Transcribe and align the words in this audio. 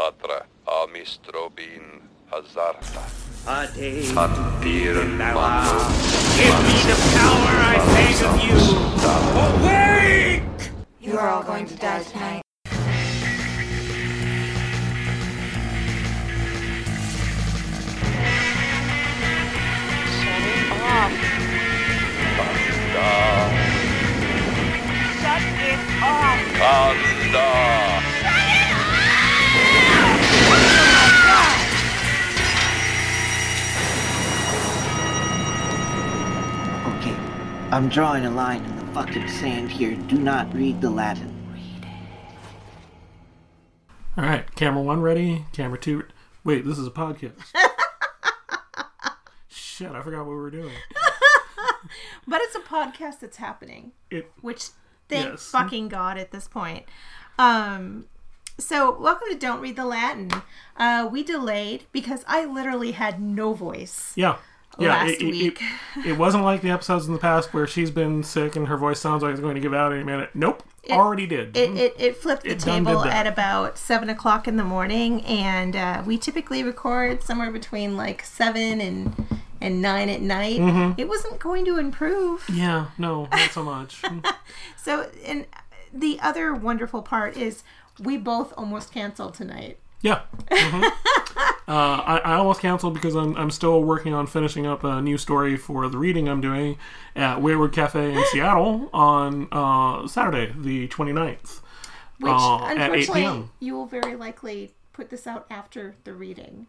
Tatra 0.00 0.38
amistrobin 0.66 1.84
hazarta. 2.30 3.02
Ade 3.46 3.90
Antiren 4.16 5.18
Bella. 5.18 5.50
Give 6.38 6.58
me 6.64 6.76
the 6.88 6.96
power 7.16 7.54
I 7.72 7.76
beg 7.92 8.18
of 8.28 8.36
you! 8.46 8.60
Awake! 9.44 10.62
You 11.02 11.18
are 11.18 11.28
all 11.28 11.42
going 11.42 11.66
to 11.66 11.74
die 11.76 12.02
tonight. 12.04 12.42
Shut 20.16 20.44
it 20.54 20.72
off. 20.96 21.12
Kanda. 22.38 23.10
Shut 25.20 25.44
it 25.68 25.80
off. 26.02 26.40
Kanda. 26.56 27.79
I'm 37.70 37.88
drawing 37.88 38.24
a 38.26 38.30
line 38.30 38.64
in 38.64 38.76
the 38.76 38.86
fucking 38.92 39.28
sand 39.28 39.70
here. 39.70 39.94
Do 39.94 40.18
not 40.18 40.52
read 40.52 40.80
the 40.80 40.90
Latin. 40.90 41.36
All 44.16 44.24
right, 44.24 44.52
camera 44.56 44.82
one 44.82 45.00
ready. 45.00 45.44
Camera 45.52 45.78
two. 45.78 46.04
Wait, 46.42 46.64
this 46.64 46.78
is 46.78 46.86
a 46.86 46.90
podcast. 46.90 47.32
Shit, 49.48 49.92
I 49.92 50.02
forgot 50.02 50.20
what 50.26 50.30
we 50.30 50.36
were 50.36 50.50
doing. 50.50 50.74
But 52.28 52.40
it's 52.42 52.54
a 52.54 52.60
podcast 52.60 53.18
that's 53.20 53.38
happening, 53.38 53.90
It. 54.10 54.30
which 54.42 54.66
thank 55.08 55.30
Yes. 55.30 55.50
fucking 55.50 55.88
God 55.88 56.18
at 56.18 56.30
this 56.30 56.46
point. 56.46 56.84
Um, 57.38 58.04
so 58.58 58.96
welcome 58.96 59.26
to 59.30 59.36
Don't 59.36 59.60
Read 59.60 59.74
the 59.74 59.86
Latin. 59.86 60.30
Uh, 60.76 61.08
we 61.10 61.24
delayed 61.24 61.86
because 61.90 62.22
I 62.28 62.44
literally 62.44 62.92
had 62.92 63.20
no 63.20 63.54
voice. 63.54 64.12
Yeah. 64.14 64.36
Yeah, 64.78 64.88
Last 65.04 65.10
it, 65.10 65.22
it- 65.22 65.24
week. 65.32 65.60
It, 65.96 66.06
it 66.06 66.18
wasn't 66.18 66.44
like 66.44 66.62
the 66.62 66.70
episodes 66.70 67.06
in 67.06 67.12
the 67.12 67.18
past 67.18 67.52
where 67.52 67.66
she's 67.66 67.90
been 67.90 68.22
sick 68.22 68.56
and 68.56 68.68
her 68.68 68.76
voice 68.76 69.00
sounds 69.00 69.22
like 69.22 69.32
it's 69.32 69.40
going 69.40 69.56
to 69.56 69.60
give 69.60 69.74
out 69.74 69.92
any 69.92 70.04
minute. 70.04 70.30
Nope, 70.34 70.62
already 70.88 71.26
did. 71.26 71.56
It, 71.56 71.76
it, 71.76 71.94
it 71.98 72.16
flipped 72.16 72.44
the 72.44 72.50
It 72.52 72.60
table 72.60 73.04
at 73.04 73.26
about 73.26 73.76
seven 73.78 74.08
o'clock 74.08 74.46
in 74.48 74.56
the 74.56 74.64
morning, 74.64 75.22
and 75.26 75.76
uh, 75.76 76.02
we 76.06 76.16
typically 76.18 76.62
record 76.62 77.22
somewhere 77.22 77.50
between 77.50 77.96
like 77.96 78.24
seven 78.24 78.80
and 78.80 79.26
and 79.60 79.82
nine 79.82 80.08
at 80.08 80.22
night. 80.22 80.58
Mm-hmm. 80.58 80.98
It 80.98 81.06
wasn't 81.08 81.38
going 81.38 81.66
to 81.66 81.76
improve. 81.76 82.48
yeah, 82.50 82.86
no, 82.96 83.28
not 83.30 83.50
so 83.50 83.62
much. 83.62 84.02
So, 84.76 85.10
and 85.26 85.46
the 85.92 86.18
other 86.22 86.54
wonderful 86.54 87.02
part 87.02 87.36
is 87.36 87.62
we 87.98 88.16
both 88.16 88.54
almost 88.56 88.92
canceled 88.94 89.34
tonight. 89.34 89.78
yeah. 90.00 90.22
mhm. 90.50 90.90
uh, 91.70 92.02
I, 92.04 92.18
I 92.24 92.34
almost 92.34 92.60
canceled 92.60 92.94
because 92.94 93.14
I'm, 93.14 93.36
I'm 93.36 93.50
still 93.50 93.82
working 93.84 94.12
on 94.12 94.26
finishing 94.26 94.66
up 94.66 94.82
a 94.82 95.00
new 95.00 95.16
story 95.16 95.56
for 95.56 95.88
the 95.88 95.96
reading 95.98 96.28
I'm 96.28 96.40
doing 96.40 96.76
at 97.14 97.40
Wayward 97.40 97.72
Cafe 97.72 98.12
in 98.12 98.24
Seattle 98.32 98.90
on 98.92 99.46
uh, 99.52 100.06
Saturday, 100.08 100.52
the 100.58 100.88
29th. 100.88 101.60
Which, 102.18 102.32
Uh, 102.32 102.64
at 102.64 102.72
8 102.72 102.80
unfortunately, 102.80 103.20
p.m.. 103.22 103.50
you 103.60 103.74
will 103.74 103.86
very 103.86 104.16
likely 104.16 104.72
put 104.92 105.10
this 105.10 105.26
out 105.26 105.46
after 105.48 105.94
the 106.04 106.12
reading. 106.12 106.66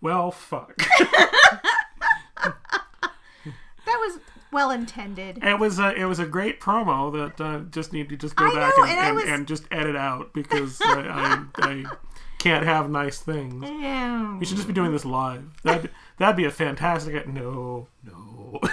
Well, 0.00 0.30
fuck. 0.32 0.76
That 3.84 3.96
was 3.98 4.20
well 4.52 4.70
intended. 4.70 5.38
It 5.42 5.58
was 5.58 5.78
a 5.78 5.92
it 5.94 6.04
was 6.04 6.18
a 6.18 6.26
great 6.26 6.60
promo 6.60 7.12
that 7.12 7.40
uh, 7.44 7.60
just 7.70 7.92
need 7.92 8.08
to 8.10 8.16
just 8.16 8.36
go 8.36 8.46
I 8.46 8.54
back 8.54 8.74
know, 8.76 8.84
and, 8.84 8.92
and 8.92 9.00
and, 9.06 9.16
was- 9.16 9.24
and 9.26 9.46
just 9.46 9.64
edit 9.70 9.96
out 9.96 10.32
because 10.32 10.80
I, 10.84 11.44
I, 11.56 11.66
I 11.66 11.84
can't 12.42 12.64
have 12.64 12.90
nice 12.90 13.18
things. 13.20 13.62
Yeah. 13.68 14.36
We 14.38 14.44
should 14.46 14.56
just 14.56 14.66
be 14.68 14.74
doing 14.74 14.92
this 14.92 15.04
live. 15.04 15.44
That 15.62 15.90
that'd 16.18 16.36
be 16.36 16.44
a 16.44 16.50
fantastic. 16.50 17.26
No, 17.28 17.86
no. 18.04 18.60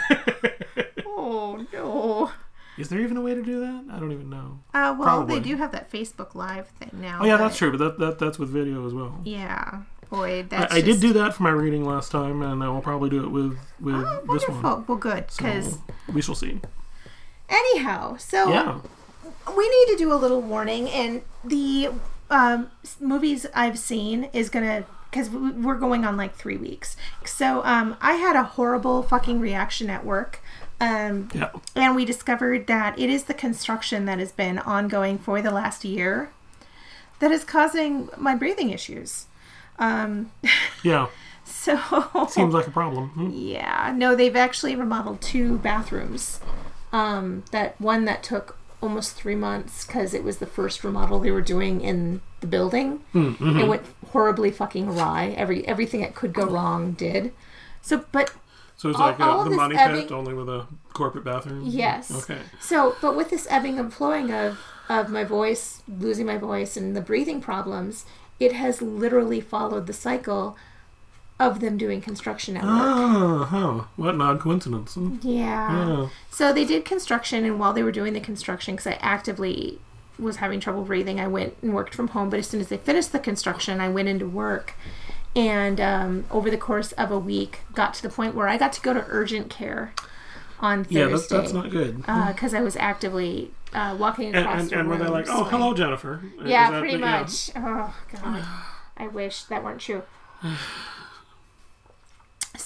Oh 1.05 1.65
no. 1.73 2.31
Is 2.77 2.87
there 2.89 2.99
even 3.01 3.17
a 3.17 3.21
way 3.21 3.33
to 3.35 3.43
do 3.43 3.59
that? 3.59 3.85
I 3.91 3.99
don't 3.99 4.11
even 4.13 4.29
know. 4.29 4.59
Uh, 4.73 4.95
well, 4.97 5.03
Probably. 5.03 5.39
they 5.39 5.43
do 5.49 5.57
have 5.57 5.71
that 5.73 5.91
Facebook 5.91 6.33
Live 6.33 6.67
thing 6.69 6.89
now. 6.93 7.19
Oh 7.21 7.25
yeah, 7.25 7.37
but- 7.37 7.43
that's 7.43 7.57
true. 7.57 7.71
But 7.71 7.77
that, 7.79 7.99
that 7.99 8.19
that's 8.19 8.39
with 8.39 8.49
video 8.49 8.85
as 8.87 8.93
well. 8.93 9.19
Yeah. 9.25 9.81
Boy, 10.09 10.39
I, 10.39 10.41
that's 10.43 10.73
I 10.73 10.77
did 10.77 10.85
just- 10.85 11.01
do 11.01 11.13
that 11.13 11.33
for 11.35 11.43
my 11.43 11.49
reading 11.51 11.85
last 11.85 12.11
time, 12.11 12.41
and 12.41 12.63
I 12.63 12.69
will 12.69 12.81
probably 12.81 13.09
do 13.09 13.23
it 13.23 13.29
with 13.29 13.57
with 13.79 13.95
Oh, 13.95 14.23
this 14.33 14.47
one. 14.47 14.85
Well, 14.87 14.97
good, 14.97 15.29
So 15.29 15.43
because 15.43 15.77
we 16.13 16.21
shall 16.21 16.35
see. 16.35 16.61
anyhow, 17.49 18.15
so 18.17 18.49
Yeah. 18.49 18.79
we 19.55 19.69
need 19.69 19.87
to 19.93 19.95
do 19.97 20.11
a 20.13 20.15
little 20.15 20.41
warning, 20.41 20.89
and 20.89 21.21
the 21.43 21.89
um, 22.29 22.69
movies 22.99 23.45
I've 23.53 23.79
seen 23.79 24.25
is 24.33 24.49
gonna 24.49 24.85
because 25.11 25.29
we're 25.29 25.75
going 25.75 26.05
on 26.05 26.15
like 26.17 26.35
three 26.35 26.57
weeks. 26.57 26.95
So 27.25 27.63
um, 27.65 27.97
I 27.99 28.13
had 28.13 28.35
a 28.35 28.43
horrible 28.43 29.01
fucking 29.01 29.39
reaction 29.39 29.89
at 29.89 30.05
work. 30.05 30.39
Um, 30.79 31.29
Yeah. 31.33 31.49
and 31.75 31.95
we 31.95 32.05
discovered 32.05 32.67
that 32.67 32.97
it 32.97 33.09
is 33.09 33.23
the 33.23 33.33
construction 33.33 34.05
that 34.05 34.19
has 34.19 34.31
been 34.31 34.59
ongoing 34.59 35.17
for 35.17 35.41
the 35.41 35.49
last 35.51 35.83
year 35.83 36.31
that 37.19 37.31
is 37.31 37.43
causing 37.43 38.07
my 38.17 38.35
breathing 38.35 38.69
issues. 38.69 39.25
Um, 39.79 40.31
Yeah. 40.83 41.07
so 41.43 41.75
Seems 42.29 42.53
like 42.53 42.67
a 42.67 42.71
problem. 42.71 43.09
Hmm. 43.09 43.29
yeah, 43.33 43.91
no, 43.97 44.15
they've 44.15 44.35
actually 44.35 44.75
remodeled 44.75 45.21
two 45.21 45.57
bathrooms. 45.57 46.39
Um, 46.93 47.43
that 47.51 47.79
one 47.81 48.05
that 48.05 48.21
took 48.23 48.57
almost 48.81 49.13
three 49.15 49.35
months 49.35 49.85
because 49.85 50.13
it 50.13 50.23
was 50.23 50.37
the 50.37 50.45
first 50.45 50.83
remodel 50.83 51.19
they 51.19 51.31
were 51.31 51.41
doing 51.41 51.81
in 51.81 52.21
the 52.41 52.47
building. 52.47 53.01
Mm, 53.13 53.35
mm-hmm. 53.37 53.59
It 53.59 53.67
went 53.67 53.83
horribly 54.11 54.51
fucking 54.51 54.87
awry. 54.89 55.33
Every 55.37 55.67
everything 55.67 56.01
that 56.01 56.15
could 56.15 56.33
go 56.33 56.45
wrong 56.45 56.93
did. 56.93 57.33
So, 57.81 58.05
but 58.11 58.33
So 58.77 58.89
it's 58.89 58.99
uh, 58.99 59.03
All- 59.03 59.09
like 59.09 59.19
all 59.19 59.41
a, 59.41 59.49
the 59.49 59.55
money 59.55 59.75
ebbing- 59.77 60.03
pit, 60.03 60.11
only 60.11 60.33
with 60.33 60.49
a 60.49 60.65
corporate 60.93 61.23
bathroom. 61.25 61.63
Yes. 61.65 62.11
Okay. 62.23 62.39
So, 62.61 62.95
but 63.01 63.15
with 63.15 63.29
this 63.29 63.47
ebbing 63.49 63.77
and 63.79 63.93
flowing 63.93 64.31
of 64.31 64.59
of 64.87 65.09
my 65.09 65.23
voice, 65.23 65.83
losing 65.87 66.25
my 66.25 66.37
voice, 66.37 66.75
and 66.77 66.95
the 66.95 67.01
breathing 67.01 67.41
problems, 67.41 68.05
it 68.39 68.53
has 68.53 68.81
literally 68.81 69.39
followed 69.41 69.85
the 69.87 69.93
cycle 69.93 70.55
of 71.39 71.59
them 71.61 71.77
doing 71.77 72.01
construction 72.01 72.57
at 72.57 72.63
work. 72.63 72.71
Oh, 72.73 73.43
huh. 73.45 73.83
What 73.95 74.15
an 74.15 74.21
odd 74.21 74.39
coincidence. 74.39 74.95
Hmm. 74.95 75.17
Yeah. 75.21 75.87
Yeah. 75.87 76.09
So 76.29 76.51
they 76.51 76.65
did 76.65 76.83
construction, 76.85 77.45
and 77.45 77.59
while 77.59 77.73
they 77.73 77.83
were 77.83 77.91
doing 77.91 78.13
the 78.13 78.19
construction, 78.19 78.75
because 78.75 78.87
I 78.87 78.97
actively 79.01 79.79
was 80.17 80.37
having 80.37 80.59
trouble 80.59 80.83
breathing, 80.83 81.19
I 81.19 81.27
went 81.27 81.55
and 81.61 81.73
worked 81.73 81.95
from 81.95 82.09
home. 82.09 82.29
But 82.29 82.39
as 82.39 82.47
soon 82.47 82.59
as 82.59 82.67
they 82.67 82.77
finished 82.77 83.11
the 83.13 83.19
construction, 83.19 83.79
I 83.79 83.87
went 83.89 84.09
into 84.09 84.27
work. 84.27 84.73
And 85.35 85.79
um, 85.79 86.25
over 86.31 86.49
the 86.49 86.57
course 86.57 86.91
of 86.93 87.11
a 87.11 87.19
week, 87.19 87.59
got 87.73 87.93
to 87.95 88.01
the 88.03 88.09
point 88.09 88.35
where 88.35 88.47
I 88.49 88.57
got 88.57 88.73
to 88.73 88.81
go 88.81 88.93
to 88.93 89.05
urgent 89.07 89.49
care 89.49 89.93
on 90.59 90.83
Thursday. 90.83 90.99
Yeah, 90.99 91.07
that's, 91.07 91.27
that's 91.27 91.53
not 91.53 91.69
good. 91.69 91.97
because 91.97 92.53
I 92.53 92.61
was 92.61 92.75
actively 92.75 93.51
uh, 93.71 93.95
walking 93.97 94.27
and 94.29 94.37
across 94.37 94.61
and, 94.61 94.69
the 94.71 94.79
and 94.79 94.89
were 94.89 94.97
they 94.97 95.03
room, 95.05 95.13
like, 95.13 95.27
oh, 95.29 95.43
so 95.43 95.49
hello, 95.49 95.73
Jennifer? 95.73 96.21
Is 96.41 96.49
Yeah, 96.49 96.71
that 96.71 96.79
pretty 96.79 96.97
the- 96.97 97.03
yeah. 97.05 97.21
much. 97.21 97.51
Oh 97.55 97.95
god, 98.11 98.45
I 98.97 99.07
wish 99.07 99.43
that 99.43 99.63
weren't 99.63 99.79
true. 99.79 100.01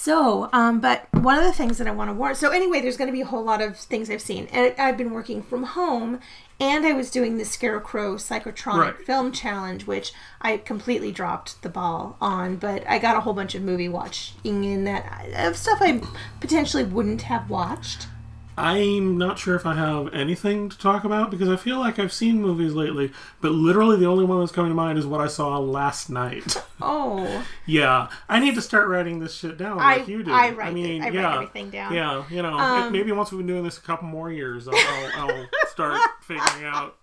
So, 0.04 0.50
um, 0.52 0.80
but 0.80 1.08
one 1.14 1.38
of 1.38 1.44
the 1.44 1.52
things 1.54 1.78
that 1.78 1.86
I 1.86 1.90
want 1.90 2.10
to 2.10 2.14
warn. 2.14 2.34
So 2.34 2.50
anyway, 2.50 2.82
there's 2.82 2.98
going 2.98 3.08
to 3.08 3.12
be 3.12 3.22
a 3.22 3.24
whole 3.24 3.42
lot 3.42 3.62
of 3.62 3.78
things 3.78 4.10
I've 4.10 4.20
seen, 4.20 4.48
and 4.52 4.74
I've 4.76 4.98
been 4.98 5.12
working 5.12 5.42
from 5.42 5.62
home, 5.62 6.20
and 6.60 6.84
I 6.84 6.92
was 6.92 7.10
doing 7.10 7.38
the 7.38 7.44
Scarecrow 7.46 8.16
Psychotronic 8.16 8.98
Right. 8.98 9.06
Film 9.06 9.32
Challenge, 9.32 9.86
which 9.86 10.12
I 10.42 10.58
completely 10.58 11.10
dropped 11.10 11.62
the 11.62 11.70
ball 11.70 12.18
on. 12.20 12.56
But 12.56 12.86
I 12.86 12.98
got 12.98 13.16
a 13.16 13.20
whole 13.20 13.32
bunch 13.32 13.54
of 13.54 13.62
movie 13.62 13.88
watching 13.88 14.64
in 14.64 14.84
that 14.84 15.26
of 15.38 15.56
stuff 15.56 15.78
I 15.80 16.02
potentially 16.38 16.84
wouldn't 16.84 17.22
have 17.22 17.48
watched. 17.48 18.06
I'm 18.56 19.18
not 19.18 19.38
sure 19.38 19.56
if 19.56 19.66
I 19.66 19.74
have 19.74 20.14
anything 20.14 20.68
to 20.68 20.78
talk 20.78 21.02
about 21.04 21.30
because 21.30 21.48
I 21.48 21.56
feel 21.56 21.80
like 21.80 21.98
I've 21.98 22.12
seen 22.12 22.40
movies 22.40 22.72
lately, 22.72 23.12
but 23.40 23.50
literally 23.52 23.96
the 23.96 24.06
only 24.06 24.24
one 24.24 24.38
that's 24.40 24.52
coming 24.52 24.70
to 24.70 24.74
mind 24.76 24.96
is 24.98 25.06
what 25.06 25.20
I 25.20 25.26
saw 25.26 25.58
last 25.58 26.10
night. 26.10 26.56
Oh, 26.86 27.46
yeah, 27.66 28.08
I 28.28 28.40
need 28.40 28.56
to 28.56 28.60
start 28.60 28.88
writing 28.88 29.18
this 29.20 29.32
shit 29.34 29.56
down 29.56 29.78
I- 29.78 29.98
like 29.98 30.08
you 30.08 30.22
do. 30.22 30.30
I 30.32 30.50
write 30.50 30.72
it. 30.72 30.74
mean, 30.74 31.02
I 31.02 31.06
write 31.06 31.14
yeah, 31.14 31.34
everything 31.36 31.70
down. 31.70 31.94
Yeah, 31.94 32.24
you 32.28 32.42
know, 32.42 32.58
Um, 32.58 32.92
maybe 32.92 33.10
once 33.12 33.30
we've 33.32 33.38
been 33.38 33.46
doing 33.46 33.62
this 33.64 33.78
a 33.78 33.80
couple 33.80 34.06
more 34.08 34.30
years, 34.30 34.68
I'll, 34.68 34.74
I'll, 34.76 35.30
I'll 35.30 35.46
start 35.68 35.98
figuring 36.20 36.64
out 36.66 36.96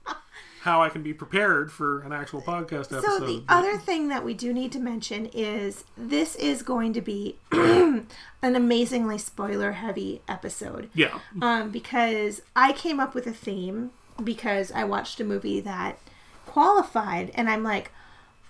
how 0.62 0.82
I 0.84 0.90
can 0.90 1.02
be 1.02 1.14
prepared 1.14 1.72
for 1.72 2.02
an 2.02 2.12
actual 2.14 2.42
podcast 2.42 2.92
episode. 2.92 3.02
So 3.04 3.20
the 3.26 3.40
but- 3.48 3.54
other 3.58 3.78
thing 3.78 4.10
that 4.10 4.24
we 4.24 4.34
do 4.34 4.54
need 4.54 4.72
to 4.74 4.80
mention 4.80 5.26
is 5.34 5.84
this 5.98 6.36
is 6.36 6.62
going 6.62 6.94
to 6.94 7.02
be 7.02 7.36
an 7.52 8.06
amazingly 8.44 9.18
spoiler 9.18 9.72
heavy 9.74 10.22
episode. 10.28 10.90
yeah, 10.94 11.20
Um, 11.42 11.72
because 11.72 12.42
I 12.56 12.74
came 12.74 13.00
up 13.00 13.16
with 13.16 13.26
a 13.28 13.32
theme 13.34 13.92
because 14.24 14.72
I 14.72 14.84
watched 14.84 15.20
a 15.20 15.24
movie 15.24 15.60
that 15.62 15.98
qualified 16.46 17.32
and 17.34 17.50
I'm 17.50 17.64
like, 17.64 17.92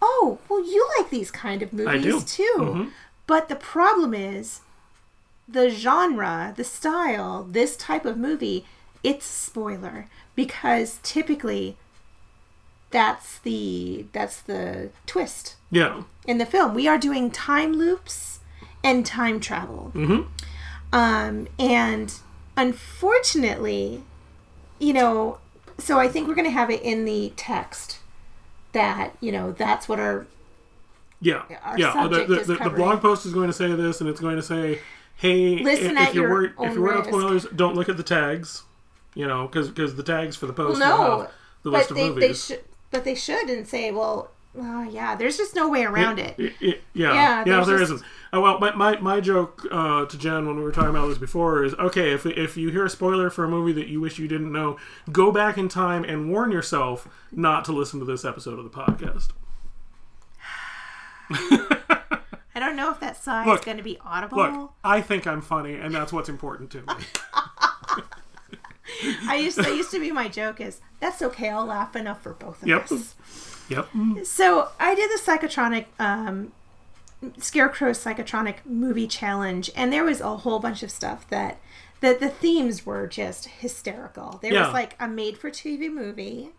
"Oh, 0.02 0.40
well 0.50 0.66
you 0.66 0.86
like 0.98 1.10
these 1.10 1.32
kind 1.32 1.62
of 1.62 1.72
movies 1.72 2.24
too." 2.26 2.92
But 3.28 3.48
the 3.48 3.56
problem 3.56 4.14
is 4.14 4.62
the 5.48 5.70
genre, 5.70 6.54
the 6.58 6.64
style, 6.66 7.48
this 7.50 7.78
type 7.78 8.06
of 8.06 8.18
movie, 8.18 8.66
it's 9.04 9.26
spoiler 9.26 10.08
because 10.36 11.00
typically 11.04 11.78
that's 12.92 13.40
the 13.40 14.06
that's 14.14 14.42
the 14.42 14.90
twist 15.06 15.56
Yeah. 15.70 16.04
in 16.28 16.38
the 16.38 16.46
film. 16.46 16.74
We 16.74 16.88
are 16.88 16.98
doing 16.98 17.32
time 17.32 17.74
loops 17.74 18.40
and 18.84 19.06
time 19.06 19.40
travel. 19.40 19.92
Mhm. 19.96 20.28
Um, 20.94 21.48
and 21.58 22.14
unfortunately, 22.58 24.04
you 24.80 24.94
know, 24.94 25.38
so 25.78 26.00
I 26.00 26.08
think 26.08 26.28
we're 26.28 26.36
going 26.36 26.46
to 26.46 26.52
have 26.52 26.70
it 26.70 26.82
in 26.82 27.06
the 27.06 27.32
text 27.36 28.00
that 28.74 29.16
you 29.20 29.32
know 29.32 29.52
that's 29.52 29.88
what 29.90 30.00
our 30.00 30.26
Yeah, 31.20 31.44
Our 31.64 31.78
yeah. 31.78 32.08
The, 32.08 32.26
the, 32.26 32.36
the, 32.44 32.56
the 32.64 32.70
blog 32.70 33.02
post 33.02 33.26
is 33.26 33.34
going 33.34 33.48
to 33.48 33.54
say 33.54 33.72
this, 33.74 34.02
and 34.02 34.10
it's 34.10 34.20
going 34.20 34.38
to 34.38 34.42
say, 34.44 34.80
"Hey, 35.16 35.60
Listen 35.60 35.92
if, 35.92 35.98
at 35.98 36.10
if 36.10 36.16
you're 36.16 36.24
your 36.24 36.32
worried, 36.34 36.52
if 36.60 36.74
you're 36.74 36.82
worried 36.82 36.96
about 37.00 37.08
spoilers, 37.08 37.46
don't 37.56 37.76
look 37.76 37.90
at 37.90 37.98
the 37.98 38.04
tags." 38.04 38.64
You 39.14 39.28
know, 39.28 39.48
because 39.48 39.96
the 39.96 40.04
tags 40.04 40.36
for 40.36 40.48
the 40.48 40.54
post 40.54 40.80
well, 40.80 40.98
no, 40.98 41.20
have 41.20 41.32
the 41.64 41.70
but 41.72 41.78
list 41.78 41.92
of 41.92 41.98
they, 41.98 42.04
they 42.04 42.10
movies. 42.10 42.52
But 42.92 43.04
they 43.04 43.16
should 43.16 43.50
and 43.50 43.68
say, 43.68 43.92
well, 43.92 44.30
yeah, 44.54 45.16
there's 45.16 45.38
just 45.38 45.56
no 45.56 45.70
way 45.70 45.84
around 45.84 46.20
it. 46.20 46.36
yeah, 46.38 46.50
yeah, 46.60 46.74
Yeah, 46.94 47.14
yeah. 47.14 47.44
there's 47.46 47.68
There 47.68 47.78
just- 47.80 47.92
not 47.92 48.04
Oh, 48.34 48.40
well, 48.40 48.60
my, 48.60 48.74
my, 48.76 48.98
my 49.00 49.20
joke 49.20 49.66
uh, 49.72 50.06
to 50.06 50.18
Jen 50.18 50.48
when 50.48 50.56
we 50.56 50.64
were 50.64 50.72
talking 50.72 50.92
about 50.92 51.08
this 51.08 51.18
before 51.18 51.66
is 51.66 51.74
okay. 51.74 52.12
If 52.14 52.26
if 52.26 52.56
you 52.56 52.70
hear 52.70 52.86
a 52.86 52.90
spoiler 52.90 53.30
for 53.30 53.44
a 53.44 53.50
movie 53.50 53.74
that 53.74 53.88
you 53.90 54.00
wish 54.00 54.20
you 54.20 54.28
didn't 54.30 54.54
know, 54.54 54.78
go 55.12 55.34
back 55.34 55.58
in 55.58 55.68
time 55.68 56.06
and 56.06 56.30
warn 56.32 56.50
yourself 56.50 57.10
not 57.34 57.66
to 57.66 57.74
listen 57.74 58.00
to 58.00 58.06
this 58.06 58.24
episode 58.24 58.58
of 58.58 58.64
the 58.64 58.70
podcast. 58.70 59.32
I 61.30 62.60
don't 62.60 62.76
know 62.78 62.90
if 62.92 63.00
that 63.02 63.18
sigh 63.18 63.46
Look, 63.46 63.60
is 63.60 63.66
going 63.66 63.78
to 63.78 63.84
be 63.84 63.98
audible. 64.06 64.38
Look, 64.38 64.74
I 64.84 65.02
think 65.02 65.28
I'm 65.28 65.42
funny, 65.42 65.76
and 65.76 65.94
that's 65.94 66.14
what's 66.14 66.30
important 66.30 66.72
to 66.72 66.82
me. 66.82 66.94
I 69.28 69.36
used 69.36 69.58
that 69.58 69.76
used 69.76 69.92
to 69.92 70.00
be 70.00 70.12
my 70.12 70.28
joke 70.28 70.60
is 70.62 70.82
that's 71.00 71.22
okay. 71.22 71.50
I'll 71.50 71.66
laugh 71.66 71.96
enough 71.96 72.22
for 72.22 72.34
both 72.34 72.62
of 72.62 72.68
Yep. 72.68 72.92
us. 72.92 73.16
Yep. 73.70 73.88
So 74.26 74.70
I 74.80 74.96
did 74.96 75.10
the 75.10 75.20
psychotronic 75.22 75.86
um, 76.00 76.52
Scarecrow 77.38 77.92
psychotronic 77.92 78.58
movie 78.66 79.08
challenge, 79.08 79.70
and 79.76 79.94
there 79.94 80.04
was 80.04 80.22
a 80.22 80.38
whole 80.38 80.60
bunch 80.60 80.82
of 80.84 80.92
stuff 80.92 81.28
that 81.30 81.60
that 82.02 82.20
the 82.20 82.30
themes 82.30 82.84
were 82.86 83.06
just 83.06 83.46
hysterical. 83.46 84.40
There 84.42 84.52
Yeah. 84.54 84.66
was 84.66 84.74
like 84.74 84.96
a 85.00 85.08
made-for-TV 85.08 85.88
movie, 85.94 86.50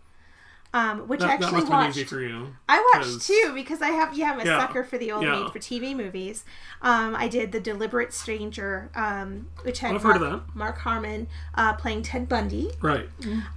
um, 0.75 1.07
which 1.09 1.21
That, 1.21 1.39
that 1.41 1.43
actually 1.43 1.61
been 1.63 1.71
watched. 1.71 2.13
you. 2.13 2.57
I 2.69 2.91
watched 2.95 3.11
'cause- 3.11 3.27
too 3.27 3.53
because 3.55 3.83
I 3.83 3.89
have 3.89 4.17
yeah 4.17 4.33
I'm 4.33 4.41
a 4.41 4.45
Yeah. 4.45 4.59
sucker 4.59 4.83
for 4.85 4.97
the 4.99 5.13
old 5.13 5.23
Yeah. 5.25 5.41
made 5.41 5.53
for 5.53 5.59
TV 5.59 5.95
movies. 5.95 6.45
Um, 6.81 7.15
I 7.15 7.29
did 7.29 7.53
the 7.53 7.61
Deliberate 7.61 8.13
Stranger, 8.15 8.91
um, 8.95 9.49
which 9.63 9.81
had 9.81 9.95
I've 9.95 10.03
Mark, 10.03 10.17
heard 10.19 10.23
of 10.23 10.33
that. 10.47 10.55
Mark 10.57 10.79
Harmon 10.79 11.27
uh, 11.55 11.75
playing 11.75 12.03
Ted 12.03 12.29
Bundy, 12.29 12.71
Right. 12.81 13.09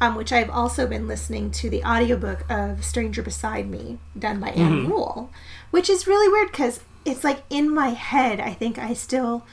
um, 0.02 0.16
which 0.16 0.34
I've 0.34 0.50
also 0.50 0.86
been 0.88 1.08
listening 1.08 1.52
to 1.52 1.70
the 1.70 1.84
audiobook 1.86 2.44
of 2.50 2.84
Stranger 2.84 3.22
Beside 3.22 3.70
Me 3.70 3.98
done 4.18 4.40
by 4.40 4.50
Mm-hmm. 4.50 4.62
Ann 4.62 4.90
Rule, 4.90 5.32
which 5.72 5.90
is 5.90 6.06
really 6.08 6.28
weird 6.30 6.52
because 6.52 6.82
it's 7.06 7.24
like 7.24 7.44
in 7.50 7.74
my 7.74 7.90
head 7.90 8.40
I 8.40 8.54
think 8.54 8.78
I 8.78 8.94
still 8.94 9.46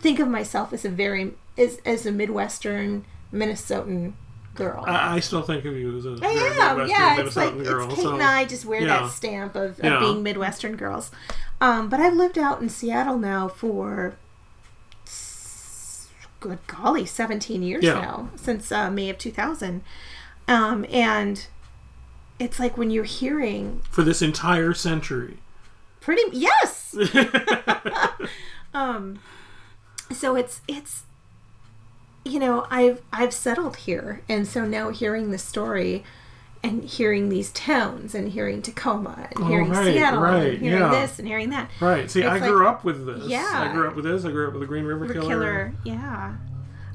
think 0.00 0.18
of 0.18 0.28
myself 0.28 0.72
as 0.72 0.84
a 0.84 0.88
very 0.90 1.34
as, 1.56 1.78
as 1.86 2.04
a 2.06 2.12
Midwestern 2.12 3.04
Minnesotan 3.32 4.12
girl. 4.54 4.84
I, 4.86 5.16
I 5.16 5.20
still 5.20 5.42
think 5.42 5.64
of 5.64 5.76
you 5.76 5.96
as 5.98 6.04
a 6.06 6.18
I 6.22 6.28
am, 6.30 6.78
Midwestern 6.78 6.88
yeah. 6.88 7.20
It's 7.20 7.36
like 7.36 7.54
girl. 7.64 7.84
it's 7.86 7.94
Kate 7.94 8.02
so, 8.02 8.14
and 8.14 8.22
I 8.22 8.44
just 8.44 8.64
wear 8.64 8.80
yeah. 8.80 8.86
that 9.02 9.10
stamp 9.10 9.54
of, 9.56 9.78
of 9.78 9.84
Yeah. 9.84 10.00
being 10.00 10.22
Midwestern 10.22 10.76
girls. 10.76 11.10
Um, 11.60 11.88
but 11.88 12.00
I've 12.00 12.14
lived 12.14 12.38
out 12.38 12.60
in 12.60 12.68
Seattle 12.68 13.18
now 13.18 13.48
for 13.48 14.16
good 16.40 16.58
golly, 16.66 17.04
seventeen 17.06 17.62
years 17.62 17.84
Yeah. 17.84 17.94
now 18.00 18.30
since 18.36 18.72
uh, 18.72 18.90
May 18.90 19.10
of 19.10 19.18
two 19.18 19.30
thousand, 19.30 19.82
um, 20.48 20.86
and 20.90 21.46
it's 22.38 22.58
like 22.58 22.78
when 22.78 22.90
you're 22.90 23.04
hearing 23.04 23.82
for 23.90 24.02
this 24.02 24.22
entire 24.22 24.72
century. 24.72 25.38
pretty 26.00 26.22
yes. 26.32 26.96
um, 28.74 29.20
so 30.10 30.34
it's 30.36 30.62
it's 30.66 31.04
you 32.24 32.38
know 32.38 32.66
I've 32.70 33.02
I've 33.12 33.32
settled 33.34 33.76
here, 33.76 34.22
and 34.28 34.46
so 34.46 34.64
now 34.64 34.90
hearing 34.90 35.30
the 35.30 35.38
story. 35.38 36.04
And 36.62 36.84
hearing 36.84 37.30
these 37.30 37.50
towns, 37.52 38.14
and 38.14 38.28
hearing 38.32 38.60
Tacoma, 38.60 39.30
and 39.34 39.48
hearing 39.48 39.70
Oh, 39.70 39.76
right, 39.76 39.94
Seattle, 39.94 40.20
right, 40.20 40.52
and 40.52 40.60
hearing 40.60 40.78
yeah. 40.82 40.90
this, 40.90 41.18
and 41.18 41.26
hearing 41.26 41.48
that. 41.48 41.70
Right. 41.80 42.10
See, 42.10 42.20
It's 42.20 42.28
I 42.28 42.32
like- 42.38 42.50
grew 42.50 42.66
up 42.68 42.84
with 42.84 43.06
this. 43.06 43.24
Yeah. 43.26 43.48
I 43.50 43.72
grew 43.72 43.88
up 43.88 43.96
with 43.96 44.04
this. 44.04 44.26
I 44.26 44.30
grew 44.30 44.46
up 44.46 44.52
with 44.52 44.60
the 44.60 44.66
Green 44.66 44.84
River 44.84 45.06
River 45.06 45.14
Killer. 45.14 45.26
Killer, 45.26 45.72
yeah. 45.84 46.34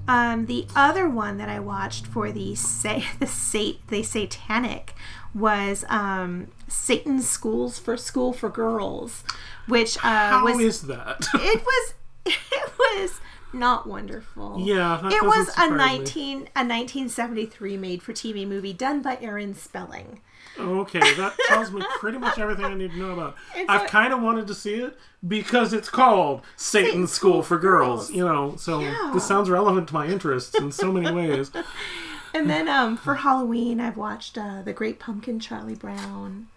Um, 0.08 0.46
the 0.46 0.68
other 0.76 1.10
one 1.10 1.38
that 1.38 1.50
I 1.50 1.60
watched 1.60 2.06
for 2.06 2.32
the 2.32 2.54
say 2.54 3.06
the 3.20 3.26
sat 3.26 3.78
the 3.88 4.04
satanic 4.04 4.94
was 5.34 5.84
um, 5.90 6.50
Satan's 6.68 7.28
Schools 7.28 7.80
for 7.80 7.98
School 7.98 8.34
for 8.34 8.50
Girls, 8.50 9.24
which 9.68 9.98
uh, 9.98 10.02
How 10.02 10.46
was 10.46 10.60
is 10.60 10.82
that? 10.84 11.26
it 11.34 11.64
was 11.66 11.94
it 12.28 12.72
was 12.78 13.20
not 13.54 13.88
wonderful. 13.88 14.58
Yeah, 14.60 15.00
it 15.10 15.24
was 15.24 15.48
a 15.50 15.52
surprise 15.52 15.72
me. 15.72 15.78
nineteen 15.78 16.50
a 16.56 16.64
nineteen 16.64 17.10
seventy 17.10 17.46
three 17.46 17.78
made 17.78 18.02
for 18.04 18.14
TV 18.14 18.48
movie 18.48 18.74
done 18.74 19.02
by 19.02 19.18
Aaron 19.22 19.54
Spelling. 19.56 20.22
okay, 20.60 21.00
that 21.16 21.36
tells 21.48 21.72
me 21.72 21.82
pretty 22.00 22.18
much 22.18 22.38
everything 22.40 22.66
I 22.66 22.74
need 22.74 22.92
to 22.92 22.98
know 22.98 23.12
about. 23.12 23.36
I've 23.68 23.88
kind 23.90 24.14
of 24.14 24.22
wanted 24.22 24.48
to 24.48 24.54
see 24.56 24.76
it 24.76 24.98
because 25.28 25.74
it's 25.74 25.90
called 25.90 26.42
Satan's 26.56 26.92
Satan's 26.92 27.12
School 27.12 27.32
School 27.32 27.42
for 27.44 27.48
for 27.56 27.60
Girls. 27.60 28.08
Girls. 28.08 28.12
You 28.12 28.26
know, 28.26 28.56
so 28.58 28.80
Yeah. 28.80 29.12
this 29.14 29.26
sounds 29.26 29.50
relevant 29.50 29.88
to 29.90 29.94
my 29.94 30.08
interests 30.08 30.56
in 30.56 30.72
so 30.72 30.92
many 30.92 31.12
ways. 31.12 31.52
And 32.34 32.50
then 32.50 32.68
um, 32.68 32.98
for 32.98 33.16
Halloween, 33.16 33.80
I've 33.80 33.96
watched 33.96 34.38
uh, 34.38 34.62
The 34.62 34.74
Great 34.74 35.00
Pumpkin, 35.00 35.40
Charlie 35.40 35.74
Brown, 35.74 36.48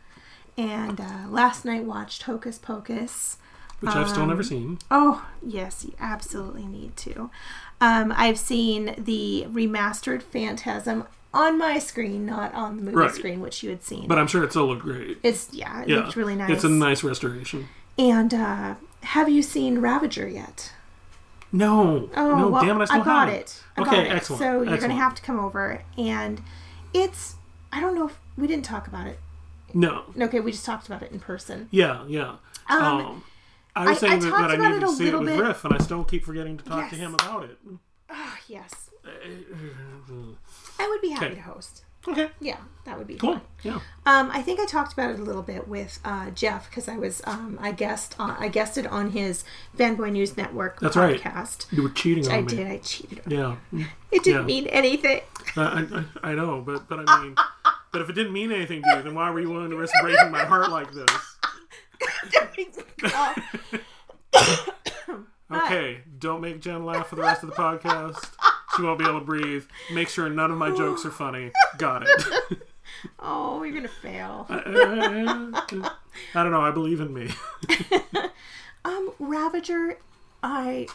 and 0.56 1.00
uh, 1.00 1.28
last 1.28 1.64
night 1.64 1.84
watched 1.84 2.24
Hocus 2.24 2.58
Pocus. 2.58 3.38
Which 3.80 3.92
I've 3.94 4.08
still 4.08 4.22
Um, 4.22 4.28
never 4.28 4.42
seen. 4.42 4.78
Oh 4.90 5.24
yes, 5.42 5.84
you 5.84 5.94
absolutely 6.00 6.66
need 6.66 6.96
to. 6.98 7.30
Um, 7.80 8.12
I've 8.16 8.38
seen 8.38 8.94
the 8.98 9.46
remastered 9.50 10.22
Phantasm 10.22 11.04
on 11.32 11.58
my 11.58 11.78
screen, 11.78 12.26
not 12.26 12.52
on 12.54 12.76
the 12.76 12.82
movie 12.82 12.96
Right. 12.96 13.14
screen, 13.14 13.40
which 13.40 13.62
you 13.62 13.70
had 13.70 13.84
seen. 13.84 14.08
But 14.08 14.18
I'm 14.18 14.26
sure 14.26 14.42
it 14.42 14.50
still 14.50 14.66
looked 14.66 14.82
great. 14.82 15.18
it's 15.22 15.48
yeah, 15.52 15.82
it 15.82 15.88
Yeah, 15.90 15.96
looked 15.98 16.16
really 16.16 16.34
nice. 16.34 16.50
It's 16.50 16.64
a 16.64 16.68
nice 16.68 17.04
restoration. 17.04 17.68
and 17.96 18.34
uh, 18.34 18.74
have 19.02 19.28
you 19.28 19.42
seen 19.42 19.78
Ravager 19.80 20.26
yet? 20.28 20.72
No, 21.52 22.10
Oh, 22.14 22.36
no, 22.36 22.48
well, 22.48 22.62
damn 22.64 22.76
it, 22.78 22.82
I 22.82 22.84
still 22.86 23.04
got 23.04 23.28
haven't. 23.28 23.40
it. 23.42 23.62
I 23.76 23.80
okay, 23.82 23.90
got 23.90 24.06
it. 24.06 24.12
excellent. 24.12 24.40
So 24.40 24.44
you're 24.62 24.74
excellent. 24.74 24.80
gonna 24.82 24.94
have 24.96 25.14
to 25.14 25.22
come 25.22 25.38
over, 25.38 25.82
and 25.96 26.42
it's 26.92 27.36
I 27.72 27.80
don't 27.80 27.94
know 27.94 28.06
if 28.06 28.18
we 28.36 28.46
didn't 28.46 28.64
talk 28.64 28.86
about 28.88 29.06
it. 29.06 29.18
no. 29.72 30.04
Okay, 30.20 30.40
we 30.40 30.50
just 30.52 30.64
talked 30.66 30.86
about 30.88 31.02
it 31.02 31.12
in 31.12 31.20
person. 31.20 31.68
Yeah, 31.70 32.04
yeah. 32.06 32.36
Um, 32.68 32.82
Um, 32.82 33.22
I 33.76 33.86
was 33.88 33.98
I- 34.02 34.08
saying 34.08 34.24
I 34.24 34.30
that, 34.30 34.48
that 34.48 34.60
I 34.60 34.68
needed 34.68 34.80
to 34.80 34.92
see 34.92 35.08
it 35.08 35.14
with 35.18 35.26
bit. 35.28 35.38
Riff, 35.40 35.64
and 35.64 35.74
I 35.74 35.78
still 35.78 36.04
keep 36.04 36.24
forgetting 36.24 36.56
to 36.58 36.64
talk 36.64 36.90
to 36.90 36.96
him 36.96 37.14
about 37.14 37.44
it. 37.44 37.58
Ah, 38.10 38.38
yes, 38.48 38.90
I 40.78 40.88
would 40.88 41.00
be 41.00 41.10
happy 41.10 41.26
Okay. 41.26 41.34
to 41.36 41.40
host. 41.42 41.84
Okay, 42.06 42.30
Yeah, 42.40 42.56
that 42.86 42.96
would 42.96 43.06
be 43.08 43.16
cool. 43.16 43.34
fun. 43.34 43.40
Yeah. 43.62 43.80
Um, 44.06 44.30
I 44.32 44.40
think 44.40 44.60
I 44.60 44.64
talked 44.66 44.92
about 44.94 45.10
it 45.10 45.18
a 45.18 45.22
little 45.22 45.42
bit 45.42 45.68
with 45.68 45.98
uh, 46.04 46.30
Jeff 46.30 46.70
because 46.70 46.88
I 46.88 46.96
was 46.96 47.20
um, 47.26 47.58
I 47.60 47.72
guessed 47.72 48.14
uh, 48.18 48.34
I 48.38 48.48
guested 48.48 48.86
on 48.86 49.10
his 49.10 49.44
Fanboy 49.76 50.12
News 50.12 50.36
Network 50.36 50.80
That's 50.80 50.96
right. 50.96 51.20
podcast. 51.20 51.66
You 51.72 51.82
were 51.82 51.90
cheating 51.90 52.26
on 52.28 52.32
I 52.32 52.40
me. 52.42 52.46
did. 52.46 52.66
I 52.66 52.78
cheated. 52.78 53.20
Yeah, 53.26 53.56
It 54.12 54.22
didn't 54.22 54.42
Yeah. 54.42 54.46
mean 54.46 54.66
anything. 54.68 55.20
I, 55.56 56.04
I, 56.22 56.30
I 56.30 56.34
know, 56.34 56.62
but 56.64 56.88
but 56.88 57.00
I 57.06 57.22
mean, 57.24 57.34
but 57.92 58.00
if 58.00 58.08
it 58.08 58.14
didn't 58.14 58.32
mean 58.32 58.52
anything 58.52 58.80
to 58.82 58.96
you, 58.96 59.02
then 59.02 59.14
why 59.14 59.28
were 59.30 59.40
you 59.40 59.50
willing 59.50 59.70
to 59.70 59.76
risk 59.76 59.92
breaking 60.00 60.30
my 60.30 60.44
heart 60.44 60.70
like 60.70 60.90
this? 60.92 61.10
Okay, 65.50 66.02
don't 66.18 66.42
make 66.42 66.60
Jen 66.60 66.84
laugh 66.84 67.08
for 67.08 67.16
the 67.16 67.22
rest 67.22 67.42
of 67.42 67.48
the 67.48 67.54
podcast. 67.54 68.32
She 68.76 68.82
won't 68.82 68.98
be 68.98 69.06
able 69.06 69.20
to 69.20 69.24
breathe. 69.24 69.64
Make 69.90 70.10
sure 70.10 70.28
none 70.28 70.50
of 70.50 70.58
my 70.58 70.70
jokes 70.70 71.06
are 71.06 71.10
funny. 71.10 71.52
Got 71.78 72.06
it. 72.06 72.58
oh, 73.18 73.62
you're 73.62 73.74
gonna 73.74 73.88
fail. 73.88 74.44
I 74.50 75.62
don't 76.34 76.50
know. 76.50 76.60
I 76.60 76.70
believe 76.70 77.00
in 77.00 77.14
me. 77.14 77.30
Um, 78.84 79.12
Ravager, 79.18 79.98
I. 80.42 80.86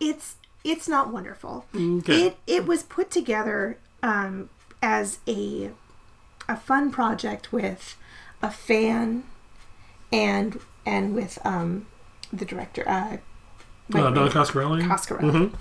It's 0.00 0.36
it's 0.64 0.88
not 0.88 1.12
wonderful. 1.12 1.66
Okay. 1.74 2.26
It 2.26 2.36
it 2.46 2.66
was 2.66 2.82
put 2.82 3.10
together 3.10 3.78
um, 4.02 4.50
as 4.82 5.20
a 5.26 5.70
a 6.48 6.56
fun 6.56 6.90
project 6.90 7.52
with 7.52 7.96
a 8.42 8.50
fan 8.50 9.24
and 10.12 10.60
and 10.84 11.14
with 11.14 11.38
um, 11.44 11.86
the 12.32 12.44
director 12.44 12.88
uh, 12.88 13.16
Uh, 13.94 14.10
Don 14.10 14.28
Coscarelli. 14.30 14.82
Coscarelli. 14.82 15.30
Mhm. 15.32 15.54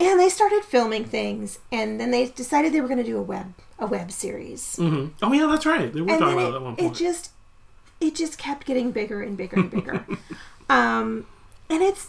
And 0.00 0.18
they 0.18 0.28
started 0.28 0.64
filming 0.64 1.04
things, 1.04 1.60
and 1.70 2.00
then 2.00 2.10
they 2.10 2.26
decided 2.26 2.72
they 2.72 2.80
were 2.80 2.88
going 2.88 2.98
to 2.98 3.04
do 3.04 3.18
a 3.18 3.22
web 3.22 3.54
a 3.78 3.86
web 3.86 4.10
series. 4.10 4.76
Mhm. 4.76 5.10
Oh 5.22 5.32
yeah, 5.32 5.46
that's 5.46 5.66
right. 5.66 5.92
They 5.92 6.00
were 6.00 6.10
and 6.10 6.18
talking 6.18 6.38
about 6.38 6.50
that 6.50 6.56
at 6.56 6.62
one 6.62 6.72
it, 6.74 6.78
point. 6.78 7.00
it 7.00 7.04
just 7.04 7.30
it 8.00 8.14
just 8.16 8.36
kept 8.38 8.66
getting 8.66 8.90
bigger 8.90 9.22
and 9.22 9.36
bigger 9.36 9.56
and 9.60 9.70
bigger. 9.70 10.04
um, 10.68 11.26
and 11.70 11.82
it's 11.82 12.08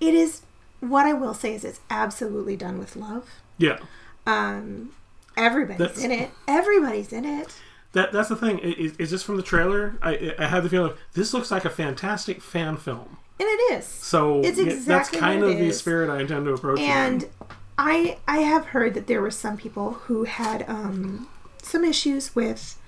it 0.00 0.14
is 0.14 0.42
what 0.80 1.06
I 1.06 1.12
will 1.12 1.34
say 1.34 1.54
is 1.54 1.64
it's 1.64 1.80
absolutely 1.90 2.56
done 2.56 2.78
with 2.78 2.94
love. 2.96 3.28
yeah. 3.58 3.78
Um, 4.26 4.90
everybody's 5.36 5.78
That's- 5.78 6.04
in 6.04 6.10
it. 6.12 6.30
Everybody's 6.46 7.12
in 7.12 7.24
it. 7.24 7.54
That 7.98 8.12
that's 8.12 8.28
the 8.28 8.36
thing. 8.36 8.60
Is, 8.60 8.96
is 8.96 9.10
this 9.10 9.24
from 9.24 9.36
the 9.36 9.42
trailer? 9.42 9.98
I 10.02 10.32
I 10.38 10.46
had 10.46 10.62
the 10.62 10.68
feeling 10.68 10.92
this 11.14 11.34
looks 11.34 11.50
like 11.50 11.64
a 11.64 11.70
fantastic 11.70 12.40
fan 12.40 12.76
film. 12.76 13.16
And 13.40 13.48
it 13.48 13.72
is. 13.78 13.86
So 13.86 14.40
It's 14.42 14.58
yeah, 14.58 14.78
that's 14.84 15.10
kind 15.10 15.42
of 15.42 15.50
it 15.50 15.58
the 15.58 15.66
is. 15.68 15.78
spirit 15.78 16.08
I 16.08 16.20
intend 16.20 16.44
to 16.46 16.52
approach. 16.52 16.78
it. 16.78 16.84
And 16.88 17.28
I 17.76 18.18
I 18.28 18.38
have 18.38 18.66
heard 18.66 18.94
that 18.94 19.08
there 19.08 19.20
were 19.20 19.32
some 19.32 19.56
people 19.56 19.94
who 20.06 20.24
had 20.24 20.64
um, 20.68 21.28
some 21.60 21.84
issues 21.84 22.34
with 22.36 22.78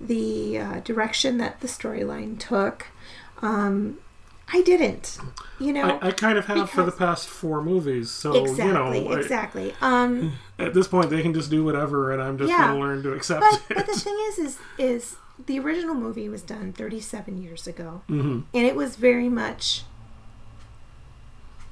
the 0.00 0.58
uh, 0.58 0.80
direction 0.80 1.38
that 1.38 1.60
the 1.60 1.68
storyline 1.68 2.38
took. 2.38 2.88
Um, 3.42 3.98
I 4.52 4.62
didn't. 4.62 5.18
You 5.58 5.72
know. 5.72 5.98
I, 6.02 6.08
I 6.08 6.10
kind 6.12 6.38
of 6.38 6.46
have 6.46 6.70
for 6.70 6.82
the 6.84 6.92
past 6.92 7.28
four 7.28 7.62
movies. 7.62 8.10
So 8.10 8.32
exactly. 8.44 8.66
you 8.66 8.72
know, 9.04 9.12
I- 9.12 9.18
exactly. 9.18 9.74
Um, 9.80 10.34
at 10.58 10.72
this 10.74 10.86
point 10.88 11.10
they 11.10 11.22
can 11.22 11.34
just 11.34 11.50
do 11.50 11.64
whatever, 11.64 12.12
and 12.12 12.22
I'm 12.22 12.38
just 12.38 12.50
Yeah. 12.50 12.68
gonna 12.68 12.78
learn 12.80 13.02
to 13.02 13.12
accept 13.12 13.40
but 13.40 13.54
it. 13.70 13.76
but 13.76 13.86
the 13.86 13.92
thing 14.00 14.16
is 14.28 14.38
is 14.38 14.58
is 14.78 15.16
the 15.46 15.58
original 15.58 15.94
movie 15.94 16.28
was 16.30 16.40
done 16.42 16.72
37 16.72 17.42
years 17.42 17.66
ago 17.66 18.00
Mhm. 18.08 18.44
and 18.54 18.66
it 18.66 18.74
was 18.74 18.96
very 18.96 19.28
much 19.28 19.82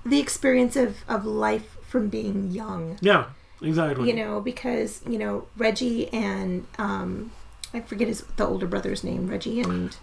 the 0.05 0.21
experience 0.21 0.77
of 0.77 0.97
of 1.09 1.25
life 1.25 1.77
from 1.89 2.09
being 2.09 2.51
young 2.51 2.99
yeah, 3.01 3.27
exactly. 3.63 4.07
you 4.09 4.15
know 4.15 4.41
because 4.41 5.01
you 5.09 5.19
know 5.19 5.47
reggie 5.57 6.13
and 6.13 6.67
um 6.79 7.31
i 7.73 7.81
forget 7.81 8.07
his 8.09 8.21
the 8.37 8.47
older 8.47 8.67
brother's 8.67 9.03
name 9.03 9.27
reggie 9.29 9.61
and 9.63 9.97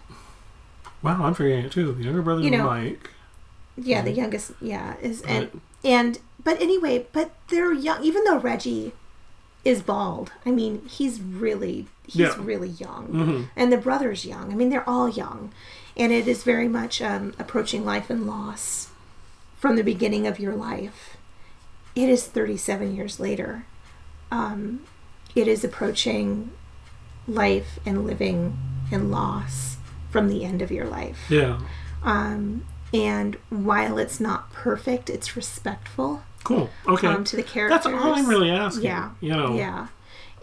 wow, 1.02 1.24
I'm 1.24 1.34
forgetting 1.34 1.64
it 1.66 1.72
too. 1.72 1.92
The 1.92 2.04
younger 2.04 2.22
brother, 2.22 2.42
You 2.42 2.50
know, 2.50 2.64
Mike. 2.66 3.10
yeah 3.76 4.02
the 4.02 4.10
youngest 4.12 4.52
yeah 4.60 4.96
is 5.00 5.22
and 5.22 5.60
and 5.82 6.18
but 6.44 6.60
anyway 6.60 7.06
but 7.12 7.30
they're 7.48 7.72
young 7.72 8.02
even 8.04 8.22
though 8.24 8.36
reggie 8.38 8.92
is 9.64 9.80
bald 9.80 10.30
i 10.44 10.50
mean 10.50 10.82
he's 10.86 11.18
really 11.22 11.86
he's 12.04 12.16
Yeah. 12.16 12.34
really 12.38 12.68
young 12.68 13.08
Mhm. 13.08 13.48
and 13.56 13.72
the 13.72 13.78
brother's 13.78 14.26
young 14.26 14.52
i 14.52 14.54
mean 14.54 14.68
they're 14.68 14.86
all 14.88 15.08
young 15.08 15.52
and 15.96 16.12
it 16.12 16.28
is 16.28 16.42
very 16.44 16.68
much 16.68 17.00
um, 17.00 17.32
approaching 17.38 17.82
life 17.86 18.10
and 18.10 18.26
loss 18.26 18.88
from 19.56 19.76
the 19.76 19.82
beginning 19.84 20.26
of 20.26 20.38
your 20.38 20.54
life 20.54 21.16
it 21.94 22.10
is 22.10 22.24
37 22.26 22.94
years 22.94 23.18
later 23.18 23.64
um, 24.30 24.80
it 25.34 25.48
is 25.48 25.64
approaching 25.64 26.50
life 27.26 27.78
and 27.86 28.04
living 28.06 28.58
and 28.90 29.10
loss 29.10 29.78
from 30.12 30.28
the 30.28 30.44
end 30.44 30.62
of 30.62 30.70
your 30.70 30.86
life 30.86 31.18
Yeah, 31.28 31.60
um, 32.04 32.64
and 32.94 33.36
while 33.48 33.98
it's 33.98 34.20
not 34.20 34.52
perfect, 34.52 35.10
it's 35.10 35.34
respectful 35.34 36.22
cool. 36.44 36.70
Okay, 36.86 37.06
um, 37.06 37.24
to 37.24 37.36
the 37.36 37.42
characters. 37.42 37.84
that's 37.84 37.86
all 37.86 38.14
I'm 38.14 38.28
really 38.28 38.50
asking. 38.50 38.84
Yeah, 38.84 39.10
you 39.20 39.30
know. 39.30 39.56
yeah, 39.56 39.88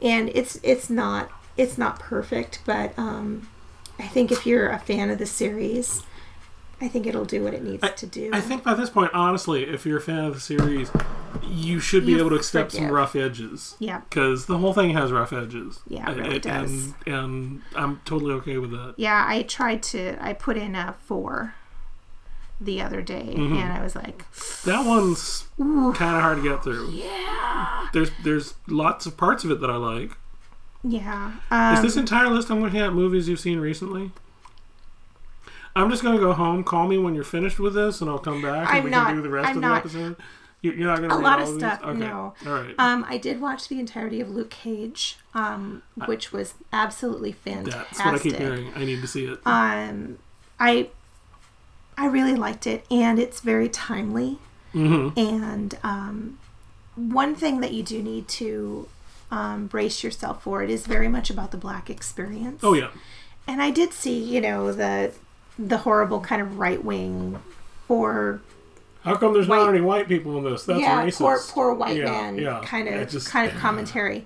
and 0.02 0.30
it's 0.30 0.60
it's 0.64 0.90
not 0.90 1.30
it's 1.58 1.78
not 1.78 2.00
perfect, 2.00 2.62
but 2.66 2.98
um, 2.98 3.48
I 3.98 4.08
think 4.08 4.32
if 4.32 4.46
you're 4.46 4.70
a 4.70 4.80
fan 4.80 5.10
of 5.10 5.18
the 5.18 5.26
series, 5.26 6.04
I 6.82 6.88
think 6.88 7.06
it'll 7.08 7.26
do 7.26 7.44
what 7.44 7.54
it 7.54 7.64
needs 7.64 7.84
to 7.98 8.06
do. 8.08 8.30
I 8.34 8.40
think 8.42 8.64
by 8.64 8.74
this 8.74 8.90
point, 8.90 9.12
honestly, 9.14 9.64
if 9.64 9.86
you're 9.86 9.98
a 9.98 10.02
fan 10.02 10.24
of 10.26 10.34
the 10.34 10.40
series, 10.40 10.90
you 11.44 11.80
should 11.80 12.06
be 12.06 12.14
You 12.14 12.20
able 12.20 12.30
to 12.30 12.36
accept 12.38 12.72
some 12.72 12.90
rough 12.90 13.16
edges. 13.16 13.76
Yeah. 13.80 14.00
Because 14.10 14.46
the 14.46 14.58
whole 14.60 14.74
thing 14.74 14.92
has 14.92 15.12
rough 15.12 15.34
edges. 15.34 15.80
Yeah, 15.88 16.10
it 16.10 16.18
really 16.18 16.34
And- 16.36 16.42
does. 16.44 16.72
And, 16.72 17.14
and 17.14 17.62
I'm 17.76 18.02
totally 18.06 18.34
okay 18.36 18.58
with 18.58 18.72
that. 18.72 18.94
yeah, 18.98 19.26
I 19.28 19.44
tried 19.44 19.84
to. 19.84 20.18
I 20.24 20.34
put 20.34 20.56
in 20.58 20.74
a 20.76 20.96
four 21.06 21.56
the 22.62 22.82
other 22.82 23.02
day, 23.02 23.34
Mm-hmm. 23.38 23.56
and 23.56 23.72
I 23.74 23.82
was 23.82 23.96
like, 23.96 24.24
That 24.64 24.86
one's 24.86 25.48
kind 25.58 26.16
of 26.16 26.22
hard 26.22 26.38
to 26.38 26.44
get 26.44 26.64
through. 26.64 26.90
yeah, 26.92 27.88
There's 27.94 28.12
there's 28.24 28.54
lots 28.68 29.06
of 29.06 29.16
parts 29.18 29.44
of 29.44 29.52
it 29.52 29.62
that 29.62 29.70
I 29.70 29.76
like. 29.78 30.12
yeah. 30.84 31.34
Um, 31.52 31.76
Is 31.76 31.82
this 31.82 31.96
entire 31.98 32.28
list 32.30 32.50
I'm 32.50 32.62
looking 32.62 32.80
at 32.80 32.94
movies 32.94 33.28
you've 33.30 33.40
seen 33.40 33.60
recently? 33.60 34.12
I'm 35.76 35.90
just 35.90 36.04
gonna 36.04 36.20
go 36.20 36.34
home. 36.34 36.64
Call 36.64 36.88
me 36.88 36.98
when 36.98 37.16
you're 37.16 37.24
finished 37.24 37.60
with 37.60 37.74
this, 37.76 38.02
and 38.02 38.10
I'll 38.10 38.20
come 38.20 38.42
back 38.42 38.68
and 38.70 38.78
I'm 38.80 38.84
we 38.84 38.90
not- 38.90 39.08
can 39.08 39.16
do 39.18 39.22
the 39.22 39.30
rest 39.30 39.50
I'm 39.50 39.58
of 39.58 39.62
the 39.62 39.68
not- 39.68 39.78
episode. 39.78 40.16
You- 40.62 40.74
You're 40.74 40.88
not 40.88 41.00
gonna 41.02 41.16
a 41.16 41.18
lot 41.18 41.40
of 41.42 41.48
stuff. 41.48 41.82
Okay. 41.82 41.98
No. 42.00 42.34
All 42.46 42.52
right. 42.54 42.76
Um, 42.78 43.06
I 43.08 43.18
did 43.18 43.40
watch 43.40 43.70
the 43.70 43.80
entirety 43.80 44.20
of 44.20 44.30
Luke 44.30 44.50
Cage, 44.50 45.18
um, 45.34 45.84
which 46.06 46.34
was 46.34 46.54
absolutely 46.74 47.32
fantastic. 47.32 47.88
That's 47.98 48.06
what 48.06 48.16
I 48.16 48.20
keep 48.20 48.36
hearing. 48.36 48.74
I 48.76 48.84
need 48.84 49.00
to 49.02 49.08
see 49.08 49.24
it. 49.26 49.40
Um, 49.46 50.18
I 50.60 50.90
I 51.98 52.08
really 52.08 52.36
liked 52.36 52.68
it, 52.68 52.86
and 52.92 53.20
it's 53.20 53.40
very 53.40 53.70
timely. 53.70 54.40
hmm 54.74 55.10
And 55.16 55.78
um, 55.84 56.40
one 56.96 57.36
thing 57.36 57.62
that 57.62 57.72
you 57.74 57.82
do 57.84 58.02
need 58.04 58.28
to 58.28 58.88
um, 59.32 59.68
brace 59.68 60.04
yourself 60.04 60.44
for 60.44 60.62
it 60.64 60.70
is 60.70 60.86
very 60.88 61.08
much 61.08 61.30
about 61.30 61.52
the 61.52 61.58
black 61.58 61.90
experience. 61.90 62.62
Oh 62.64 62.74
yeah. 62.74 62.90
And 63.48 63.62
I 63.62 63.72
did 63.72 63.94
see, 63.94 64.18
you 64.22 64.42
know, 64.42 64.74
the 64.74 65.14
the 65.68 65.78
horrible 65.80 66.22
kind 66.22 66.42
of 66.42 66.58
right 66.58 66.84
wing 66.84 67.38
or 67.90 68.42
How 69.04 69.16
come 69.16 69.34
there's 69.34 69.48
White- 69.48 69.58
not 69.58 69.70
any 69.70 69.82
white 69.82 70.08
people 70.08 70.38
in 70.38 70.44
this? 70.46 70.64
That's 70.64 70.80
yeah, 70.80 71.04
racist. 71.04 71.18
poor 71.20 71.40
poor 71.50 71.74
white 71.74 71.98
Yeah, 71.98 72.06
man 72.06 72.38
yeah. 72.38 72.62
kind 72.64 72.88
of 72.88 73.10
just- 73.10 73.30
kind 73.30 73.52
of 73.52 73.58
commentary. 73.58 74.26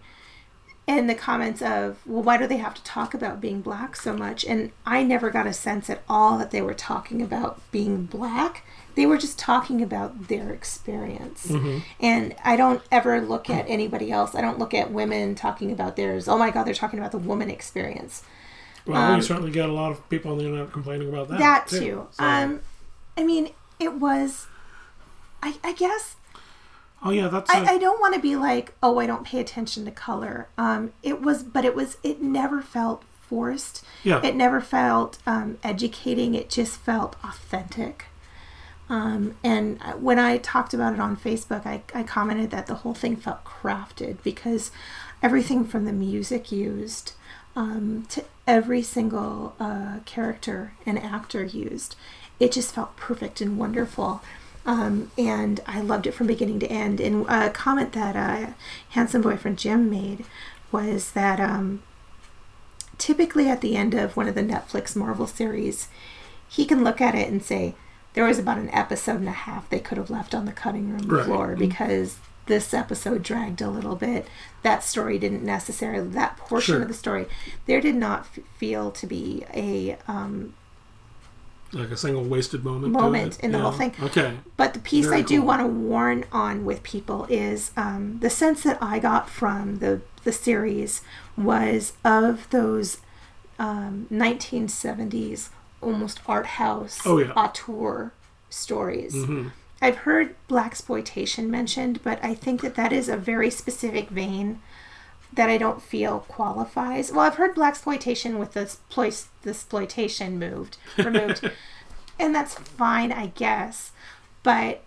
And 0.85 1.09
the 1.09 1.15
comments 1.15 1.61
of, 1.61 1.97
well, 2.05 2.23
why 2.23 2.35
do 2.35 2.45
they 2.45 2.57
have 2.57 2.73
to 2.73 2.83
talk 2.83 3.13
about 3.13 3.39
being 3.39 3.61
black 3.61 3.95
so 3.95 4.11
much? 4.13 4.43
And 4.43 4.71
I 4.85 5.01
never 5.03 5.29
got 5.29 5.47
a 5.47 5.53
sense 5.53 5.89
at 5.89 6.03
all 6.09 6.37
that 6.39 6.51
they 6.51 6.61
were 6.61 6.73
talking 6.73 7.21
about 7.21 7.61
being 7.71 8.03
black. 8.03 8.65
They 8.95 9.05
were 9.05 9.17
just 9.17 9.39
talking 9.39 9.81
about 9.81 10.27
their 10.27 10.51
experience. 10.51 11.47
Mm-hmm. 11.47 11.77
And 12.01 12.35
I 12.43 12.57
don't 12.57 12.81
ever 12.91 13.21
look 13.21 13.49
at 13.49 13.65
anybody 13.69 14.11
else. 14.11 14.35
I 14.35 14.41
don't 14.41 14.59
look 14.59 14.73
at 14.73 14.91
women 14.91 15.35
talking 15.35 15.71
about 15.71 15.95
theirs. 15.95 16.27
Oh 16.27 16.37
my 16.37 16.51
God, 16.51 16.65
they're 16.65 16.73
talking 16.73 16.99
about 16.99 17.13
the 17.13 17.17
woman 17.17 17.49
experience. 17.49 18.21
Well, 18.85 19.15
we 19.15 19.21
certainly 19.21 19.51
get 19.51 19.69
a 19.69 19.71
lot 19.73 19.91
of 19.91 20.09
people 20.09 20.31
on 20.31 20.37
the 20.37 20.45
internet 20.45 20.71
complaining 20.73 21.09
about 21.09 21.27
that. 21.29 21.35
um, 21.35 21.39
that 21.39 21.67
too. 21.67 22.07
So- 22.11 22.23
Um, 22.23 22.59
I 23.17 23.23
mean, 23.23 23.49
it 23.79 23.93
was. 23.95 24.47
I, 25.41 25.55
I 25.63 25.73
guess 25.73 26.15
oh 27.03 27.11
yeah, 27.11 27.27
that's. 27.27 27.49
a- 27.49 27.57
I, 27.57 27.65
I 27.73 27.77
don't 27.77 27.99
want 28.01 28.13
to 28.15 28.19
be 28.19 28.35
like, 28.35 28.73
oh, 28.81 28.97
I 28.99 29.05
don't 29.05 29.25
pay 29.25 29.39
attention 29.39 29.85
to 29.85 29.91
color. 29.91 30.47
Um, 30.57 30.93
it 31.03 31.21
was, 31.21 31.43
but 31.43 31.63
it 31.65 31.75
was, 31.75 31.97
it 32.03 32.21
never 32.21 32.61
felt 32.61 33.03
forced. 33.27 33.83
Yeah. 34.03 34.21
It 34.23 34.35
never 34.35 34.59
felt 34.61 35.17
um, 35.27 35.57
educating. 35.63 36.33
It 36.35 36.49
just 36.49 36.77
felt 36.79 37.15
authentic. 37.23 38.05
Um, 38.89 39.35
and 39.43 39.81
when 39.99 40.19
I 40.19 40.37
talked 40.37 40.73
about 40.73 40.93
it 40.93 40.99
on 40.99 41.15
Facebook, 41.17 41.65
I, 41.65 41.83
I 41.93 42.03
commented 42.03 42.51
that 42.51 42.67
the 42.67 42.75
whole 42.75 42.93
thing 42.93 43.15
felt 43.15 43.43
crafted 43.45 44.17
because 44.23 44.71
everything 45.21 45.65
from 45.65 45.85
the 45.85 45.93
music 45.93 46.51
used 46.51 47.13
um, 47.55 48.05
to 48.09 48.23
every 48.47 48.81
single 48.81 49.55
uh, 49.59 49.99
character 50.05 50.73
and 50.85 50.97
actor 50.99 51.43
used, 51.43 51.95
it 52.39 52.51
just 52.51 52.73
felt 52.73 52.95
perfect 52.97 53.41
and 53.41 53.57
wonderful. 53.57 54.21
Um, 54.65 55.11
and 55.17 55.59
I 55.67 55.81
loved 55.81 56.07
it 56.07 56.13
from 56.13 56.27
beginning 56.27 56.59
to 56.59 56.67
end. 56.67 56.99
And 57.01 57.25
a 57.29 57.49
comment 57.49 57.91
that 57.93 58.15
uh, 58.15 58.53
handsome 58.89 59.21
boyfriend 59.21 59.57
Jim 59.59 59.89
made 59.89 60.25
was 60.71 61.11
that 61.11 61.39
um, 61.39 61.83
typically 62.97 63.49
at 63.49 63.61
the 63.61 63.75
end 63.75 63.93
of 63.93 64.15
one 64.15 64.27
of 64.27 64.35
the 64.35 64.41
Netflix 64.43 64.95
Marvel 64.95 65.27
series, 65.27 65.87
he 66.47 66.65
can 66.65 66.83
look 66.83 67.01
at 67.01 67.15
it 67.15 67.29
and 67.29 67.43
say, 67.43 67.75
there 68.13 68.25
was 68.25 68.37
about 68.39 68.57
an 68.59 68.69
episode 68.69 69.19
and 69.19 69.27
a 69.27 69.31
half 69.31 69.67
they 69.69 69.79
could 69.79 69.97
have 69.97 70.09
left 70.11 70.35
on 70.35 70.45
the 70.45 70.51
cutting 70.51 70.89
room 70.91 71.07
Right. 71.07 71.25
floor 71.25 71.55
because 71.55 72.17
this 72.45 72.73
episode 72.73 73.23
dragged 73.23 73.61
a 73.61 73.69
little 73.69 73.95
bit. 73.95 74.27
That 74.63 74.83
story 74.83 75.17
didn't 75.19 75.43
necessarily, 75.43 76.07
that 76.09 76.37
portion 76.37 76.73
Sure. 76.75 76.81
of 76.81 76.87
the 76.87 76.93
story, 76.93 77.25
there 77.65 77.79
did 77.81 77.95
not 77.95 78.21
f- 78.21 78.43
feel 78.57 78.91
to 78.91 79.07
be 79.07 79.43
a 79.53 79.97
um, 80.07 80.53
like 81.71 81.89
a 81.89 81.97
single 81.97 82.23
wasted 82.23 82.63
moment. 82.63 82.93
Moment 82.93 83.39
in 83.39 83.51
the 83.51 83.59
whole 83.59 83.71
thing. 83.71 83.93
Okay. 83.99 84.37
But 84.57 84.73
the 84.75 84.79
piece 84.79 85.05
Very 85.05 85.19
I 85.19 85.21
do 85.23 85.37
cool. 85.39 85.47
want 85.47 85.61
to 85.61 85.67
warn 85.67 86.23
on 86.31 86.65
with 86.65 86.83
people 86.83 87.25
is 87.29 87.71
um, 87.75 88.19
the 88.19 88.29
sense 88.29 88.61
that 88.63 88.77
I 88.81 88.99
got 88.99 89.29
from 89.29 89.77
the 89.79 90.01
the 90.23 90.31
series 90.31 91.01
was 91.35 91.93
of 92.05 92.47
those 92.51 92.99
um, 93.59 94.07
1970s 94.11 95.49
almost 95.81 96.19
art 96.27 96.45
house 96.45 97.01
Oh, 97.05 97.17
yeah. 97.17 97.31
auteur 97.31 98.13
stories. 98.49 99.13
Mhm. 99.15 99.51
I've 99.83 99.97
heard 99.97 100.35
black 100.47 100.67
exploitation 100.67 101.51
mentioned, 101.51 102.01
but 102.03 102.17
I 102.23 102.35
think 102.35 102.61
that 102.61 102.75
that 102.75 102.93
is 102.93 103.09
a 103.09 103.17
very 103.17 103.49
specific 103.49 104.09
vein 104.09 104.61
that 105.33 105.49
I 105.49 105.57
don't 105.57 105.81
feel 105.81 106.21
qualifies. 106.21 107.11
Well, 107.11 107.19
I've 107.19 107.35
heard 107.35 107.53
black 107.53 107.71
exploitation 107.71 108.39
with 108.39 108.53
the 108.53 108.73
exploitation 109.45 110.39
moved 110.39 110.77
removed, 110.97 111.51
and 112.19 112.33
that's 112.33 112.55
fine, 112.55 113.11
I 113.11 113.27
guess. 113.27 113.91
But 114.41 114.83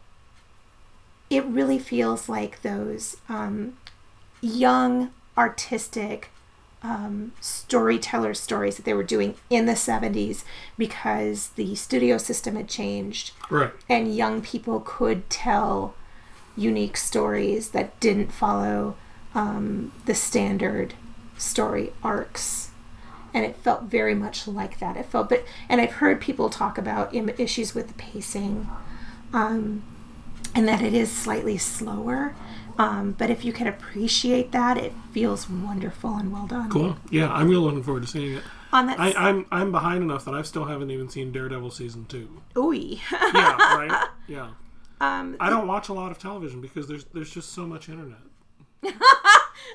it 1.29 1.45
really 1.45 1.79
feels 1.79 2.27
like 2.27 2.63
those 2.63 3.19
um, 3.29 3.77
young 4.41 5.11
artistic 5.37 6.31
um, 6.87 7.33
storyteller 7.41 8.33
stories 8.35 8.77
that 8.77 8.85
they 8.85 8.95
were 8.95 9.03
doing 9.03 9.35
in 9.51 9.67
the 9.67 9.73
70s 9.73 10.45
because 10.79 11.49
the 11.57 11.75
studio 11.75 12.17
system 12.19 12.55
had 12.55 12.69
changed 12.69 13.33
Right. 13.51 13.73
and 13.89 14.15
young 14.15 14.41
people 14.41 14.81
could 14.81 15.29
tell 15.29 15.95
unique 16.57 16.97
stories 16.97 17.71
that 17.71 17.99
didn't 17.99 18.31
follow 18.33 18.97
um, 19.35 19.93
the 20.07 20.15
standard 20.15 20.95
story 21.37 21.93
arcs 22.03 22.71
and 23.35 23.45
it 23.45 23.57
felt 23.57 23.83
very 23.83 24.15
much 24.15 24.47
like 24.49 24.79
that. 24.79 24.97
It 24.97 25.05
felt, 25.07 25.29
but 25.29 25.45
and 25.69 25.79
I've 25.79 25.93
heard 25.93 26.23
people 26.23 26.49
talk 26.49 26.79
about 26.79 27.15
issues 27.15 27.75
with 27.75 27.89
the 27.89 27.95
pacing, 27.95 28.67
um, 29.35 29.83
and 30.55 30.67
that 30.67 30.81
it 30.81 30.95
is 30.95 31.13
slightly 31.13 31.59
slower. 31.59 32.35
Um, 32.79 33.13
but 33.13 33.31
if 33.31 33.45
you 33.45 33.53
can 33.53 33.67
appreciate 33.67 34.53
that, 34.53 34.77
it 34.77 34.93
feels 35.13 35.49
wonderful 35.49 36.15
and 36.17 36.33
well 36.33 36.47
done. 36.47 36.71
Cool. 36.71 36.97
Yeah, 37.11 37.33
I'm 37.33 37.49
really 37.49 37.63
looking 37.63 37.83
forward 37.83 38.03
to 38.03 38.09
seeing 38.09 38.35
it. 38.37 38.43
On 38.73 38.87
that, 38.87 38.99
I, 39.01 39.13
I'm 39.13 39.47
I'm 39.51 39.73
behind 39.73 40.03
enough 40.03 40.25
that 40.27 40.35
I 40.35 40.43
still 40.43 40.65
haven't 40.65 40.91
even 40.91 41.09
seen 41.09 41.33
Daredevil 41.33 41.71
season 41.71 42.05
two. 42.07 42.43
ooey. 42.55 43.01
Yeah, 43.13 43.57
right. 43.77 44.09
Yeah. 44.29 44.49
um, 45.01 45.37
I 45.39 45.49
don't 45.51 45.69
watch 45.69 45.89
a 45.89 45.93
lot 45.93 46.11
of 46.11 46.19
television 46.19 46.61
because 46.61 46.89
there's 46.89 47.05
there's 47.15 47.31
just 47.31 47.53
so 47.53 47.65
much 47.67 47.89
internet. 47.89 48.19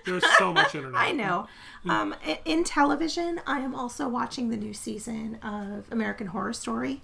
there's 0.06 0.24
so 0.38 0.54
much 0.54 0.76
internet. 0.76 1.00
I 1.00 1.12
know. 1.12 1.48
Um, 1.90 2.14
in 2.46 2.64
television, 2.64 3.40
I 3.48 3.60
am 3.60 3.74
also 3.74 4.08
watching 4.08 4.50
the 4.50 4.58
new 4.58 4.74
season 4.74 5.36
of 5.42 5.86
American 5.92 6.28
Horror 6.28 6.54
Story, 6.54 7.02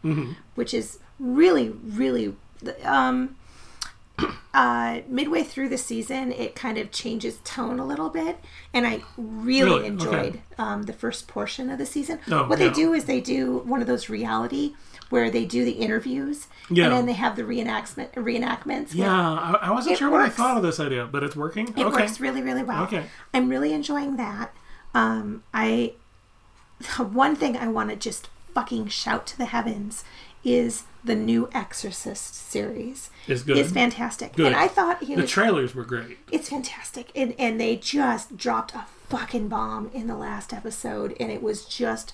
which 0.56 0.74
is 0.74 1.00
really, 1.20 1.70
really. 1.70 2.36
Um, 2.84 3.38
uh, 4.54 5.02
midway 5.08 5.44
through 5.44 5.70
the 5.70 5.78
season, 5.78 6.32
it 6.32 6.56
kind 6.56 6.78
of 6.78 6.92
changes 6.92 7.40
tone 7.44 7.80
a 7.80 7.86
little 7.86 8.10
bit, 8.10 8.40
and 8.74 8.88
I 8.88 9.04
really, 9.18 9.70
Really? 9.72 9.88
enjoyed 9.88 10.14
Okay. 10.14 10.42
um, 10.58 10.84
the 10.84 10.94
first 10.94 11.28
portion 11.28 11.70
of 11.70 11.78
the 11.78 11.86
season. 11.86 12.20
Oh, 12.32 12.48
what 12.48 12.60
yeah. 12.60 12.68
they 12.70 12.74
do 12.74 12.94
is 12.94 13.06
they 13.06 13.22
do 13.22 13.60
one 13.60 13.82
of 13.82 13.88
those 13.88 14.10
reality 14.10 14.74
where 15.10 15.30
they 15.30 15.46
do 15.46 15.64
the 15.64 15.72
interviews, 15.74 16.48
Yeah. 16.70 16.86
and 16.86 16.94
then 16.94 17.06
they 17.06 17.14
have 17.14 17.36
the 17.36 17.44
reenactment 17.44 18.12
reenactments. 18.14 18.94
Yeah, 18.94 19.12
I, 19.14 19.60
I 19.62 19.72
wasn't 19.72 19.98
sure 19.98 20.10
what 20.10 20.22
I 20.22 20.30
thought 20.30 20.58
of 20.58 20.64
this 20.64 20.80
idea, 20.80 21.06
but 21.06 21.24
it's 21.24 21.36
working. 21.36 21.68
it 21.70 21.86
okay. 21.86 22.02
works 22.04 22.20
really, 22.20 22.42
really 22.42 22.64
well. 22.64 22.84
Okay. 22.84 23.06
I'm 23.34 23.50
really 23.50 23.72
enjoying 23.74 24.18
that. 24.18 24.54
Um, 24.94 25.44
I 25.54 25.94
one 26.98 27.36
thing 27.36 27.56
I 27.58 27.68
want 27.68 27.90
to 27.92 27.96
just 27.96 28.30
fucking 28.54 28.88
shout 28.88 29.28
to 29.28 29.38
the 29.38 29.46
heavens 29.46 30.04
is 30.44 30.84
the 31.08 31.16
new 31.16 31.50
Exorcist 31.54 32.36
series. 32.36 33.10
is 33.28 33.44
good. 33.44 33.58
It's 33.58 33.72
fantastic, 33.72 34.34
Good. 34.36 34.48
and 34.48 34.56
I 34.56 34.68
thought 34.68 35.04
he 35.04 35.16
the 35.16 35.26
trailers 35.26 35.74
were 35.74 35.84
great. 35.86 36.18
it's 36.32 36.50
fantastic, 36.50 37.12
and 37.16 37.34
and 37.40 37.60
they 37.60 37.76
just 37.78 38.38
dropped 38.38 38.76
a 38.76 38.86
fucking 39.10 39.48
bomb 39.48 39.90
in 39.94 40.08
the 40.08 40.16
last 40.18 40.54
episode, 40.54 41.16
and 41.20 41.32
it 41.32 41.42
was 41.42 41.66
just. 41.66 42.14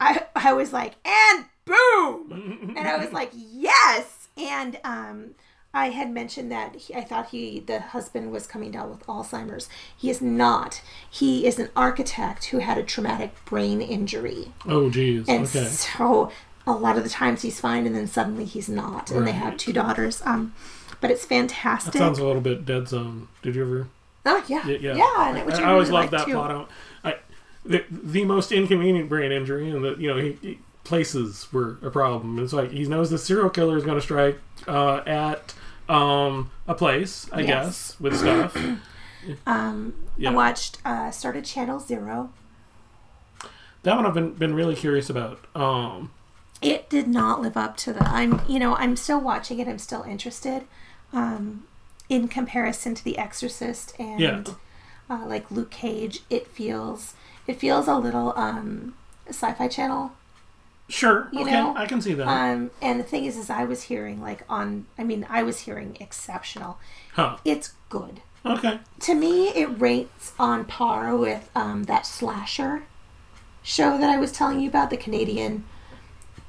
I 0.00 0.26
I 0.34 0.52
was 0.52 0.72
like, 0.72 0.94
and 1.06 1.46
boom, 1.64 2.74
and 2.76 2.86
I 2.86 2.96
was 2.98 3.12
like, 3.12 3.30
yes, 3.34 4.28
and 4.36 4.78
um. 4.84 5.30
I 5.74 5.90
had 5.90 6.10
mentioned 6.10 6.50
that 6.52 6.74
he, 6.76 6.94
I 6.94 7.04
thought 7.04 7.28
he, 7.30 7.60
the 7.60 7.80
husband, 7.80 8.32
was 8.32 8.46
coming 8.46 8.70
down 8.70 8.88
with 8.88 9.00
Alzheimer's. 9.06 9.68
He 9.94 10.08
is 10.08 10.22
not. 10.22 10.80
He 11.10 11.46
is 11.46 11.58
an 11.58 11.68
architect 11.76 12.46
who 12.46 12.60
had 12.60 12.78
a 12.78 12.82
traumatic 12.82 13.34
brain 13.44 13.82
injury, 13.82 14.52
Oh, 14.66 14.88
geez. 14.88 15.28
and 15.28 15.44
okay. 15.44 15.66
so 15.66 16.32
a 16.66 16.72
lot 16.72 16.96
of 16.98 17.04
the 17.04 17.10
times 17.10 17.42
he's 17.42 17.60
fine, 17.60 17.86
and 17.86 17.94
then 17.94 18.06
suddenly 18.06 18.44
he's 18.44 18.68
not. 18.68 19.10
And 19.10 19.26
they 19.26 19.32
have 19.32 19.56
two 19.56 19.72
daughters. 19.72 20.20
Um, 20.24 20.54
but 21.00 21.10
it's 21.10 21.24
fantastic. 21.24 21.92
That 21.92 21.98
sounds 21.98 22.18
a 22.18 22.24
little 22.26 22.40
bit 22.42 22.64
Dead 22.64 22.88
Zone. 22.88 23.28
Did 23.42 23.54
you 23.54 23.62
ever? 23.62 23.88
oh 24.28 24.44
yeah, 24.48 24.66
Yeah, 24.66 24.78
yeah, 24.80 24.96
yeah. 24.96 25.28
and 25.28 25.38
I, 25.38 25.40
it, 25.40 25.46
which 25.46 25.54
I 25.56 25.62
I 25.64 25.72
always 25.72 25.88
really 25.88 26.00
loved 26.00 26.12
that 26.14 26.24
too. 26.26 26.32
plot 26.32 26.50
out. 26.50 26.70
I, 27.04 27.16
the, 27.64 27.84
the 27.90 28.24
most 28.24 28.50
inconvenient 28.50 29.08
brain 29.08 29.30
injury, 29.30 29.70
and 29.70 29.84
the 29.84 29.94
you 29.98 30.08
know 30.08 30.16
he, 30.16 30.38
he- 30.42 30.58
places 30.84 31.46
were 31.52 31.78
a 31.82 31.90
problem. 31.90 32.38
It's 32.42 32.52
like 32.52 32.70
he 32.70 32.84
knows 32.86 33.10
the 33.10 33.18
serial 33.18 33.50
killer 33.50 33.76
is 33.76 33.84
going 33.84 33.96
to 33.98 34.02
strike 34.02 34.38
uh, 34.68 35.02
at 35.06 35.54
um, 35.88 36.50
a 36.68 36.74
place, 36.74 37.28
I 37.32 37.40
Yes. 37.40 37.48
guess, 37.48 38.00
with 38.00 38.16
stuff. 38.18 38.56
Um, 39.44 39.94
Yeah. 40.16 40.30
I 40.30 40.34
watched, 40.34 40.78
uh, 40.84 41.10
started 41.10 41.44
Channel 41.44 41.80
Zero. 41.80 42.30
that 43.82 43.96
one 43.96 44.06
I've 44.06 44.14
been 44.14 44.34
been 44.34 44.54
really 44.54 44.76
curious 44.76 45.10
about. 45.10 45.44
Um, 45.54 46.12
It 46.62 46.88
did 46.88 47.06
not 47.06 47.40
live 47.42 47.56
up 47.56 47.76
to 47.78 47.92
the. 47.92 48.02
I'm, 48.04 48.40
you 48.48 48.58
know, 48.58 48.74
I'm 48.76 48.96
still 48.96 49.20
watching 49.20 49.58
it. 49.58 49.68
I'm 49.68 49.78
still 49.78 50.02
interested. 50.02 50.64
Um, 51.12 51.64
in 52.08 52.28
comparison 52.28 52.94
to 52.94 53.04
The 53.04 53.18
Exorcist 53.18 53.94
and 53.98 54.20
Yeah. 54.20 54.42
uh, 55.10 55.26
like 55.26 55.50
Luke 55.50 55.70
Cage, 55.70 56.20
it 56.30 56.46
feels 56.46 57.14
it 57.46 57.58
feels 57.60 57.86
a 57.88 57.96
little 57.96 58.32
um, 58.36 58.94
Sci-Fi 59.28 59.68
Channel 59.68 60.12
sure, 60.88 61.28
You 61.32 61.40
okay, 61.42 61.52
know, 61.52 61.74
I 61.76 61.86
can 61.86 62.00
see 62.00 62.14
that. 62.14 62.26
Um, 62.28 62.70
and 62.80 62.98
the 63.00 63.04
thing 63.04 63.24
is, 63.24 63.36
is 63.36 63.50
I 63.50 63.64
was 63.64 63.82
hearing 63.84 64.20
like 64.20 64.42
on, 64.48 64.86
I 64.96 65.02
mean, 65.04 65.26
I 65.28 65.42
was 65.42 65.60
hearing 65.60 65.96
exceptional. 66.00 66.78
huh? 67.14 67.38
It's 67.44 67.74
good. 67.88 68.20
Okay. 68.44 68.78
To 69.00 69.14
me, 69.14 69.48
it 69.48 69.66
rates 69.80 70.32
on 70.38 70.64
par 70.64 71.16
with 71.16 71.50
um, 71.56 71.84
that 71.84 72.06
slasher 72.06 72.84
show 73.64 73.98
that 73.98 74.08
I 74.08 74.16
was 74.16 74.30
telling 74.30 74.60
you 74.60 74.68
about, 74.68 74.90
the 74.90 74.96
Canadian, 74.96 75.64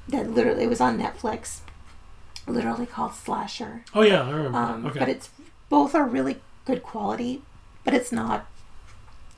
that 0.08 0.30
literally 0.30 0.64
it 0.64 0.68
was 0.68 0.80
on 0.80 0.98
Netflix, 0.98 1.60
literally 2.46 2.86
called 2.86 3.14
Slasher. 3.14 3.84
Oh 3.94 4.02
yeah, 4.02 4.22
I 4.22 4.30
remember. 4.30 4.58
Um, 4.58 4.86
okay. 4.86 4.98
But 4.98 5.08
it's 5.08 5.30
both 5.68 5.94
are 5.94 6.06
really 6.06 6.40
good 6.64 6.82
quality, 6.82 7.42
but 7.84 7.94
it's 7.94 8.12
not, 8.12 8.46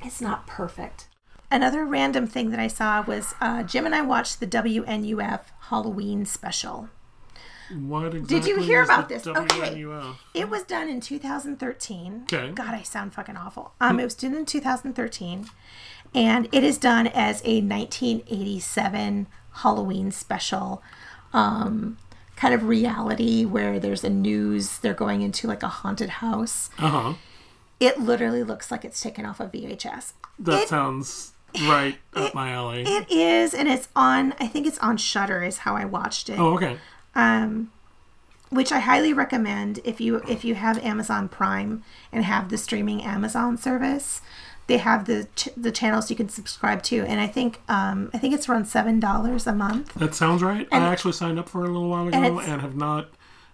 it's 0.02 0.20
not 0.20 0.46
perfect. 0.46 1.06
Another 1.50 1.85
random 1.85 2.26
thing 2.28 2.50
that 2.50 2.61
I 2.61 2.68
saw 2.68 3.02
was 3.02 3.35
uh, 3.40 3.64
Jim 3.64 3.85
and 3.85 3.94
I 3.94 4.02
watched 4.02 4.38
the 4.38 4.46
WNUF 4.46 5.40
Halloween 5.62 6.24
special. 6.24 6.88
what 7.76 8.14
exactly 8.14 8.38
Did 8.40 8.46
you 8.46 8.61
hear 8.62 8.83
about 8.83 9.09
this? 9.09 9.26
Okay. 9.26 9.85
It 10.33 10.48
was 10.48 10.62
done 10.62 10.88
in 10.88 11.00
2013. 11.00 12.26
Okay. 12.33 12.52
God, 12.52 12.74
I 12.74 12.83
sound 12.83 13.14
fucking 13.14 13.37
awful. 13.37 13.72
Um, 13.80 13.98
it 13.98 14.04
was 14.04 14.14
done 14.14 14.37
in 14.37 14.46
2013, 14.46 15.46
and 16.14 16.48
it 16.52 16.62
is 16.62 16.78
done 16.78 17.09
as 17.09 17.42
a 17.44 17.61
1987 17.61 19.26
Halloween 19.62 20.10
special, 20.10 20.82
um, 21.32 21.98
kind 22.36 22.54
of 22.54 22.64
reality 22.64 23.44
where 23.44 23.78
there's 23.78 24.04
a 24.04 24.10
news. 24.10 24.78
They're 24.78 24.94
going 24.94 25.22
into 25.22 25.46
like 25.46 25.62
a 25.62 25.68
haunted 25.68 26.10
house. 26.10 26.70
Uh 26.78 26.88
huh. 26.88 27.12
It 27.78 27.98
literally 28.00 28.42
looks 28.42 28.70
like 28.70 28.84
it's 28.84 29.00
taken 29.00 29.24
off 29.24 29.40
of 29.40 29.52
VHS. 29.52 30.12
That 30.38 30.62
It- 30.64 30.68
sounds 30.68 31.32
right 31.62 31.98
up 32.14 32.34
my 32.34 32.50
alley. 32.52 32.82
It 32.86 33.10
is, 33.10 33.54
and 33.54 33.68
it's 33.68 33.88
on. 33.96 34.34
I 34.38 34.46
think 34.46 34.66
it's 34.66 34.78
on 34.78 34.96
Shudder. 34.96 35.42
Is 35.42 35.58
how 35.58 35.74
I 35.76 35.84
watched 35.84 36.28
it. 36.28 36.38
oh, 36.38 36.54
okay. 36.54 36.76
um, 37.14 37.70
which 38.50 38.72
I 38.72 38.80
highly 38.80 39.12
recommend 39.12 39.80
if 39.84 40.00
you 40.00 40.22
if 40.28 40.44
you 40.44 40.54
have 40.56 40.78
Amazon 40.84 41.28
Prime 41.28 41.82
and 42.12 42.24
have 42.24 42.48
the 42.50 42.58
streaming 42.58 43.02
Amazon 43.02 43.56
service. 43.56 44.20
They 44.70 44.78
have 44.78 45.06
the 45.06 45.26
ch- 45.35 45.48
the 45.56 45.72
channels 45.72 46.11
you 46.11 46.16
can 46.16 46.28
subscribe 46.28 46.80
to, 46.85 46.98
and 47.11 47.20
I 47.20 47.26
think 47.26 47.61
um, 47.68 48.09
I 48.14 48.18
think 48.18 48.35
it's 48.35 48.48
around 48.48 48.66
seven 48.66 49.00
dollars 49.00 49.46
a 49.48 49.52
month. 49.52 49.94
That 49.94 50.14
sounds 50.14 50.42
right. 50.44 50.68
And- 50.70 50.85
I 50.85 50.92
actually 50.92 51.14
signed 51.14 51.38
up 51.40 51.48
for 51.48 51.64
it 51.64 51.68
a 51.70 51.72
little 51.72 51.88
while 51.88 52.06
ago 52.06 52.16
and 52.16 52.38
and, 52.38 52.61
have 52.62 52.76
not 52.76 53.09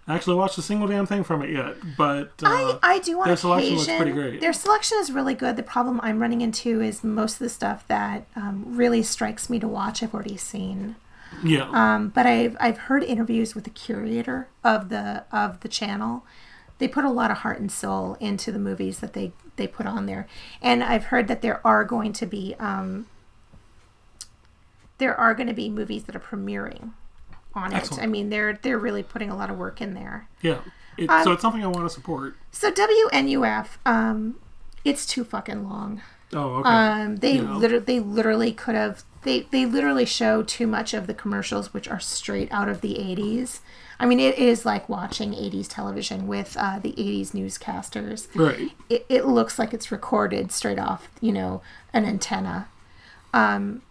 actually 0.07 0.35
watched 0.35 0.57
a 0.59 0.61
single 0.61 0.87
damn 0.87 1.07
thing 1.07 1.23
from 1.23 1.41
it 1.41 1.49
yet. 1.49 1.75
But 1.97 2.33
uh, 2.43 2.47
I, 2.49 2.79
I 2.83 2.99
do 2.99 3.19
on 3.19 3.27
their 3.27 3.35
selection 3.35 3.75
looks 3.77 3.87
pretty 3.87 4.11
great. 4.11 4.41
Their 4.41 4.53
selection 4.53 4.99
is 5.01 5.11
really 5.11 5.33
good. 5.33 5.55
The 5.55 5.63
problem 5.63 5.99
I'm 6.03 6.19
running 6.19 6.41
into 6.41 6.81
is 6.81 7.03
most 7.03 7.33
of 7.33 7.39
the 7.39 7.49
stuff 7.49 7.87
that 7.87 8.27
um, 8.35 8.63
really 8.67 9.01
strikes 9.01 9.49
me 9.49 9.59
to 9.59 9.67
watch 9.67 10.03
I've 10.03 10.13
already 10.13 10.37
seen. 10.37 10.97
yeah, 11.43 11.67
Um, 11.73 12.09
but 12.09 12.27
I've 12.27 12.55
I've 12.59 12.77
heard 12.87 13.03
interviews 13.03 13.55
with 13.55 13.63
the 13.63 13.69
curator 13.71 14.47
of 14.63 14.89
the 14.89 15.23
of 15.31 15.59
the 15.61 15.67
channel. 15.67 16.23
They 16.77 16.87
put 16.87 17.05
a 17.05 17.09
lot 17.09 17.31
of 17.31 17.37
heart 17.39 17.59
and 17.59 17.71
soul 17.71 18.17
into 18.19 18.51
the 18.51 18.59
movies 18.59 18.99
that 18.99 19.13
they 19.13 19.31
they 19.57 19.67
put 19.67 19.85
on 19.85 20.05
there, 20.05 20.27
and 20.61 20.83
I've 20.83 21.05
heard 21.05 21.27
that 21.27 21.41
there 21.41 21.65
are 21.65 21.83
going 21.83 22.13
to 22.13 22.25
be 22.25 22.55
um, 22.59 23.07
there 24.97 25.15
are 25.15 25.33
going 25.33 25.47
to 25.47 25.53
be 25.53 25.69
movies 25.69 26.05
that 26.05 26.15
are 26.15 26.19
premiering 26.19 26.91
on 27.53 27.73
Excellent. 27.73 28.01
it. 28.01 28.05
I 28.05 28.07
mean, 28.07 28.29
they're 28.29 28.53
they're 28.61 28.79
really 28.79 29.03
putting 29.03 29.29
a 29.29 29.35
lot 29.35 29.49
of 29.49 29.57
work 29.57 29.81
in 29.81 29.93
there. 29.93 30.27
yeah. 30.41 30.59
It, 30.97 31.11
um, 31.11 31.23
so 31.23 31.31
it's 31.31 31.43
something 31.43 31.63
I 31.63 31.67
want 31.67 31.85
to 31.85 31.91
support. 31.93 32.35
So 32.51 32.71
WNUF, 32.71 33.67
um, 33.85 34.37
it's 34.83 35.05
too 35.05 35.23
fucking 35.23 35.69
long. 35.69 36.01
Oh, 36.33 36.55
okay. 36.57 36.69
Um, 36.69 37.15
they 37.17 37.39
literally, 37.39 37.85
they 37.85 37.99
literally 37.99 38.51
could 38.51 38.75
have. 38.75 39.03
They 39.23 39.41
they 39.51 39.65
literally 39.65 40.05
show 40.05 40.43
too 40.43 40.67
much 40.67 40.93
of 40.93 41.07
the 41.07 41.13
commercials, 41.13 41.73
which 41.73 41.87
are 41.87 41.99
straight 41.99 42.51
out 42.51 42.69
of 42.69 42.81
the 42.81 42.95
'80s. 42.95 43.59
I 43.99 44.05
mean, 44.05 44.19
it 44.19 44.37
is 44.37 44.65
like 44.65 44.89
watching 44.89 45.31
'80s 45.31 45.67
television 45.69 46.27
with 46.27 46.55
uh, 46.59 46.79
the 46.79 46.91
'80s 46.93 47.31
newscasters. 47.31 48.27
right. 48.35 48.71
It, 48.89 49.05
it 49.09 49.25
looks 49.25 49.57
like 49.57 49.73
it's 49.73 49.91
recorded 49.91 50.51
straight 50.51 50.79
off, 50.79 51.09
you 51.21 51.31
know, 51.31 51.61
an 51.93 52.05
antenna. 52.05 52.67
Um, 53.33 53.81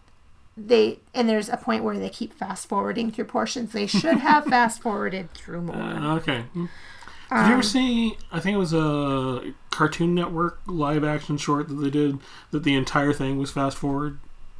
they 0.56 1.00
and 1.14 1.28
there's 1.28 1.48
a 1.48 1.56
point 1.56 1.84
where 1.84 1.98
they 1.98 2.08
keep 2.08 2.32
fast 2.32 2.68
forwarding 2.68 3.10
through 3.10 3.26
portions. 3.26 3.72
They 3.72 3.86
should 3.86 4.18
have 4.18 4.44
fast 4.48 4.80
forwarded 4.80 5.32
through 5.32 5.62
more. 5.62 5.76
Uh, 5.76 6.16
okay. 6.16 6.44
Hmm. 7.30 7.34
Did 7.34 7.44
Um, 7.44 7.46
you 7.46 7.52
ever 7.54 7.62
see? 7.62 8.16
I 8.32 8.40
think 8.40 8.54
it 8.54 8.58
was 8.58 8.72
a 8.72 9.52
Cartoon 9.70 10.14
Network 10.14 10.60
live 10.66 11.04
action 11.04 11.36
short 11.36 11.68
that 11.68 11.74
they 11.74 11.90
did. 11.90 12.18
That 12.50 12.62
the 12.64 12.74
entire 12.74 13.12
thing 13.12 13.38
was 13.38 13.50
fast 13.50 13.76
forward. 13.76 14.18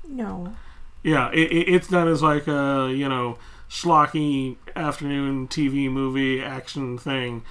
no. 0.09 0.55
Yeah, 1.03 1.31
it, 1.33 1.53
it, 1.53 1.69
it's 1.69 1.87
done 1.87 2.09
as 2.09 2.21
like 2.21 2.49
a 2.49 2.93
you 2.93 3.09
know 3.09 3.39
schlocky 3.71 4.57
afternoon 4.75 5.47
TV 5.47 5.89
movie 5.89 6.43
action 6.43 6.99
thing, 6.99 7.45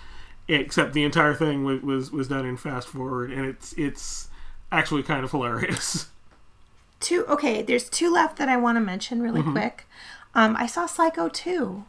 except 0.49 0.91
the 0.93 1.05
entire 1.05 1.33
thing 1.33 1.63
was, 1.63 1.81
was 1.81 2.11
was 2.11 2.27
done 2.27 2.45
in 2.45 2.57
fast 2.57 2.87
forward, 2.89 3.31
and 3.31 3.45
it's 3.45 3.71
it's 3.77 4.27
actually 4.73 5.03
kind 5.03 5.23
of 5.23 5.31
hilarious. 5.31 6.09
Two. 6.99 7.25
Okay, 7.27 7.61
there's 7.61 7.89
two 7.89 8.11
left 8.11 8.37
that 8.37 8.49
I 8.49 8.57
want 8.57 8.75
to 8.77 8.81
mention 8.81 9.21
really 9.21 9.41
Mm-hmm. 9.41 9.51
quick. 9.51 9.87
Um, 10.33 10.55
I 10.57 10.65
saw 10.65 10.85
Psycho 10.85 11.29
2, 11.29 11.85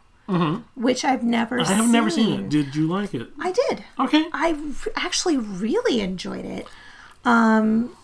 which 0.75 1.05
I've 1.05 1.23
never. 1.23 1.59
Mm-hmm. 1.61 1.73
I 1.73 1.75
have 1.77 1.89
never 1.91 2.11
seen 2.11 2.41
it. 2.41 2.49
Did 2.49 2.75
you 2.75 2.87
like 2.89 3.15
it? 3.15 3.29
I 3.39 3.53
did. 3.53 3.85
Okay. 3.99 4.27
I 4.33 4.53
r- 4.87 4.93
actually 4.97 5.37
really 5.37 6.01
enjoyed 6.01 6.45
it. 6.45 6.67
Um, 7.25 7.97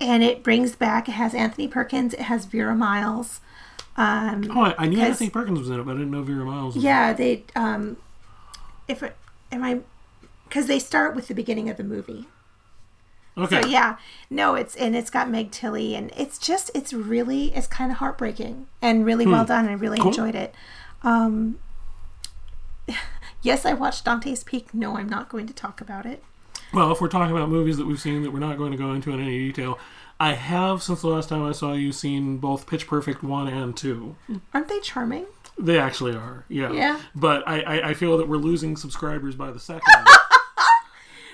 and 0.00 0.22
it 0.22 0.42
brings 0.42 0.74
back. 0.76 1.08
It 1.08 1.12
has 1.12 1.34
Anthony 1.34 1.68
Perkins. 1.68 2.14
It 2.14 2.20
has 2.22 2.46
Vera 2.46 2.74
Miles. 2.74 3.40
Um, 3.96 4.50
Oh, 4.56 4.62
I, 4.62 4.74
I 4.78 4.86
knew 4.86 4.98
Anthony 5.00 5.28
Perkins 5.30 5.58
was 5.58 5.68
in 5.68 5.78
it, 5.80 5.84
but 5.84 5.92
I 5.92 5.98
didn't 5.98 6.10
know 6.12 6.22
Vera 6.22 6.44
Miles. 6.44 6.74
Was 6.76 6.84
yeah, 6.84 7.12
they. 7.12 7.44
Um, 7.54 7.96
if 8.88 9.02
it, 9.02 9.16
am 9.52 9.62
I? 9.62 9.80
Because 10.48 10.66
they 10.66 10.78
start 10.78 11.14
with 11.14 11.28
the 11.28 11.34
beginning 11.34 11.68
of 11.68 11.76
the 11.76 11.84
movie. 11.84 12.26
Okay. 13.38 13.62
So 13.62 13.68
yeah, 13.68 13.96
no, 14.28 14.54
it's 14.54 14.74
and 14.76 14.96
it's 14.96 15.10
got 15.10 15.30
Meg 15.30 15.50
Tilly, 15.50 15.94
and 15.94 16.10
it's 16.16 16.38
just 16.38 16.70
it's 16.74 16.92
really 16.92 17.54
it's 17.54 17.66
kind 17.66 17.90
of 17.92 17.98
heartbreaking 17.98 18.66
and 18.82 19.04
really 19.04 19.26
well 19.26 19.44
done. 19.44 19.68
I 19.68 19.72
really 19.72 19.98
Hmm. 19.98 20.02
Cool. 20.04 20.10
enjoyed 20.12 20.34
it. 20.34 20.54
Um, 21.02 21.58
yes, 23.42 23.64
I 23.64 23.72
watched 23.72 24.04
Dante's 24.04 24.44
Peak. 24.44 24.74
No, 24.74 24.96
I'm 24.96 25.08
not 25.08 25.28
going 25.28 25.46
to 25.46 25.54
talk 25.54 25.80
about 25.80 26.06
it. 26.06 26.22
Well, 26.72 26.92
if 26.92 27.00
we're 27.00 27.08
talking 27.08 27.34
about 27.34 27.48
movies 27.48 27.78
that 27.78 27.86
we've 27.86 28.00
seen 28.00 28.22
that 28.22 28.30
we're 28.32 28.38
not 28.38 28.56
going 28.56 28.72
to 28.72 28.78
go 28.78 28.92
into 28.92 29.12
in 29.12 29.20
any 29.20 29.38
detail, 29.38 29.78
I 30.20 30.34
have 30.34 30.82
since 30.82 31.00
the 31.00 31.08
last 31.08 31.28
time 31.28 31.44
I 31.44 31.52
saw 31.52 31.72
you 31.72 31.92
seen 31.92 32.36
both 32.38 32.66
Pitch 32.66 32.86
Perfect 32.86 33.22
one 33.22 33.48
and 33.48 33.76
two. 33.76 34.16
Aren't 34.54 34.68
they 34.68 34.80
charming? 34.80 35.26
They 35.58 35.78
actually 35.78 36.14
are, 36.14 36.44
yeah. 36.48 36.72
Yeah. 36.72 37.00
But 37.14 37.46
I, 37.46 37.60
I, 37.60 37.88
I 37.90 37.94
feel 37.94 38.16
that 38.18 38.28
we're 38.28 38.36
losing 38.36 38.76
subscribers 38.76 39.34
by 39.34 39.50
the 39.50 39.60
second. 39.60 39.82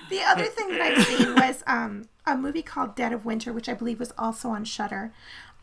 The 0.09 0.21
other 0.21 0.45
thing 0.45 0.69
that 0.69 0.81
I've 0.81 1.05
seen 1.05 1.35
was 1.35 1.63
um, 1.67 2.07
a 2.25 2.37
movie 2.37 2.61
called 2.61 2.95
Dead 2.95 3.11
of 3.11 3.25
Winter, 3.25 3.51
which 3.51 3.67
I 3.67 3.73
believe 3.73 3.99
was 3.99 4.13
also 4.17 4.49
on 4.49 4.63
Shudder, 4.63 5.11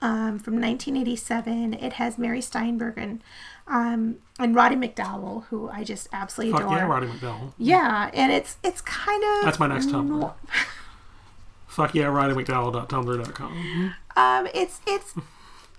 um, 0.03 0.39
from 0.39 0.61
1987. 0.61 1.75
It 1.75 1.95
has 1.95 2.19
Mary 2.19 2.41
Steenburgen 2.41 2.99
and 2.99 3.23
um, 3.67 4.17
and 4.39 4.55
Roddy 4.55 4.77
McDowall, 4.77 5.45
who 5.47 5.69
I 5.71 5.85
just 5.85 6.09
absolutely 6.13 6.53
Fuck 6.53 6.63
adore. 6.67 6.77
yeah, 6.79 6.87
Roddy 6.87 7.07
McDowell. 7.07 7.53
Yeah, 7.59 8.11
and 8.13 8.31
it's 8.33 8.57
it's 8.63 8.81
kind 8.81 9.23
of 9.39 9.45
That's 9.45 9.59
my 9.59 9.67
next 9.67 9.87
Tumblr. 9.87 10.07
nor- 10.09 10.35
Fuck 11.67 11.95
yeah, 11.95 12.05
RoddyMcDowell.tumblr.com. 12.07 13.95
Um, 14.17 14.49
it's 14.55 14.81
it's 14.87 15.15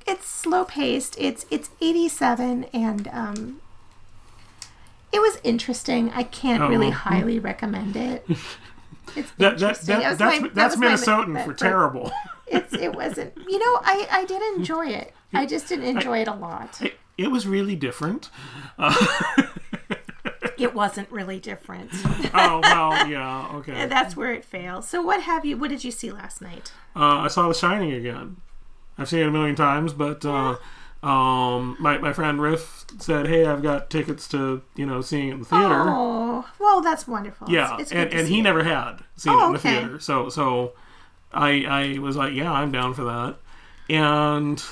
it's 0.08 0.28
slow 0.28 0.66
paced. 0.66 1.16
It's 1.20 1.46
it's 1.50 1.70
87, 1.82 2.66
and 2.74 3.08
um, 3.14 3.62
it 5.14 5.20
was 5.20 5.40
interesting. 5.44 6.12
I 6.14 6.24
can't 6.24 6.62
Oh. 6.64 6.68
really 6.70 6.90
highly 6.90 7.40
recommend 7.40 7.96
it. 7.96 8.26
It's 9.16 9.32
That, 9.38 9.58
that, 9.60 9.82
that, 9.82 10.18
that's 10.18 10.20
my- 10.20 10.40
that 10.48 10.56
that's 10.56 10.76
Minnesotan 10.76 11.44
for 11.46 11.54
terrible. 11.54 12.12
It's 12.48 12.74
it 12.76 12.94
wasn't. 12.96 13.34
You 13.50 13.58
know, 13.58 13.80
I 13.82 14.08
I 14.12 14.26
did 14.26 14.42
enjoy 14.56 14.88
it. 14.90 15.14
I 15.34 15.48
just 15.48 15.68
didn't 15.68 15.86
enjoy 15.86 16.20
it 16.20 16.28
a 16.28 16.34
lot. 16.34 16.80
it, 16.80 16.94
it 17.18 17.32
was 17.32 17.48
really 17.48 17.76
different. 17.76 18.30
It 20.58 20.74
wasn't 20.74 21.12
really 21.12 21.40
different. 21.40 21.90
Oh, 22.34 22.60
well, 22.64 23.08
yeah, 23.08 23.50
okay. 23.56 23.74
and 23.74 23.92
that's 23.92 24.16
where 24.16 24.32
it 24.34 24.46
fails. 24.46 24.88
So 24.88 25.02
what 25.02 25.22
have 25.24 25.44
you? 25.44 25.58
What 25.58 25.70
did 25.70 25.84
you 25.84 25.92
see 25.92 26.12
last 26.12 26.42
night? 26.42 26.72
Uh, 26.96 27.18
I 27.20 27.28
saw 27.28 27.48
The 27.50 27.54
Shining 27.54 27.92
again. 27.92 28.38
I've 28.98 29.10
seen 29.10 29.20
it 29.20 29.28
a 29.28 29.32
million 29.32 29.56
times, 29.56 29.92
but 29.92 30.24
uh, 30.24 30.56
um, 31.04 31.78
my 31.80 31.98
my 32.00 32.14
friend 32.14 32.42
Riff 32.42 32.86
said, 33.00 33.28
"Hey, 33.28 33.46
I've 33.46 33.62
got 33.62 33.90
tickets 33.90 34.28
to 34.30 34.62
you 34.76 34.86
know 34.86 35.02
seeing 35.02 35.30
it 35.30 35.34
in 35.34 35.40
the 35.40 35.46
theater." 35.46 35.84
Oh, 35.88 36.48
well, 36.60 36.82
that's 36.82 37.08
wonderful. 37.08 37.50
yeah, 37.50 37.74
it's, 37.76 37.84
it's 37.84 37.92
and, 37.92 38.14
and 38.14 38.28
he 38.28 38.40
it. 38.40 38.44
never 38.44 38.64
had 38.64 38.98
seen 39.16 39.34
Oh, 39.34 39.44
it 39.44 39.46
in 39.48 39.54
the 39.54 39.60
okay. 39.60 39.80
theater, 39.80 40.00
so 40.00 40.30
so 40.30 40.74
I 41.34 41.66
I 41.96 42.00
was 42.00 42.16
like, 42.16 42.34
"Yeah, 42.34 42.52
I'm 42.52 42.72
down 42.72 42.94
for 42.94 43.04
that." 43.04 43.36
And 43.90 44.64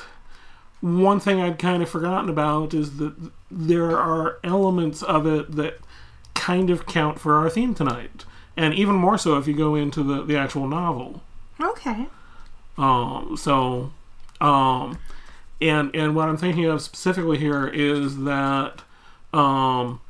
one 0.81 1.19
thing 1.19 1.39
I'd 1.39 1.59
kind 1.59 1.83
of 1.83 1.89
forgotten 1.89 2.29
about 2.29 2.73
is 2.73 2.97
that 2.97 3.13
there 3.51 3.97
are 3.97 4.39
elements 4.43 5.03
of 5.03 5.27
it 5.27 5.55
that 5.55 5.77
kind 6.33 6.69
of 6.69 6.85
count 6.87 7.19
for 7.19 7.35
our 7.35 7.49
theme 7.49 7.75
tonight, 7.75 8.25
and 8.57 8.73
even 8.73 8.95
more 8.95 9.17
so 9.17 9.37
if 9.37 9.47
you 9.47 9.53
go 9.53 9.75
into 9.75 10.01
the 10.03 10.23
the 10.23 10.35
actual 10.35 10.67
novel. 10.67 11.21
Okay. 11.61 12.07
Um, 12.75 13.37
so, 13.37 13.91
um, 14.41 14.97
and 15.63 15.95
and 15.95 16.15
what 16.15 16.27
I'm 16.29 16.37
thinking 16.37 16.65
of 16.65 16.81
specifically 16.81 17.37
here 17.37 17.67
is 17.67 18.17
that, 18.23 18.81
um, 19.33 20.01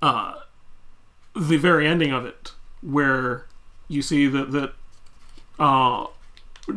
uh, 0.00 0.34
the 1.34 1.56
very 1.56 1.86
ending 1.86 2.12
of 2.12 2.24
it, 2.24 2.52
where 2.82 3.46
you 3.88 4.02
see 4.02 4.26
that 4.28 4.52
that, 4.52 4.72
uh, 5.58 6.06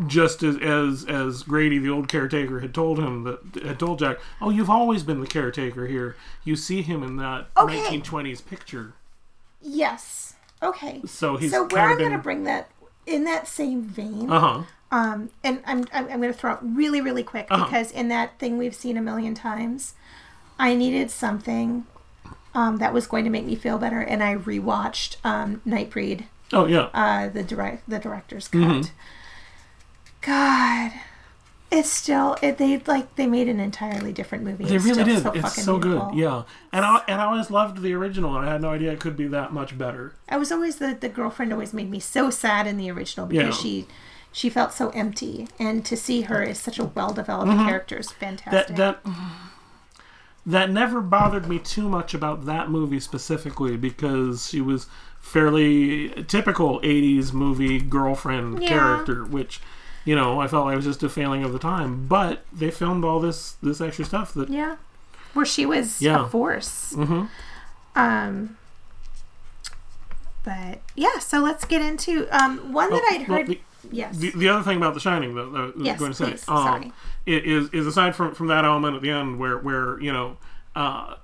just 0.07 0.41
as 0.43 0.57
as 0.57 1.05
as 1.05 1.43
Grady, 1.43 1.77
the 1.77 1.89
old 1.89 2.07
caretaker, 2.09 2.59
had 2.61 2.73
told 2.73 2.99
him 2.99 3.23
that 3.23 3.63
had 3.63 3.79
told 3.79 3.99
Jack, 3.99 4.17
"Oh, 4.41 4.49
you've 4.49 4.69
always 4.69 5.03
been 5.03 5.21
the 5.21 5.27
caretaker 5.27 5.87
here." 5.87 6.15
You 6.43 6.55
see 6.55 6.81
him 6.81 7.03
in 7.03 7.17
that 7.17 7.47
Okay. 7.57 7.77
1920s 7.77 8.41
picture. 8.41 8.93
Yes. 9.61 10.35
Okay. 10.61 11.01
So 11.05 11.37
he's 11.37 11.51
so 11.51 11.67
where 11.67 11.85
I'm 11.85 11.91
of 11.93 11.99
going 11.99 12.11
to 12.11 12.17
bring 12.17 12.43
that 12.45 12.69
in 13.05 13.25
that 13.25 13.47
same 13.47 13.83
vein, 13.83 14.31
uh 14.31 14.39
huh. 14.39 14.63
Um, 14.97 15.29
and 15.43 15.55
I'm 15.65 15.79
I'm, 15.91 16.05
I'm 16.11 16.21
going 16.21 16.33
to 16.33 16.39
throw 16.41 16.53
it 16.53 16.59
really 16.61 17.01
really 17.01 17.23
quick 17.23 17.47
Uh-huh. 17.49 17.65
because 17.65 17.89
in 17.91 18.07
that 18.09 18.37
thing 18.39 18.57
we've 18.57 18.75
seen 18.83 18.95
a 18.97 19.01
million 19.01 19.33
times, 19.33 19.93
I 20.59 20.75
needed 20.75 21.09
something 21.11 21.85
um, 22.53 22.77
that 22.77 22.93
was 22.93 23.07
going 23.07 23.23
to 23.25 23.29
make 23.31 23.45
me 23.45 23.55
feel 23.55 23.77
better, 23.79 23.99
and 24.01 24.21
I 24.23 24.35
rewatched 24.35 25.17
um, 25.25 25.61
Nightbreed, 25.65 26.25
Oh 26.53 26.65
yeah. 26.67 26.89
uh, 26.93 27.27
the 27.29 27.43
direct 27.43 27.89
the 27.89 27.99
director's 27.99 28.47
cut. 28.47 28.61
Mm-hmm. 28.61 28.89
God. 30.21 30.91
It's 31.71 31.89
still 31.89 32.37
it, 32.43 32.59
they 32.59 32.77
like 32.85 33.15
they 33.15 33.25
made 33.25 33.47
an 33.49 33.59
entirely 33.59 34.13
different 34.13 34.43
movie. 34.43 34.63
They 34.65 34.75
It's 34.75 34.85
really 34.85 35.03
did. 35.03 35.23
So 35.23 35.31
it's 35.31 35.55
so 35.63 35.79
beautiful. 35.79 36.09
good. 36.11 36.19
Yeah. 36.19 36.43
And 36.71 36.85
I 36.85 37.01
and 37.07 37.19
I 37.19 37.25
always 37.25 37.49
loved 37.49 37.81
the 37.81 37.93
original. 37.93 38.37
and 38.37 38.47
I 38.47 38.51
had 38.51 38.61
no 38.61 38.69
idea 38.69 38.91
it 38.91 38.99
could 38.99 39.17
be 39.17 39.25
that 39.29 39.53
much 39.53 39.75
better. 39.75 40.13
I 40.29 40.37
was 40.37 40.51
always 40.51 40.75
the 40.75 40.95
the 40.99 41.09
girlfriend 41.09 41.51
always 41.51 41.73
made 41.73 41.89
me 41.89 41.99
so 41.99 42.29
sad 42.29 42.67
in 42.67 42.77
the 42.77 42.91
original 42.91 43.25
because 43.25 43.55
Yeah. 43.57 43.61
she 43.63 43.87
she 44.33 44.49
felt 44.49 44.73
so 44.73 44.89
empty 44.89 45.47
and 45.59 45.85
to 45.85 45.95
see 45.95 46.21
her 46.21 46.41
as 46.43 46.59
such 46.59 46.77
a 46.79 46.83
well 46.85 47.13
developed 47.13 47.51
character 47.51 47.97
is 47.99 48.11
fantastic. 48.11 48.75
Mm-hmm. 48.75 48.75
That 48.75 49.03
that 49.03 49.11
that 50.45 50.69
never 50.71 50.99
bothered 50.99 51.47
me 51.47 51.57
too 51.59 51.87
much 51.87 52.13
about 52.13 52.45
that 52.45 52.69
movie 52.69 52.99
specifically 52.99 53.77
because 53.77 54.49
she 54.49 54.59
was 54.59 54.87
fairly 55.21 56.09
typical 56.27 56.81
80s 56.81 57.31
movie 57.31 57.79
girlfriend 57.79 58.61
Yeah. 58.61 58.67
character 58.67 59.23
which 59.23 59.61
you 60.03 60.15
know 60.15 60.41
I 60.41 60.47
felt 60.47 60.65
like 60.65 60.75
was 60.75 60.83
just 60.83 61.01
a 61.03 61.07
failing 61.09 61.45
of 61.45 61.53
the 61.53 61.59
time 61.59 62.07
but 62.07 62.43
they 62.51 62.71
filmed 62.71 63.05
all 63.05 63.21
this 63.21 63.53
this 63.63 63.79
extra 63.79 64.03
stuff 64.03 64.33
that 64.33 64.49
yeah, 64.49 64.75
where 65.33 65.45
she 65.45 65.65
was 65.65 66.01
Yeah. 66.01 66.25
a 66.25 66.27
force. 66.27 66.93
Mhm. 66.97 67.29
Um, 67.95 68.57
but 70.43 70.81
yeah, 70.95 71.19
so 71.19 71.39
let's 71.39 71.63
get 71.65 71.81
into 71.81 72.27
um 72.37 72.73
one 72.73 72.89
that 72.89 73.01
Well, 73.03 73.13
I'd 73.21 73.27
well, 73.29 73.37
heard. 73.37 73.47
the- 73.47 73.59
yes, 73.91 74.17
The, 74.17 74.31
the 74.31 74.49
other 74.49 74.63
thing 74.63 74.77
about 74.77 74.93
The 74.93 74.99
Shining, 74.99 75.35
though, 75.35 75.49
that 75.51 75.59
I 75.59 75.65
was 75.65 75.73
Yes, 75.85 75.99
going 75.99 76.11
to 76.11 76.17
say, 76.17 76.31
please. 76.31 76.49
um, 76.49 76.93
is 77.25 77.69
is 77.71 77.87
aside 77.87 78.15
from 78.15 78.33
from 78.35 78.47
that 78.47 78.65
element 78.65 78.95
at 78.95 79.01
the 79.01 79.09
end 79.09 79.39
where 79.39 79.57
where 79.57 79.99
you 80.01 80.11
know 80.11 80.37
uh, 80.75 81.15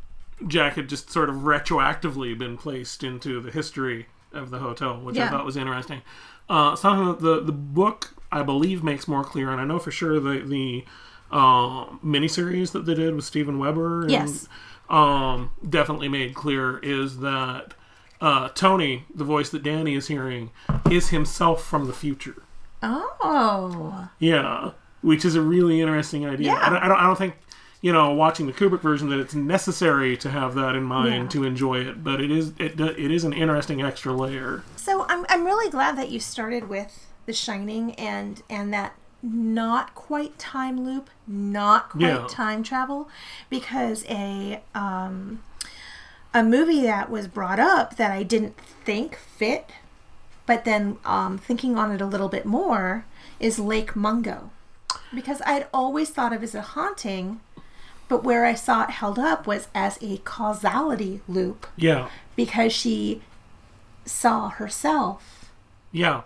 Jack 0.48 0.74
had 0.76 0.88
just 0.90 1.10
sort 1.12 1.30
of 1.30 1.38
retroactively 1.38 2.38
been 2.38 2.58
placed 2.58 3.04
into 3.04 3.42
the 3.42 3.52
history 3.52 4.08
of 4.32 4.50
the 4.52 4.60
hotel, 4.60 5.00
which 5.00 5.18
I 5.18 5.30
thought 5.30 5.46
was 5.46 5.58
interesting. 5.58 6.02
Uh, 6.50 6.76
something 6.76 7.08
that 7.08 7.20
the 7.20 7.42
the 7.42 7.52
book 7.52 8.16
I 8.32 8.44
believe 8.44 8.84
makes 8.84 9.08
more 9.08 9.24
clear, 9.24 9.50
and 9.52 9.60
I 9.60 9.66
know 9.66 9.80
for 9.80 9.92
sure 9.92 10.20
the 10.20 10.40
the 10.40 10.86
uh, 11.32 11.86
miniseries 12.04 12.72
that 12.72 12.86
they 12.86 12.94
did 12.96 13.16
with 13.16 13.26
Steven 13.26 13.60
Weber, 13.60 14.02
and, 14.04 14.12
Yes. 14.12 14.48
um, 14.90 15.52
definitely 15.68 16.08
made 16.10 16.34
clear 16.34 16.80
is 16.80 17.20
that. 17.20 17.74
Uh, 18.22 18.50
Tony, 18.50 19.06
the 19.16 19.24
voice 19.24 19.50
that 19.50 19.64
Danny 19.64 19.96
is 19.96 20.08
hearing, 20.08 20.52
is 20.92 21.08
himself 21.08 21.64
from 21.64 21.88
the 21.88 21.94
future. 21.94 22.44
Oh, 22.82 24.10
Yeah, 24.20 24.72
which 25.02 25.26
is 25.26 25.36
a 25.36 25.42
really 25.42 25.82
interesting 25.82 26.26
idea. 26.26 26.48
Yeah. 26.48 26.60
I, 26.62 26.70
don't, 26.70 26.84
I 26.84 26.88
don't. 26.88 26.98
I 27.00 27.04
don't 27.04 27.18
think 27.18 27.36
you 27.82 27.94
know, 27.94 28.12
watching 28.14 28.46
the 28.46 28.52
Kubrick 28.52 28.82
version, 28.82 29.10
that 29.10 29.20
it's 29.22 29.34
necessary 29.34 30.18
to 30.18 30.30
have 30.30 30.54
that 30.56 30.76
in 30.76 30.84
mind 30.84 31.24
Yeah. 31.24 31.30
to 31.30 31.44
enjoy 31.46 31.80
it. 31.80 32.04
But 32.04 32.20
it 32.20 32.30
is 32.30 32.52
it 32.60 32.78
it 32.80 33.10
is 33.12 33.24
an 33.24 33.32
interesting 33.32 33.82
extra 33.82 34.12
layer. 34.12 34.64
So 34.76 35.06
I'm 35.08 35.26
I'm 35.30 35.46
really 35.46 35.70
glad 35.72 35.98
that 35.98 36.10
you 36.10 36.20
started 36.20 36.68
with 36.68 37.08
The 37.26 37.32
Shining 37.34 37.96
and 37.96 38.42
and 38.50 38.74
that 38.74 38.96
not 39.24 39.96
quite 39.96 40.38
time 40.38 40.84
loop, 40.86 41.10
not 41.26 41.90
quite 41.92 42.02
Yeah. 42.02 42.28
time 42.30 42.64
travel, 42.64 43.08
because 43.50 44.04
a 44.10 44.62
um 44.76 45.42
a 46.34 46.44
movie 46.44 46.82
that 46.82 47.10
was 47.10 47.28
brought 47.30 47.60
up 47.62 47.96
that 47.96 48.12
I 48.12 48.24
didn't 48.24 48.58
think 48.84 49.16
fit, 49.16 49.70
but 50.50 50.66
then 50.66 50.98
um, 51.06 51.38
thinking 51.38 51.78
on 51.78 51.92
it 51.92 52.02
a 52.02 52.06
little 52.08 52.28
bit 52.28 52.44
more 52.44 53.06
is 53.40 53.60
Lake 53.60 53.96
Mungo, 53.96 54.50
because 55.14 55.44
I'd 55.46 55.68
always 55.72 56.10
thought 56.10 56.34
of 56.34 56.42
it 56.42 56.46
as 56.46 56.56
a 56.56 56.62
haunting. 56.62 57.40
but 58.08 58.24
where 58.24 58.44
I 58.46 58.56
saw 58.56 58.84
it 58.86 58.90
held 58.90 59.20
up 59.20 59.46
was 59.46 59.68
as 59.76 60.00
a 60.02 60.18
causality 60.26 61.22
loop 61.28 61.68
Yeah. 61.78 62.10
because 62.36 62.74
she 62.74 63.22
saw 64.06 64.50
herself. 64.50 65.52
Yeah. 65.92 66.22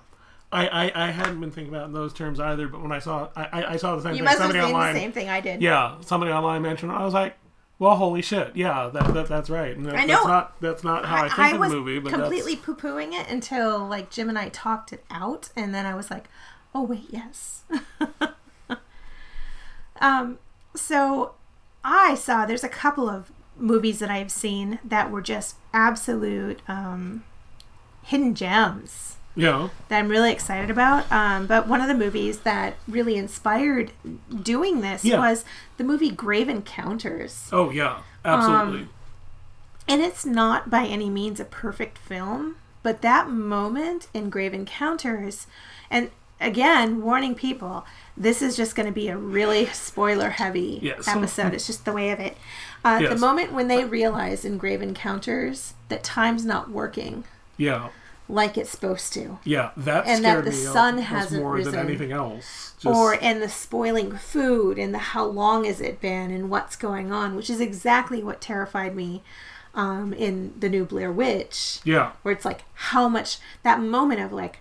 I, 0.54 0.68
I, 0.68 1.08
I 1.08 1.12
hadn't 1.12 1.42
been 1.42 1.52
thinking 1.52 1.74
about 1.74 1.88
in 1.88 1.94
those 1.94 2.14
terms 2.14 2.40
either, 2.40 2.70
but 2.70 2.82
when 2.82 2.94
I 2.94 3.00
saw 3.00 3.28
I, 3.36 3.44
I, 3.52 3.72
I 3.74 3.76
saw 3.78 3.96
the 3.98 4.04
same 4.04 4.12
thing. 4.14 4.20
You 4.20 4.26
thing. 4.30 4.40
must 4.40 4.40
have 4.42 4.52
seen 4.54 4.62
online, 4.62 4.94
the 4.94 5.00
same 5.02 5.12
thing 5.12 5.28
I 5.30 5.42
did. 5.42 5.62
Yeah, 5.62 5.96
somebody 6.02 6.32
online 6.32 6.62
mentioned. 6.62 6.92
it. 6.94 6.96
I 6.96 7.04
was 7.04 7.14
like, 7.14 7.36
well, 7.84 7.98
holy 7.98 8.22
shit, 8.22 8.56
yeah, 8.56 8.90
that, 8.94 9.14
that 9.14 9.28
that's 9.28 9.50
right. 9.50 9.82
That- 9.84 9.96
I 9.96 10.06
know. 10.06 10.14
That's 10.14 10.26
not 10.26 10.62
that's 10.62 10.84
not 10.86 11.06
how 11.06 11.26
I, 11.26 11.28
think 11.28 11.40
I 11.40 11.52
of 11.52 11.60
was 11.60 11.70
the 11.70 11.76
movie, 11.76 12.00
but 12.00 12.14
completely 12.14 12.56
poo 12.56 12.76
pooing 12.76 13.12
it 13.12 13.30
until 13.30 13.86
like 13.86 14.10
Jim 14.10 14.30
and 14.30 14.40
I 14.40 14.48
talked 14.48 14.94
it 14.94 15.04
out, 15.12 15.50
and 15.54 15.76
then 15.76 15.86
I 15.86 15.94
was 15.94 16.10
like, 16.10 16.30
"Oh 16.74 16.84
wait, 16.84 17.08
yes." 17.10 17.66
um, 20.00 20.40
so 20.74 21.34
I 21.84 22.16
saw 22.16 22.46
there's 22.46 22.64
a 22.64 22.70
couple 22.70 23.10
of 23.10 23.34
movies 23.58 24.00
that 24.00 24.10
I've 24.10 24.32
seen 24.32 24.80
that 24.86 25.12
were 25.12 25.22
just 25.22 25.58
absolute 25.74 26.62
um, 26.70 27.26
hidden 28.02 28.34
gems 28.34 29.18
yeah, 29.36 29.70
that 29.90 30.00
I'm 30.00 30.10
really 30.10 30.32
excited 30.32 30.70
about. 30.70 31.12
Um, 31.12 31.48
but 31.48 31.68
one 31.68 31.82
of 31.82 31.88
the 31.88 31.94
movies 31.96 32.40
that 32.42 32.76
really 32.88 33.16
inspired 33.16 33.92
doing 34.42 34.82
this 34.82 35.04
Yeah. 35.04 35.20
was 35.20 35.44
the 35.78 35.84
movie 35.84 36.12
Grave 36.12 36.50
Encounters. 36.50 37.50
oh 37.52 37.70
yeah, 37.72 37.98
absolutely. 38.24 38.82
Um, 38.82 38.90
And 39.88 40.02
it's 40.02 40.26
not 40.26 40.70
by 40.70 40.86
any 40.86 41.10
means 41.10 41.40
a 41.42 41.46
perfect 41.46 41.98
film, 41.98 42.56
but 42.84 43.02
that 43.02 43.30
moment 43.30 44.08
in 44.14 44.30
Grave 44.30 44.54
Encounters, 44.54 45.46
and 45.92 46.10
again, 46.40 47.02
warning 47.02 47.36
people, 47.36 47.86
this 48.16 48.42
is 48.42 48.56
just 48.56 48.76
going 48.76 48.86
to 48.86 48.94
be 48.94 49.08
a 49.10 49.18
really 49.18 49.66
spoiler 49.74 50.30
heavy 50.32 50.80
Yes. 50.82 51.08
episode. 51.08 51.54
It's 51.54 51.68
just 51.68 51.84
the 51.86 51.92
way 51.94 52.12
of 52.12 52.20
it. 52.20 52.38
Uh, 52.86 53.00
The 53.10 53.16
moment 53.18 53.52
when 53.54 53.68
they 53.70 53.84
realize 53.86 54.44
in 54.46 54.58
Grave 54.58 54.82
Encounters 54.82 55.74
that 55.90 56.04
time's 56.04 56.46
not 56.46 56.70
working 56.70 57.24
yeah, 57.58 57.90
like 58.34 58.58
it's 58.58 58.70
supposed 58.72 59.14
to. 59.14 59.40
yeah, 59.44 59.72
that 59.78 60.08
And 60.08 60.26
that 60.26 60.44
the 60.44 60.52
sun 60.52 60.98
hasn't 60.98 61.42
more 61.42 61.54
risen. 61.54 61.74
than 61.74 61.86
anything 61.86 62.12
else. 62.12 62.74
Just, 62.80 62.86
or 62.86 63.14
and 63.22 63.42
the 63.42 63.50
spoiling 63.50 64.18
food 64.18 64.78
and 64.78 64.94
the 64.94 64.98
how 64.98 65.26
long 65.26 65.64
has 65.66 65.80
it 65.80 66.02
been 66.02 66.32
and 66.32 66.50
what's 66.50 66.76
going 66.76 67.12
on, 67.12 67.36
which 67.36 67.50
is 67.50 67.62
exactly 67.62 68.24
what 68.24 68.42
terrified 68.42 68.96
me 68.96 69.22
um, 69.76 70.14
in 70.14 70.54
the 70.60 70.70
new 70.70 70.86
Blair 70.86 71.12
Witch, 71.12 71.80
yeah, 71.84 72.12
where 72.24 72.34
it's 72.34 72.46
like 72.46 72.64
how 72.74 73.08
much 73.08 73.38
that 73.64 73.80
moment 73.80 74.20
of 74.22 74.32
like 74.34 74.60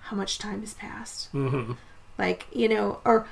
how 0.00 0.16
much 0.16 0.38
time 0.38 0.60
has 0.60 0.74
passed, 0.74 1.28
hmm 1.30 1.72
like 2.18 2.46
you 2.52 2.68
know, 2.68 3.00
or 3.04 3.26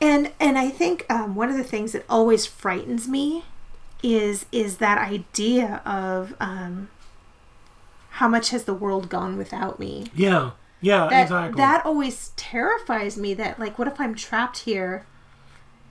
and 0.00 0.32
and 0.40 0.58
I 0.58 0.68
think 0.70 1.06
um, 1.10 1.34
one 1.34 1.48
of 1.50 1.56
the 1.56 1.64
things 1.64 1.92
that 1.92 2.04
always 2.08 2.46
frightens 2.46 3.08
me 3.08 3.44
is 4.02 4.46
is 4.52 4.76
that 4.78 4.98
idea 4.98 5.80
of 5.84 6.34
um, 6.40 6.88
how 8.18 8.26
much 8.26 8.50
has 8.50 8.64
the 8.64 8.74
world 8.74 9.08
gone 9.08 9.36
without 9.36 9.78
me 9.78 10.06
yeah, 10.12 10.50
yeah, 10.80 11.06
that 11.08 11.22
exactly. 11.22 11.56
that 11.56 11.86
always 11.86 12.32
terrifies 12.34 13.16
me 13.16 13.32
that 13.32 13.60
like 13.60 13.78
what 13.78 13.86
if 13.86 14.00
i'm 14.00 14.14
trapped 14.14 14.58
here 14.58 15.06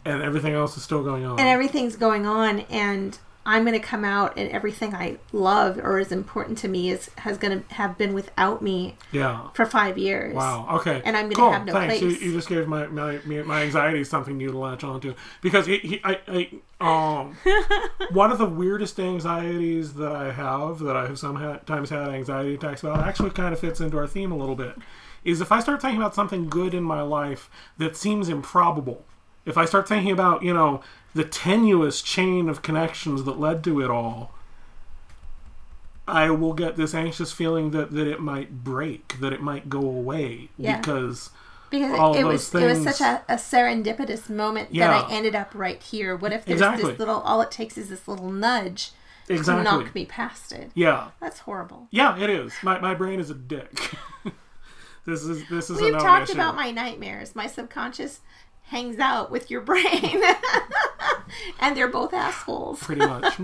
and 0.04 0.22
everything 0.22 0.54
else 0.54 0.76
is 0.76 0.84
still 0.84 1.04
going 1.04 1.26
on. 1.26 1.40
and 1.40 1.48
everything's 1.48 1.96
going 1.96 2.26
on 2.26 2.60
and 2.70 3.20
i'm 3.48 3.64
going 3.64 3.74
to 3.74 3.86
come 3.86 4.06
out 4.06 4.38
and 4.38 4.52
everything 4.52 4.94
i 4.94 5.18
love 5.32 5.78
or 5.80 5.98
is 6.00 6.12
important 6.12 6.58
to 6.58 6.68
me 6.68 6.92
is 6.92 7.10
has 7.18 7.38
going 7.38 7.64
to 7.64 7.74
have 7.74 7.98
been 7.98 8.14
without 8.14 8.62
me 8.62 8.96
yeah. 9.12 9.50
for 9.54 9.66
five 9.66 9.98
years 9.98 10.36
Wow. 10.36 10.68
Okay. 10.78 11.02
And 11.04 11.16
I'm 11.18 11.30
gonna 11.30 11.36
cool. 11.36 11.52
have 11.52 11.66
no 11.66 11.74
Thanks. 11.74 12.02
You, 12.02 12.10
place. 12.10 12.22
you 12.22 12.32
just 12.34 12.50
gave 12.50 12.68
my 12.68 12.88
my 12.88 13.20
my 13.26 13.64
anxiety 13.64 14.04
something 14.04 14.38
new 14.38 14.52
to 14.52 14.58
latch 14.58 14.84
onto 14.84 15.16
because 15.42 15.66
he, 15.66 15.78
he, 15.78 16.02
I, 16.04 16.20
I 16.28 17.20
um 17.20 17.38
one 18.12 18.32
of 18.32 18.38
the 18.38 18.46
weirdest 18.46 19.00
anxieties 19.00 19.94
that 19.96 20.16
I 20.16 20.32
have 20.32 20.80
that 20.80 20.96
I 20.96 21.08
have 21.08 21.18
sometimes 21.18 21.90
had 21.90 22.10
anxiety 22.10 22.56
attacks 22.56 22.84
about 22.84 23.00
actually 23.00 23.32
kind 23.32 23.54
of 23.54 23.60
fits 23.60 23.80
into 23.80 23.98
our 23.98 24.08
theme 24.08 24.32
a 24.32 24.38
little 24.38 24.56
bit 24.56 24.76
is 25.24 25.42
if 25.42 25.52
I 25.52 25.60
start 25.60 25.82
thinking 25.82 26.00
about 26.00 26.16
something 26.16 26.50
good 26.50 26.74
in 26.74 26.84
my 26.84 27.02
life 27.02 27.50
that 27.78 27.96
seems 27.98 28.30
improbable. 28.30 29.04
If 29.46 29.58
I 29.58 29.66
start 29.66 29.88
thinking 29.88 30.12
about 30.12 30.44
you 30.44 30.54
know 30.54 30.82
the 31.18 31.24
tenuous 31.26 32.02
chain 32.02 32.48
of 32.48 32.62
connections 32.62 33.24
that 33.26 33.40
led 33.40 33.64
to 33.66 33.82
it 33.82 33.90
all. 33.90 34.32
I 36.08 36.30
will 36.30 36.54
get 36.54 36.78
this 36.78 36.94
anxious 36.94 37.32
feeling 37.34 37.72
that, 37.72 37.92
that 37.92 38.08
it 38.08 38.22
might 38.22 38.64
break, 38.64 39.20
that 39.20 39.34
it 39.34 39.42
might 39.42 39.68
go 39.70 39.80
away 39.82 40.50
Yeah. 40.58 40.78
because 40.78 41.32
because 41.70 42.00
all 42.00 42.14
it, 42.16 42.20
it 42.20 42.24
those 42.24 42.32
was 42.54 42.56
it 42.64 42.66
was 42.66 42.80
things- 42.84 42.98
such 42.98 43.02
a, 43.02 43.24
a 43.34 43.36
serendipitous 43.36 44.30
moment 44.30 44.70
Yeah. 44.74 44.88
that 44.88 45.10
i 45.10 45.12
ended 45.14 45.36
up 45.36 45.52
right 45.54 45.84
here 45.84 46.16
what 46.16 46.32
if 46.32 46.46
there's 46.46 46.62
Exactly. 46.62 46.92
this 46.92 47.00
little 47.00 47.20
all 47.20 47.42
it 47.42 47.52
takes 47.52 47.78
is 47.78 47.90
this 47.90 48.08
little 48.08 48.32
nudge 48.32 48.92
exactly 49.28 49.66
to 49.66 49.70
knock 49.70 49.94
me 49.94 50.06
past 50.06 50.54
it 50.54 50.72
yeah 50.76 51.10
that's 51.20 51.40
horrible 51.40 51.90
yeah 51.92 52.18
it 52.18 52.30
is 52.30 52.54
my, 52.64 52.80
my 52.80 52.94
brain 52.94 53.20
is 53.20 53.30
a 53.30 53.34
dick 53.34 53.92
this 55.06 55.24
is 55.24 55.46
this 55.50 55.70
is 55.70 55.82
we've 55.82 55.92
talked 55.92 56.30
issue. 56.30 56.38
about 56.40 56.56
my 56.56 56.72
nightmares 56.72 57.36
my 57.36 57.48
subconscious 57.48 58.22
hangs 58.68 58.98
out 58.98 59.30
with 59.30 59.52
your 59.52 59.60
brain 59.60 60.22
and 61.60 61.76
they're 61.78 61.88
both 61.88 62.14
assholes 62.14 62.80
pretty 62.82 63.06
much 63.06 63.38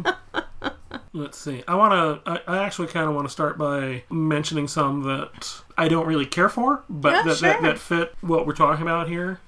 let's 1.13 1.37
see 1.37 1.63
i 1.67 1.75
want 1.75 1.91
to 2.25 2.31
I, 2.47 2.55
I 2.55 2.63
actually 2.65 2.87
kind 2.87 3.07
of 3.07 3.15
want 3.15 3.27
to 3.27 3.31
start 3.31 3.57
by 3.57 4.03
mentioning 4.09 4.67
some 4.67 5.03
that 5.03 5.61
i 5.77 5.87
don't 5.87 6.07
really 6.07 6.25
care 6.25 6.49
for 6.49 6.83
but 6.89 7.11
Yeah, 7.13 7.23
that, 7.23 7.39
that, 7.39 7.53
sure. 7.59 7.61
that 7.61 7.79
fit 7.79 8.15
what 8.21 8.45
we're 8.47 8.53
talking 8.53 8.81
about 8.83 9.07
here 9.09 9.39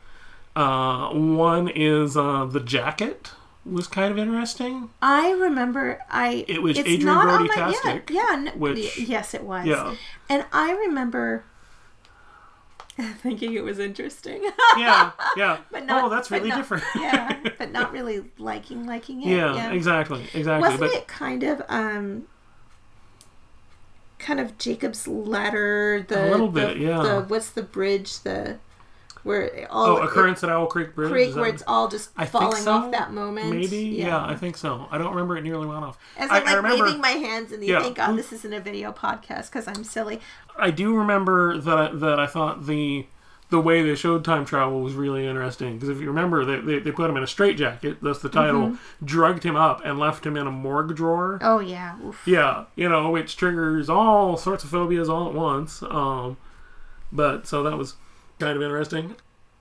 uh, 0.55 1.09
one 1.13 1.67
is 1.67 2.15
uh, 2.15 2.45
the 2.45 2.61
jacket 2.61 3.31
was 3.65 3.87
kind 3.87 4.11
of 4.11 4.17
interesting 4.17 4.89
I 5.01 5.31
remember 5.31 5.99
I. 6.09 6.45
It 6.47 6.61
was 6.61 6.77
it's 6.77 6.87
Adrien 6.87 7.25
Brody 7.27 7.49
yeah, 7.49 7.71
Tastic, 7.71 8.09
yeah, 8.09 8.27
n- 8.31 8.51
which- 8.59 8.97
yes, 8.99 9.33
it 9.33 9.43
was. 9.43 9.65
Yeah. 9.65 9.95
and 10.29 10.45
I 10.53 10.71
remember 10.71 11.43
thinking 13.21 13.53
it 13.53 13.63
was 13.63 13.79
interesting. 13.79 14.41
yeah 14.77 15.12
yeah 15.36 15.58
but 15.71 15.86
not, 15.86 16.03
oh 16.05 16.10
that's 16.10 16.31
really 16.31 16.49
not- 16.49 16.58
different 16.58 16.84
yeah, 16.95 17.38
but 17.58 17.71
not 17.71 17.91
really 17.91 18.23
liking 18.38 18.86
liking 18.86 19.21
it. 19.23 19.29
yeah, 19.36 19.71
exactly 19.71 20.23
exactly 20.34 20.69
Wasn't 20.69 20.79
but 20.79 20.91
it 20.93 21.08
kind 21.08 21.43
of 21.43 21.62
um, 21.69 22.25
kind 24.19 24.39
of 24.39 24.58
Jacob's 24.58 25.08
ladder? 25.08 26.05
The 26.08 26.29
A 26.29 26.31
little 26.31 26.49
the- 26.51 26.67
bit, 26.67 26.77
yeah. 26.77 27.01
The 27.01 27.21
what's 27.27 27.49
the 27.49 27.63
bridge? 27.63 28.19
The 28.21 28.58
where 29.25 29.67
all 29.71 29.88
oh 29.88 29.97
it- 29.97 30.05
occurrence 30.05 30.43
at 30.43 30.49
owl 30.49 30.67
creek 30.67 30.93
bridge 30.95 31.11
creek 31.11 31.35
where 31.35 31.47
it's 31.47 31.63
all 31.67 31.88
just 31.88 32.11
I 32.15 32.25
falling 32.25 32.61
so. 32.61 32.71
off 32.71 32.91
that 32.91 33.11
moment. 33.11 33.49
Maybe, 33.49 33.77
yeah. 33.77 34.23
I 34.23 34.35
think 34.35 34.55
so. 34.55 34.88
I 34.91 34.97
don't 34.97 35.09
remember 35.11 35.35
it 35.35 35.41
nearly 35.41 35.65
well 35.65 35.79
enough. 35.79 35.97
As 36.15 36.29
I, 36.29 36.38
I'm 36.38 36.43
like 36.43 36.53
I 36.53 36.55
remember, 36.57 36.83
waving 36.85 37.01
my 37.01 37.09
hands, 37.09 37.51
and 37.51 37.63
you 37.63 37.73
Yeah. 37.73 37.81
think, 37.81 37.97
"Oh, 37.99 38.15
this 38.15 38.31
isn't 38.31 38.53
a 38.53 38.59
video 38.61 38.91
podcast 38.91 39.47
because 39.51 39.67
I'm 39.67 39.83
silly." 39.83 40.21
I 40.57 40.71
do 40.71 40.95
remember 40.95 41.57
that 41.57 41.77
I, 41.77 41.91
that 41.95 42.19
I 42.19 42.27
thought 42.27 42.67
the 42.67 43.07
the 43.49 43.59
way 43.59 43.83
they 43.83 43.93
showed 43.95 44.23
time 44.25 44.43
travel 44.45 44.81
was 44.81 44.93
really 44.93 45.25
interesting 45.27 45.73
because 45.73 45.89
if 45.89 45.99
you 46.01 46.07
remember, 46.07 46.43
they, 46.45 46.59
they, 46.59 46.79
they 46.79 46.91
put 46.91 47.09
him 47.09 47.17
in 47.17 47.21
a 47.23 47.27
straitjacket. 47.27 48.01
That's 48.01 48.19
the 48.19 48.29
title. 48.29 48.61
Mm-hmm. 48.69 49.05
Drugged 49.05 49.43
him 49.43 49.55
up 49.55 49.81
and 49.85 49.99
left 49.99 50.25
him 50.25 50.35
in 50.38 50.47
a 50.47 50.51
morgue 50.51 50.95
drawer. 50.95 51.39
Oh 51.41 51.59
yeah, 51.59 51.95
Oof. 52.03 52.21
Yeah, 52.27 52.65
you 52.75 52.89
know, 52.89 53.09
which 53.11 53.38
triggers 53.38 53.89
all 53.89 54.38
sorts 54.38 54.63
of 54.63 54.69
phobias 54.71 55.09
all 55.09 55.27
at 55.27 55.33
once. 55.33 55.81
Um, 55.83 56.38
but 57.11 57.45
so 57.47 57.61
that 57.63 57.77
was 57.77 57.95
kind 58.39 58.55
of 58.55 58.61
interesting. 58.63 59.15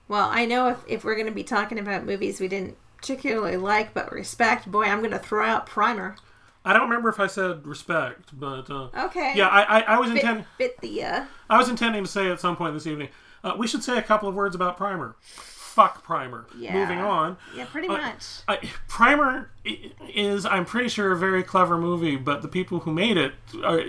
Well, 0.07 0.29
I 0.31 0.45
know 0.45 0.67
if, 0.69 0.77
if 0.87 1.03
we're 1.03 1.15
going 1.15 1.27
to 1.27 1.31
be 1.33 1.43
talking 1.43 1.79
about 1.79 2.05
movies 2.05 2.39
we 2.39 2.47
didn't 2.47 2.77
particularly 2.97 3.57
like 3.57 3.93
but 3.93 4.11
respect, 4.11 4.69
boy, 4.71 4.83
I'm 4.85 4.99
going 4.99 5.11
to 5.11 5.19
throw 5.19 5.45
out 5.45 5.65
Primer. 5.65 6.15
I 6.63 6.73
don't 6.73 6.83
remember 6.83 7.09
if 7.09 7.19
I 7.19 7.27
said 7.27 7.65
respect, 7.67 8.37
but 8.39 8.69
uh, 8.71 8.89
Okay. 9.05 9.33
yeah, 9.35 9.47
I, 9.47 9.61
I, 9.61 9.81
I 9.81 9.99
was 9.99 10.09
intending. 10.09 10.45
fit 10.57 10.79
the 10.81 11.03
uh, 11.03 11.25
I 11.49 11.57
was 11.59 11.69
intending 11.69 12.03
to 12.03 12.09
say 12.09 12.29
at 12.31 12.39
some 12.39 12.55
point 12.55 12.73
this 12.73 12.87
evening. 12.87 13.09
Uh, 13.43 13.53
we 13.57 13.67
should 13.67 13.83
say 13.83 13.97
a 13.97 14.01
couple 14.01 14.27
of 14.27 14.33
words 14.33 14.55
about 14.55 14.75
Primer. 14.75 15.15
Fuck 15.21 16.03
Primer. 16.03 16.47
Yeah. 16.57 16.73
Moving 16.73 16.99
on. 16.99 17.37
yeah, 17.55 17.65
pretty 17.65 17.87
Uh, 17.87 17.97
much. 17.97 18.25
I, 18.47 18.57
Primer 18.87 19.51
is, 19.63 20.45
I'm 20.47 20.65
pretty 20.65 20.89
sure, 20.89 21.11
a 21.11 21.17
very 21.17 21.43
clever 21.43 21.77
movie, 21.77 22.15
but 22.15 22.41
the 22.41 22.47
people 22.47 22.79
who 22.79 22.91
made 22.91 23.17
it 23.17 23.33
are, 23.63 23.81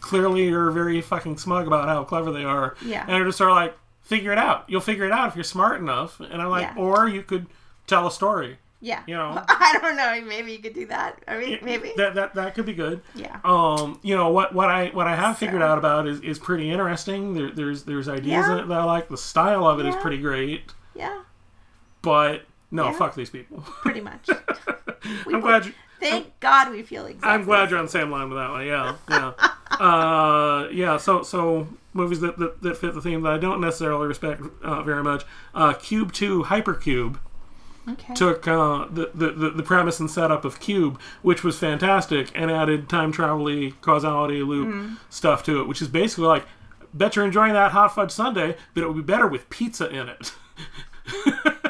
clearly 0.00 0.50
are 0.52 0.70
very 0.70 1.00
fucking 1.02 1.36
smug 1.38 1.66
about 1.66 1.88
how 1.88 2.04
clever 2.04 2.32
they 2.32 2.44
are. 2.44 2.76
Yeah. 2.84 3.02
And 3.02 3.10
they're 3.10 3.24
just 3.26 3.38
sort 3.38 3.50
of 3.50 3.56
like, 3.56 3.76
figure 4.16 4.32
it 4.32 4.38
out. 4.38 4.64
You'll 4.68 4.80
figure 4.80 5.04
it 5.06 5.12
out 5.12 5.28
if 5.28 5.34
you're 5.36 5.44
smart 5.44 5.80
enough. 5.80 6.20
And 6.20 6.40
I'm 6.42 6.50
like, 6.50 6.68
Yeah. 6.74 6.82
or 6.82 7.08
you 7.08 7.22
could 7.22 7.46
tell 7.86 8.06
a 8.06 8.10
story. 8.12 8.58
Yeah. 8.80 9.02
you 9.06 9.14
know. 9.14 9.42
I 9.48 9.78
don't 9.80 9.96
know. 9.96 10.20
Maybe 10.28 10.52
you 10.52 10.58
could 10.58 10.74
do 10.74 10.86
that. 10.86 11.22
I 11.28 11.38
mean, 11.38 11.58
maybe. 11.62 11.92
That, 11.96 12.14
that, 12.16 12.34
that 12.34 12.54
could 12.54 12.66
be 12.66 12.72
good. 12.74 13.00
Yeah. 13.14 13.38
Um, 13.44 14.00
you 14.02 14.16
know 14.16 14.30
what 14.30 14.54
what 14.54 14.68
I 14.70 14.88
what 14.88 15.06
I 15.06 15.14
have 15.14 15.38
figured 15.38 15.62
So- 15.62 15.66
out 15.66 15.78
about 15.78 16.06
is, 16.08 16.20
is 16.20 16.38
pretty 16.38 16.68
interesting. 16.70 17.32
There, 17.34 17.50
there's 17.50 17.84
there's 17.84 18.08
ideas 18.08 18.44
Yeah. 18.46 18.52
in 18.54 18.58
it 18.64 18.68
that 18.68 18.80
I 18.80 18.84
like. 18.84 19.08
The 19.08 19.16
style 19.16 19.66
of 19.66 19.78
it 19.80 19.86
is 19.86 19.94
Yeah. 19.94 20.00
pretty 20.02 20.18
great. 20.18 20.72
Yeah, 20.94 21.22
But 22.02 22.42
no, 22.70 22.86
Yeah. 22.86 22.92
fuck 22.92 23.14
these 23.14 23.30
people. 23.30 23.60
pretty 23.60 24.00
much. 24.00 24.28
I'm 25.26 25.40
glad 25.40 25.64
you, 25.66 25.72
Thank 26.00 26.38
God 26.40 26.70
we 26.72 26.82
feel 26.82 27.06
exactly. 27.06 27.30
I'm 27.30 27.44
glad 27.44 27.70
you're 27.70 27.78
on 27.78 27.84
the 27.86 27.90
same 27.90 28.10
line 28.10 28.28
with 28.28 28.36
that 28.38 28.50
one. 28.50 28.66
Yeah, 28.66 28.96
yeah, 29.08 29.32
uh, 29.82 30.68
yeah. 30.70 30.96
So 30.96 31.22
so 31.22 31.68
movies 31.92 32.20
that, 32.20 32.38
that, 32.38 32.62
that 32.62 32.76
fit 32.76 32.94
the 32.94 33.00
theme 33.00 33.22
that 33.22 33.32
I 33.32 33.38
don't 33.38 33.60
necessarily 33.60 34.06
respect 34.06 34.42
uh, 34.62 34.82
very 34.82 35.02
much. 35.02 35.24
Uh, 35.54 35.72
Cube 35.74 36.12
Two 36.12 36.44
Hypercube. 36.44 37.18
Okay. 37.88 38.14
took 38.14 38.46
uh, 38.46 38.86
the, 38.88 39.10
the, 39.12 39.50
the 39.50 39.62
premise 39.64 39.98
and 39.98 40.08
setup 40.08 40.44
of 40.44 40.60
Cube, 40.60 41.00
which 41.22 41.42
was 41.42 41.58
fantastic, 41.58 42.30
and 42.32 42.48
added 42.48 42.88
time 42.88 43.10
travel 43.10 43.72
causality 43.80 44.40
loop 44.40 45.00
stuff 45.10 45.42
to 45.42 45.60
it, 45.60 45.66
which 45.66 45.82
is 45.82 45.88
basically 45.88 46.26
like, 46.26 46.46
bet 46.94 47.16
you're 47.16 47.24
enjoying 47.24 47.54
that 47.54 47.72
hot 47.72 47.92
fudge 47.92 48.12
sundae, 48.12 48.56
but 48.72 48.84
it 48.84 48.86
would 48.86 48.94
be 48.94 49.02
better 49.02 49.26
with 49.26 49.50
pizza 49.50 49.88
in 49.90 50.08
it. 50.08 50.32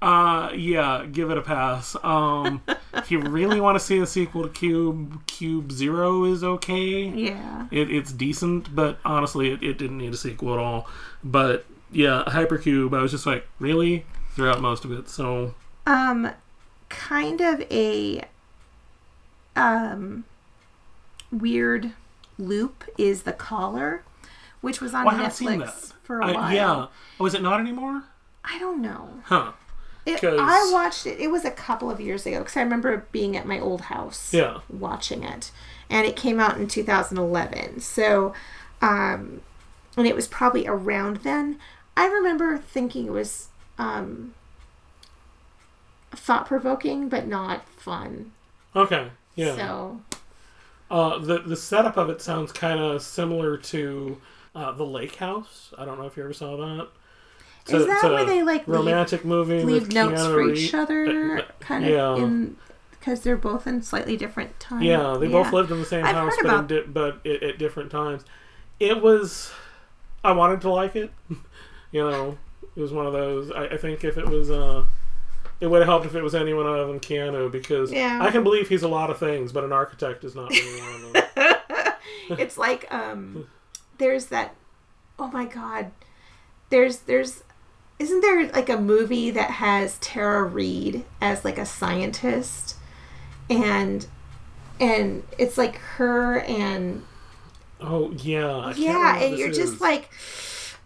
uh, 0.00 0.50
yeah, 0.54 1.04
give 1.10 1.30
it 1.30 1.38
a 1.38 1.42
pass. 1.42 1.96
Um, 2.02 2.62
if 2.94 3.10
you 3.10 3.20
really 3.20 3.60
want 3.60 3.76
to 3.78 3.84
see 3.84 3.98
a 3.98 4.06
sequel 4.06 4.44
to 4.44 4.48
Cube, 4.50 5.26
Cube 5.26 5.72
Zero 5.72 6.24
is 6.24 6.44
okay. 6.44 7.08
yeah. 7.08 7.66
It, 7.70 7.90
it's 7.90 8.12
decent, 8.12 8.74
but 8.74 8.98
honestly, 9.04 9.50
it, 9.50 9.62
it 9.62 9.78
didn't 9.78 9.98
need 9.98 10.12
a 10.14 10.16
sequel 10.16 10.52
at 10.54 10.58
all. 10.60 10.86
But 11.24 11.66
yeah, 11.90 12.22
Hypercube, 12.26 12.96
I 12.96 13.02
was 13.02 13.10
just 13.10 13.26
like, 13.26 13.46
really? 13.58 14.04
Throughout 14.34 14.60
most 14.60 14.84
of 14.84 14.92
it. 14.92 15.08
So, 15.08 15.54
Um, 15.86 16.30
kind 16.88 17.40
of 17.40 17.60
a 17.70 18.22
um 19.56 20.24
weird 21.32 21.92
loop 22.38 22.84
is 22.96 23.24
the 23.24 23.32
Caller, 23.32 24.02
which 24.60 24.80
was 24.80 24.94
on 24.94 25.04
well, 25.04 25.14
I 25.14 25.18
haven't 25.18 25.32
seen 25.32 25.58
that. 25.58 25.68
Netflix 25.68 25.92
for 26.02 26.20
a 26.20 26.26
I- 26.26 26.32
while. 26.32 26.54
yeah. 26.54 26.86
Oh, 27.18 27.26
is 27.26 27.34
it 27.34 27.42
not 27.42 27.58
anymore? 27.60 28.04
I 28.44 28.58
don't 28.58 28.80
know. 28.80 29.08
Huh. 29.24 29.52
It, 30.08 30.24
I 30.24 30.70
watched 30.72 31.06
it. 31.06 31.18
It 31.20 31.30
was 31.30 31.44
a 31.44 31.50
couple 31.50 31.90
of 31.90 32.00
years 32.00 32.26
ago 32.26 32.38
because 32.38 32.56
I 32.56 32.62
remember 32.62 33.06
being 33.12 33.36
at 33.36 33.46
my 33.46 33.58
old 33.60 33.82
house. 33.82 34.32
Yeah. 34.32 34.58
Watching 34.70 35.22
it, 35.22 35.50
and 35.90 36.06
it 36.06 36.16
came 36.16 36.40
out 36.40 36.56
in 36.58 36.66
2011. 36.68 37.80
So, 37.80 38.32
um, 38.80 39.40
and 39.96 40.06
it 40.06 40.14
was 40.14 40.26
probably 40.28 40.66
around 40.66 41.18
then. 41.18 41.58
I 41.96 42.06
remember 42.06 42.58
thinking 42.58 43.06
it 43.06 43.12
was 43.12 43.48
um, 43.78 44.34
thought 46.12 46.46
provoking, 46.46 47.08
but 47.08 47.26
not 47.26 47.68
fun. 47.68 48.32
Okay. 48.74 49.08
Yeah. 49.34 49.54
So, 49.56 50.00
Uh, 50.90 51.18
the 51.18 51.38
the 51.40 51.56
setup 51.56 51.96
of 51.96 52.08
it 52.08 52.22
sounds 52.22 52.50
kind 52.52 52.80
of 52.80 53.02
similar 53.02 53.56
to 53.58 54.20
uh, 54.54 54.72
the 54.72 54.84
Lake 54.84 55.16
House. 55.16 55.72
I 55.76 55.84
don't 55.84 55.98
know 55.98 56.06
if 56.06 56.16
you 56.16 56.24
ever 56.24 56.32
saw 56.32 56.56
that. 56.56 56.88
It's 57.70 57.80
Is 57.82 57.86
that 57.86 58.02
where 58.04 58.24
they, 58.24 58.42
like, 58.42 58.66
leave- 58.66 58.76
romantic 58.78 59.24
movie 59.24 59.62
leave 59.62 59.92
notes 59.92 60.22
Keanu 60.22 60.30
for 60.30 60.36
Reeves. 60.38 60.62
each 60.64 60.74
other, 60.74 61.44
kind 61.60 61.84
of 61.84 61.90
yeah. 61.90 62.16
in 62.16 62.56
because 62.90 63.20
they're 63.20 63.36
both 63.36 63.66
in 63.66 63.82
slightly 63.82 64.16
different 64.16 64.58
times. 64.58 64.84
Yeah, 64.84 65.16
they 65.18 65.28
both 65.28 65.52
lived 65.52 65.70
in 65.70 65.78
the 65.78 65.84
same 65.86 66.04
I've 66.04 66.14
house, 66.14 66.34
but, 66.42 66.66
di- 66.66 66.82
but 66.82 67.24
at, 67.26 67.42
at 67.42 67.58
different 67.58 67.90
times. 67.90 68.24
It 68.80 69.00
was. 69.02 69.50
I 70.24 70.32
wanted 70.32 70.60
to 70.62 70.70
like 70.70 70.96
it. 70.96 71.12
you 71.92 72.08
know, 72.08 72.36
it 72.74 72.80
was 72.80 72.92
one 72.92 73.06
of 73.06 73.12
those. 73.12 73.50
I, 73.52 73.66
I 73.66 73.76
think 73.76 74.02
if 74.04 74.16
it 74.18 74.26
was. 74.26 74.50
Uh, 74.50 74.84
it 75.60 75.66
would 75.66 75.80
have 75.80 75.88
helped 75.88 76.06
if 76.06 76.14
it 76.14 76.22
was 76.22 76.36
anyone 76.36 76.66
other 76.66 76.86
than 76.86 77.00
Keanu 77.00 77.50
because 77.50 77.90
Yeah. 77.90 78.20
I 78.22 78.30
can 78.30 78.44
believe 78.44 78.68
he's 78.68 78.84
a 78.84 78.88
lot 78.88 79.10
of 79.10 79.18
things, 79.18 79.50
but 79.50 79.64
an 79.64 79.72
architect 79.72 80.22
is 80.22 80.36
not 80.36 80.50
really 80.50 80.80
one 80.80 80.94
of 80.94 81.12
them. 81.12 81.54
it's 82.38 82.56
like 82.58 82.86
um 82.94 83.48
there's 83.98 84.26
that 84.26 84.54
oh 85.18 85.28
my 85.32 85.46
god 85.46 85.90
there's 86.70 86.98
there's 87.00 87.42
isn't 87.98 88.20
there 88.20 88.46
like 88.52 88.68
a 88.68 88.76
movie 88.80 89.30
that 89.30 89.50
has 89.52 89.98
Tara 89.98 90.44
Reid 90.44 91.04
as 91.20 91.44
like 91.44 91.58
a 91.58 91.66
scientist 91.66 92.76
and 93.50 94.06
and 94.80 95.24
it's 95.38 95.58
like 95.58 95.76
her 95.96 96.40
and 96.40 97.02
Oh 97.80 98.10
yeah, 98.12 98.56
I 98.56 98.72
yeah 98.72 99.18
and 99.18 99.38
you're 99.38 99.52
just 99.52 99.80
like 99.80 100.10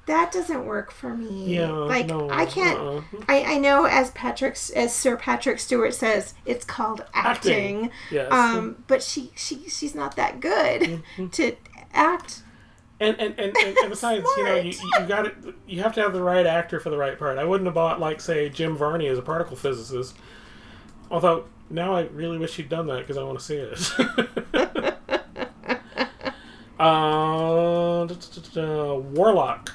that 0.07 0.33
doesn't 0.33 0.66
work 0.66 0.90
for 0.90 1.16
me 1.16 1.55
Yeah, 1.57 1.70
like 1.70 2.07
no, 2.07 2.29
I 2.29 2.44
can't 2.44 2.79
uh-uh. 2.79 3.03
I, 3.29 3.55
I 3.55 3.59
know 3.59 3.85
as 3.87 4.11
Patrick 4.11 4.57
as 4.75 4.94
Sir 4.94 5.16
Patrick 5.16 5.59
Stewart 5.61 5.94
says 5.94 6.35
it's 6.44 6.64
called 6.64 7.05
acting, 7.14 7.87
Acting, 7.87 7.90
yes. 8.11 8.33
um 8.33 8.83
but 8.88 9.03
she 9.03 9.31
she 9.37 9.68
she's 9.68 9.94
not 9.94 10.16
that 10.16 10.40
good 10.40 10.83
Mm-hmm. 10.83 11.29
to 11.33 11.57
act 11.94 12.42
And 13.02 13.18
and, 13.20 13.38
and, 13.40 13.56
and, 13.56 13.76
and 13.78 13.90
besides, 13.90 14.24
you 14.36 14.44
know, 14.44 14.54
you, 14.56 14.70
you 14.72 15.06
got 15.08 15.26
it. 15.26 15.34
You 15.66 15.82
have 15.82 15.92
to 15.94 16.00
have 16.02 16.12
the 16.12 16.22
right 16.22 16.46
actor 16.46 16.78
for 16.78 16.90
the 16.90 16.96
right 16.96 17.18
part. 17.18 17.36
I 17.38 17.44
wouldn't 17.44 17.66
have 17.66 17.74
bought 17.74 17.98
like 18.00 18.20
say 18.20 18.48
Jim 18.48 18.76
Varney 18.76 19.08
as 19.08 19.18
a 19.18 19.22
particle 19.22 19.56
physicist. 19.56 20.16
Although 21.10 21.46
now 21.68 21.94
I 21.94 22.02
really 22.02 22.38
wish 22.38 22.54
he'd 22.56 22.68
done 22.68 22.86
that 22.86 23.00
because 23.00 23.16
I 23.18 23.22
want 23.24 23.38
to 23.40 23.44
see 23.44 23.56
it. 23.56 23.92
uh, 26.78 28.04
da- 28.06 28.06
da- 28.06 28.14
da- 28.54 28.62
da, 28.62 28.94
Warlock 28.94 29.72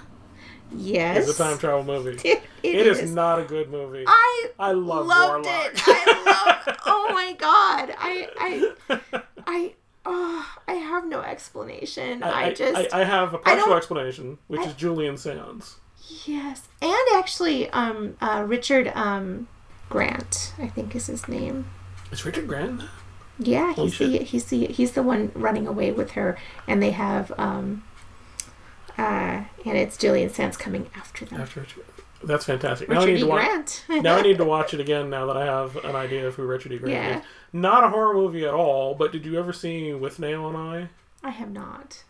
Yes. 0.75 1.27
is 1.27 1.39
a 1.39 1.43
time 1.43 1.57
travel 1.57 1.83
movie. 1.83 2.19
It, 2.63 2.75
it 2.75 2.87
is. 2.87 3.11
not 3.13 3.39
a 3.39 3.43
good 3.43 3.69
movie. 3.69 4.03
I 4.05 4.49
I 4.59 4.71
love 4.73 5.05
loved 5.05 5.45
Warlock. 5.45 5.71
it. 5.73 5.81
I 5.85 6.63
loved. 6.65 6.79
Oh 6.85 7.09
my 7.13 7.33
god. 7.37 7.93
I 7.97 8.73
I 8.89 9.01
I. 9.47 9.73
Oh, 10.09 10.55
I 10.69 10.73
have 10.75 11.05
no 11.07 11.19
explanation. 11.21 12.23
I, 12.23 12.53
just 12.53 12.93
I, 12.93 13.01
I 13.01 13.03
have 13.03 13.33
a 13.33 13.37
partial 13.39 13.73
explanation, 13.73 14.37
which 14.47 14.65
is 14.65 14.73
Julian 14.73 15.17
Sands. 15.17 15.75
yes, 16.25 16.63
and 16.81 16.95
actually, 17.15 17.69
um, 17.71 18.15
uh, 18.21 18.43
Richard 18.47 18.91
um, 18.95 19.47
Grant, 19.89 20.53
I 20.57 20.67
think 20.67 20.95
is 20.95 21.07
his 21.07 21.27
name. 21.27 21.65
Is 22.11 22.23
Richard 22.25 22.47
Grant? 22.47 22.83
Yeah, 23.37 23.73
Holy 23.73 23.89
he's 23.89 23.97
the 23.99 24.11
shit. 24.17 24.21
he's 24.27 24.45
the 24.45 24.65
he's 24.67 24.91
the 24.93 25.03
one 25.03 25.31
running 25.35 25.67
away 25.67 25.91
with 25.91 26.11
her, 26.11 26.37
and 26.67 26.81
they 26.81 26.91
have 26.91 27.31
um, 27.37 27.83
uh, 28.97 29.43
and 29.65 29.77
it's 29.77 29.97
Julian 29.97 30.29
Sands 30.29 30.57
coming 30.57 30.89
after 30.95 31.25
them. 31.25 31.41
After 31.41 31.59
Richard. 31.61 31.83
That's 32.23 32.45
fantastic. 32.45 32.89
Now 32.89 32.95
I 32.95 33.05
Richard 33.05 33.11
need 33.11 33.17
E. 33.17 33.21
to 33.21 33.27
watch. 33.27 33.45
Grant. 33.87 34.03
now 34.03 34.15
I 34.15 34.21
need 34.21 34.37
to 34.39 34.45
watch 34.55 34.73
it 34.73 34.79
again 34.79 35.09
now 35.09 35.25
that 35.27 35.37
I 35.37 35.45
have 35.45 35.75
an 35.83 35.95
idea 35.95 36.27
of 36.27 36.35
who 36.35 36.43
Richard 36.47 36.71
E. 36.71 36.77
Grant 36.79 36.93
Yeah. 36.93 37.17
is. 37.19 37.23
Not 37.53 37.83
a 37.83 37.89
horror 37.89 38.13
movie 38.13 38.45
at 38.45 38.53
all, 38.53 38.93
but 38.93 39.11
did 39.11 39.25
you 39.25 39.37
ever 39.39 39.53
see 39.53 39.89
Withnail 39.91 40.47
and 40.49 40.57
I? 40.57 40.89
I 41.23 41.31
have 41.31 41.51
not. 41.51 42.03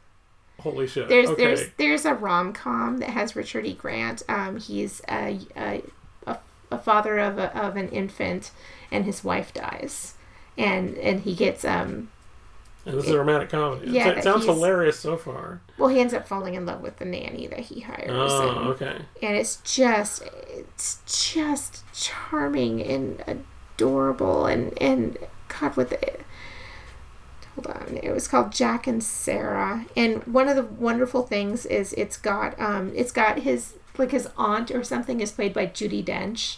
Holy 0.59 0.87
shit. 0.87 1.07
There's 1.07 1.29
okay. 1.29 1.43
there's 1.43 1.69
there's 1.77 2.05
a 2.05 2.13
rom 2.13 2.51
com 2.53 2.97
that 2.97 3.09
has 3.09 3.35
Richard 3.35 3.65
E. 3.65 3.73
Grant. 3.73 4.23
Um, 4.27 4.57
he's 4.57 5.01
a, 5.07 5.39
a, 5.55 5.83
a, 6.25 6.37
a 6.71 6.77
father 6.79 7.19
of 7.19 7.37
a, 7.37 7.55
of 7.55 7.75
an 7.75 7.89
infant, 7.89 8.51
and 8.91 9.05
his 9.05 9.23
wife 9.23 9.53
dies, 9.53 10.15
and 10.57 10.97
and 10.97 11.21
he 11.21 11.35
gets 11.35 11.63
um 11.63 12.09
and 12.87 12.97
this 12.97 13.05
is 13.05 13.11
a 13.11 13.17
romantic 13.17 13.49
comedy. 13.49 13.91
Yeah, 13.91 14.09
it, 14.09 14.23
sounds 14.23 14.45
hilarious 14.45 14.97
so 14.97 15.17
far. 15.17 15.61
well 15.77 15.89
he 15.89 15.99
ends 15.99 16.13
up 16.13 16.27
falling 16.27 16.55
in 16.55 16.65
love 16.65 16.81
with 16.81 16.97
the 16.97 17.05
nanny 17.05 17.45
that 17.47 17.59
he 17.59 17.81
hires, 17.81 18.09
Oh, 18.11 18.49
and, 18.49 18.57
okay. 18.69 18.97
and 19.21 19.35
it's 19.35 19.57
just 19.57 20.23
it's 20.49 21.01
just 21.05 21.83
charming 21.93 22.81
and 22.81 23.21
adorable 23.77 24.45
and 24.45 24.77
and 24.81 25.17
God 25.47 25.75
with 25.75 25.91
it. 25.93 26.21
Hold 27.55 27.67
on, 27.67 27.97
it 28.03 28.11
was 28.11 28.27
called 28.27 28.51
Jack 28.51 28.85
and 28.85 29.03
Sarah, 29.03 29.85
and 29.95 30.23
one 30.25 30.47
of 30.47 30.55
the 30.55 30.63
wonderful 30.63 31.23
things 31.23 31.65
is 31.65 31.93
it's 31.93 32.17
got 32.17 32.59
um 32.59 32.91
it's 32.95 33.11
got 33.11 33.39
his 33.39 33.73
like 33.97 34.11
his 34.11 34.29
aunt 34.37 34.69
or 34.71 34.83
something 34.83 35.19
is 35.21 35.31
played 35.31 35.53
by 35.53 35.65
Judi 35.65 36.03
Dench. 36.05 36.57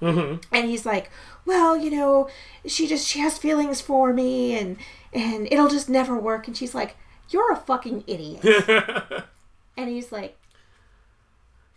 hmm 0.00 0.34
and 0.52 0.66
he's 0.68 0.84
like 0.84 1.10
well 1.46 1.76
you 1.76 1.90
know 1.90 2.28
she 2.66 2.86
just 2.86 3.06
she 3.08 3.20
has 3.20 3.38
feelings 3.38 3.80
for 3.80 4.12
me 4.12 4.54
and 4.58 4.76
and 5.14 5.48
it'll 5.50 5.68
just 5.68 5.88
never 5.88 6.18
work 6.18 6.46
and 6.46 6.56
she's 6.56 6.74
like 6.74 6.96
you're 7.30 7.52
a 7.52 7.56
fucking 7.56 8.04
idiot 8.06 8.44
and 9.78 9.88
he's 9.88 10.12
like 10.12 10.36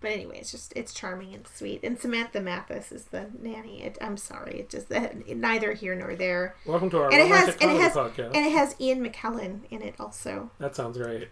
but 0.00 0.10
anyway 0.10 0.38
it's 0.38 0.50
just 0.50 0.72
it's 0.76 0.92
charming 0.94 1.34
and 1.34 1.46
sweet 1.46 1.80
and 1.82 1.98
samantha 1.98 2.40
mathis 2.40 2.90
is 2.92 3.04
the 3.06 3.26
nanny 3.40 3.82
it, 3.82 3.98
i'm 4.00 4.16
sorry 4.16 4.60
it 4.60 4.70
just 4.70 4.88
that 4.88 5.26
neither 5.36 5.72
here 5.72 5.94
nor 5.94 6.14
there 6.16 6.54
Welcome 6.66 6.90
to 6.90 6.98
our 6.98 7.12
and 7.12 7.20
it 7.20 7.28
has 7.28 7.56
and 7.60 7.70
it 7.70 7.80
has 7.80 7.92
podcast. 7.92 8.26
and 8.34 8.36
it 8.46 8.52
has 8.52 8.74
ian 8.80 9.04
mckellen 9.06 9.60
in 9.70 9.82
it 9.82 9.94
also 10.00 10.50
That 10.58 10.74
sounds 10.76 10.96
great. 10.98 11.28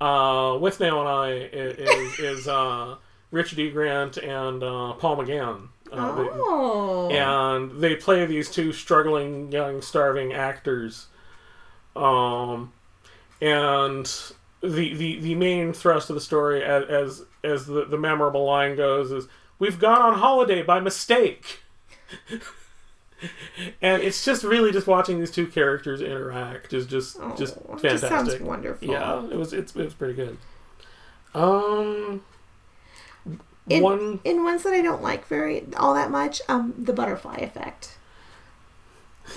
Uh, 0.00 0.58
Withnail 0.58 0.98
and 1.00 1.08
I 1.08 1.30
is, 1.52 2.18
is, 2.18 2.48
uh, 2.48 2.96
Richard 3.30 3.60
E. 3.60 3.70
Grant 3.70 4.16
and 4.16 4.60
uh, 4.62 4.94
Paul 4.94 5.18
McGann. 5.18 5.68
Uh, 5.92 6.14
they- 6.16 6.28
oh 6.32 7.08
and 7.10 7.70
they 7.80 7.94
play 7.94 8.26
these 8.26 8.50
two 8.50 8.72
struggling 8.72 9.52
young 9.52 9.80
starving 9.80 10.32
actors 10.32 11.06
um 11.94 12.72
and 13.40 14.32
the 14.62 14.94
the, 14.94 15.20
the 15.20 15.34
main 15.34 15.72
thrust 15.72 16.10
of 16.10 16.14
the 16.14 16.20
story 16.20 16.62
as 16.62 16.84
as, 16.84 17.22
as 17.44 17.66
the, 17.66 17.84
the 17.84 17.98
memorable 17.98 18.44
line 18.44 18.76
goes 18.76 19.10
is 19.10 19.26
we've 19.58 19.78
gone 19.78 20.00
on 20.00 20.14
holiday 20.18 20.62
by 20.62 20.80
mistake 20.80 21.60
and 23.80 24.02
it's 24.02 24.24
just 24.24 24.44
really 24.44 24.72
just 24.72 24.86
watching 24.86 25.18
these 25.18 25.30
two 25.30 25.46
characters 25.46 26.00
interact 26.00 26.72
is 26.72 26.86
just 26.86 27.16
Oh, 27.20 27.34
just 27.36 27.54
fantastic 27.54 27.90
just 27.90 28.08
sounds 28.08 28.40
wonderful. 28.40 28.88
yeah 28.88 29.24
it 29.24 29.36
was 29.36 29.52
it's, 29.52 29.74
it 29.74 29.84
was 29.84 29.94
pretty 29.94 30.14
good 30.14 30.36
um 31.34 32.22
in, 33.68 33.82
one 33.82 34.20
in 34.24 34.44
ones 34.44 34.62
that 34.64 34.72
I 34.72 34.82
don't 34.82 35.02
like 35.02 35.26
very 35.28 35.64
all 35.76 35.94
that 35.94 36.10
much, 36.10 36.42
um, 36.48 36.74
the 36.76 36.92
butterfly 36.92 37.36
effect. 37.36 37.96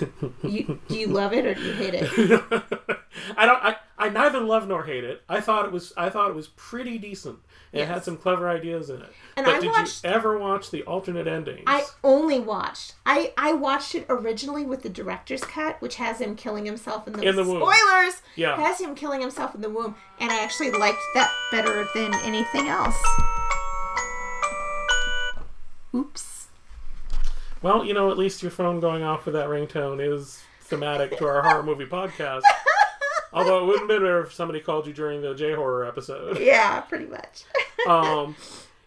you 0.42 0.80
do 0.88 0.98
you 0.98 1.06
love 1.06 1.32
it 1.32 1.46
or 1.46 1.54
do 1.54 1.62
you 1.62 1.72
hate 1.74 1.94
it? 1.94 2.10
I 3.36 3.46
don't. 3.46 3.62
I, 3.62 3.76
I 3.98 4.08
neither 4.10 4.40
love 4.40 4.68
nor 4.68 4.84
hate 4.84 5.04
it. 5.04 5.22
I 5.28 5.40
thought 5.40 5.64
it 5.64 5.72
was 5.72 5.92
I 5.96 6.10
thought 6.10 6.28
it 6.30 6.36
was 6.36 6.48
pretty 6.48 6.98
decent. 6.98 7.38
It 7.72 7.86
had 7.86 8.04
some 8.04 8.16
clever 8.16 8.48
ideas 8.48 8.88
in 8.88 9.02
it. 9.02 9.12
And 9.36 9.44
but 9.44 9.54
I 9.56 9.60
did 9.60 9.66
watched- 9.70 10.04
you 10.04 10.10
ever 10.10 10.38
watch 10.38 10.70
the 10.70 10.82
alternate 10.84 11.26
endings? 11.26 11.64
I 11.66 11.84
only 12.04 12.38
watched. 12.40 12.94
I 13.04 13.32
I 13.36 13.52
watched 13.52 13.94
it 13.94 14.06
originally 14.08 14.64
with 14.64 14.82
the 14.82 14.88
director's 14.88 15.42
cut, 15.44 15.80
which 15.82 15.96
has 15.96 16.20
him 16.20 16.36
killing 16.36 16.64
himself 16.64 17.06
in 17.06 17.14
the, 17.14 17.22
In 17.22 17.36
the 17.36 17.44
womb. 17.44 17.60
spoilers. 17.60 18.22
Yeah. 18.34 18.56
has 18.56 18.80
him 18.80 18.94
killing 18.94 19.20
himself 19.20 19.54
in 19.54 19.60
the 19.60 19.70
womb, 19.70 19.94
and 20.20 20.30
I 20.32 20.42
actually 20.42 20.70
liked 20.70 20.98
that 21.14 21.30
better 21.50 21.86
than 21.94 22.14
anything 22.24 22.68
else. 22.68 22.96
Oops. 25.94 26.48
Well, 27.62 27.84
you 27.84 27.94
know, 27.94 28.10
at 28.10 28.18
least 28.18 28.42
your 28.42 28.50
phone 28.50 28.80
going 28.80 29.02
off 29.02 29.24
with 29.24 29.34
that 29.34 29.48
ringtone 29.48 30.00
is 30.00 30.42
thematic 30.62 31.16
to 31.18 31.26
our 31.26 31.42
horror 31.42 31.62
movie 31.62 31.86
podcast. 31.86 32.42
Although 33.36 33.62
it 33.62 33.66
wouldn't 33.66 33.88
be 33.88 33.94
better 33.94 34.22
if 34.22 34.32
somebody 34.32 34.60
called 34.60 34.86
you 34.86 34.92
during 34.92 35.20
the 35.20 35.34
J 35.34 35.54
horror 35.54 35.86
episode. 35.86 36.38
Yeah, 36.46 36.80
pretty 36.80 37.06
much. 37.06 37.44
Um, 37.86 38.34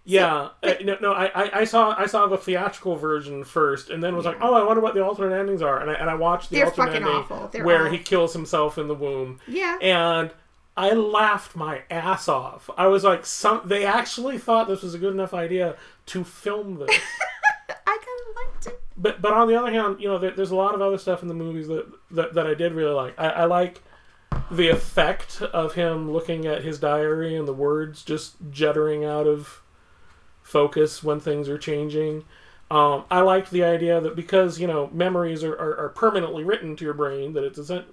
yeah, 0.03 0.49
uh, 0.61 0.73
no, 0.83 0.97
no, 0.99 1.13
I, 1.13 1.59
I, 1.61 1.63
saw 1.63 1.95
I 1.97 2.05
saw 2.05 2.27
the 2.27 2.37
theatrical 2.37 2.97
version 2.97 3.45
first, 3.45 3.89
and 3.89 4.03
then 4.03 4.13
was 4.13 4.25
like, 4.25 4.35
oh, 4.41 4.53
I 4.55 4.63
wonder 4.65 4.81
what 4.81 4.93
the 4.93 5.01
alternate 5.05 5.39
endings 5.39 5.61
are, 5.61 5.79
and 5.79 5.89
I, 5.89 5.93
and 5.93 6.09
I 6.09 6.15
watched 6.15 6.49
the 6.49 6.57
They're 6.57 6.65
alternate 6.65 6.95
ending 6.95 7.63
where 7.63 7.83
awful. 7.85 7.91
he 7.91 7.99
kills 7.99 8.33
himself 8.33 8.77
in 8.77 8.89
the 8.89 8.95
womb. 8.95 9.39
Yeah. 9.47 9.77
and 9.81 10.31
I 10.75 10.91
laughed 10.91 11.55
my 11.55 11.83
ass 11.89 12.27
off. 12.27 12.69
I 12.77 12.87
was 12.87 13.03
like, 13.05 13.25
some 13.25 13.61
they 13.65 13.85
actually 13.85 14.37
thought 14.37 14.67
this 14.67 14.81
was 14.81 14.93
a 14.93 14.97
good 14.97 15.13
enough 15.13 15.33
idea 15.33 15.77
to 16.07 16.23
film 16.25 16.79
this. 16.79 16.89
I 17.69 17.73
kind 17.85 17.99
of 17.99 18.53
liked 18.53 18.67
it. 18.67 18.81
but 18.97 19.21
but 19.21 19.33
on 19.33 19.47
the 19.47 19.55
other 19.59 19.71
hand, 19.71 20.01
you 20.01 20.07
know, 20.07 20.17
there, 20.17 20.31
there's 20.31 20.51
a 20.51 20.55
lot 20.55 20.75
of 20.75 20.81
other 20.81 20.97
stuff 20.97 21.21
in 21.21 21.27
the 21.27 21.33
movies 21.33 21.67
that 21.67 21.85
that, 22.11 22.33
that 22.33 22.47
I 22.47 22.53
did 22.53 22.73
really 22.73 22.93
like. 22.93 23.13
I, 23.17 23.29
I 23.29 23.45
like 23.45 23.81
the 24.51 24.69
effect 24.69 25.41
of 25.41 25.75
him 25.75 26.11
looking 26.11 26.45
at 26.45 26.63
his 26.63 26.79
diary 26.79 27.35
and 27.35 27.47
the 27.47 27.53
words 27.53 28.03
just 28.03 28.51
juddering 28.51 29.07
out 29.07 29.27
of 29.27 29.61
focus 30.41 31.03
when 31.03 31.19
things 31.19 31.47
are 31.47 31.57
changing. 31.57 32.23
Um, 32.71 33.05
I 33.09 33.21
liked 33.21 33.51
the 33.51 33.63
idea 33.63 33.99
that 34.01 34.15
because 34.15 34.59
you 34.59 34.67
know 34.67 34.89
memories 34.93 35.43
are, 35.43 35.53
are, 35.53 35.77
are 35.77 35.89
permanently 35.89 36.43
written 36.43 36.75
to 36.75 36.85
your 36.85 36.93
brain, 36.93 37.33
that 37.33 37.43
it's 37.43 37.57
a, 37.69 37.85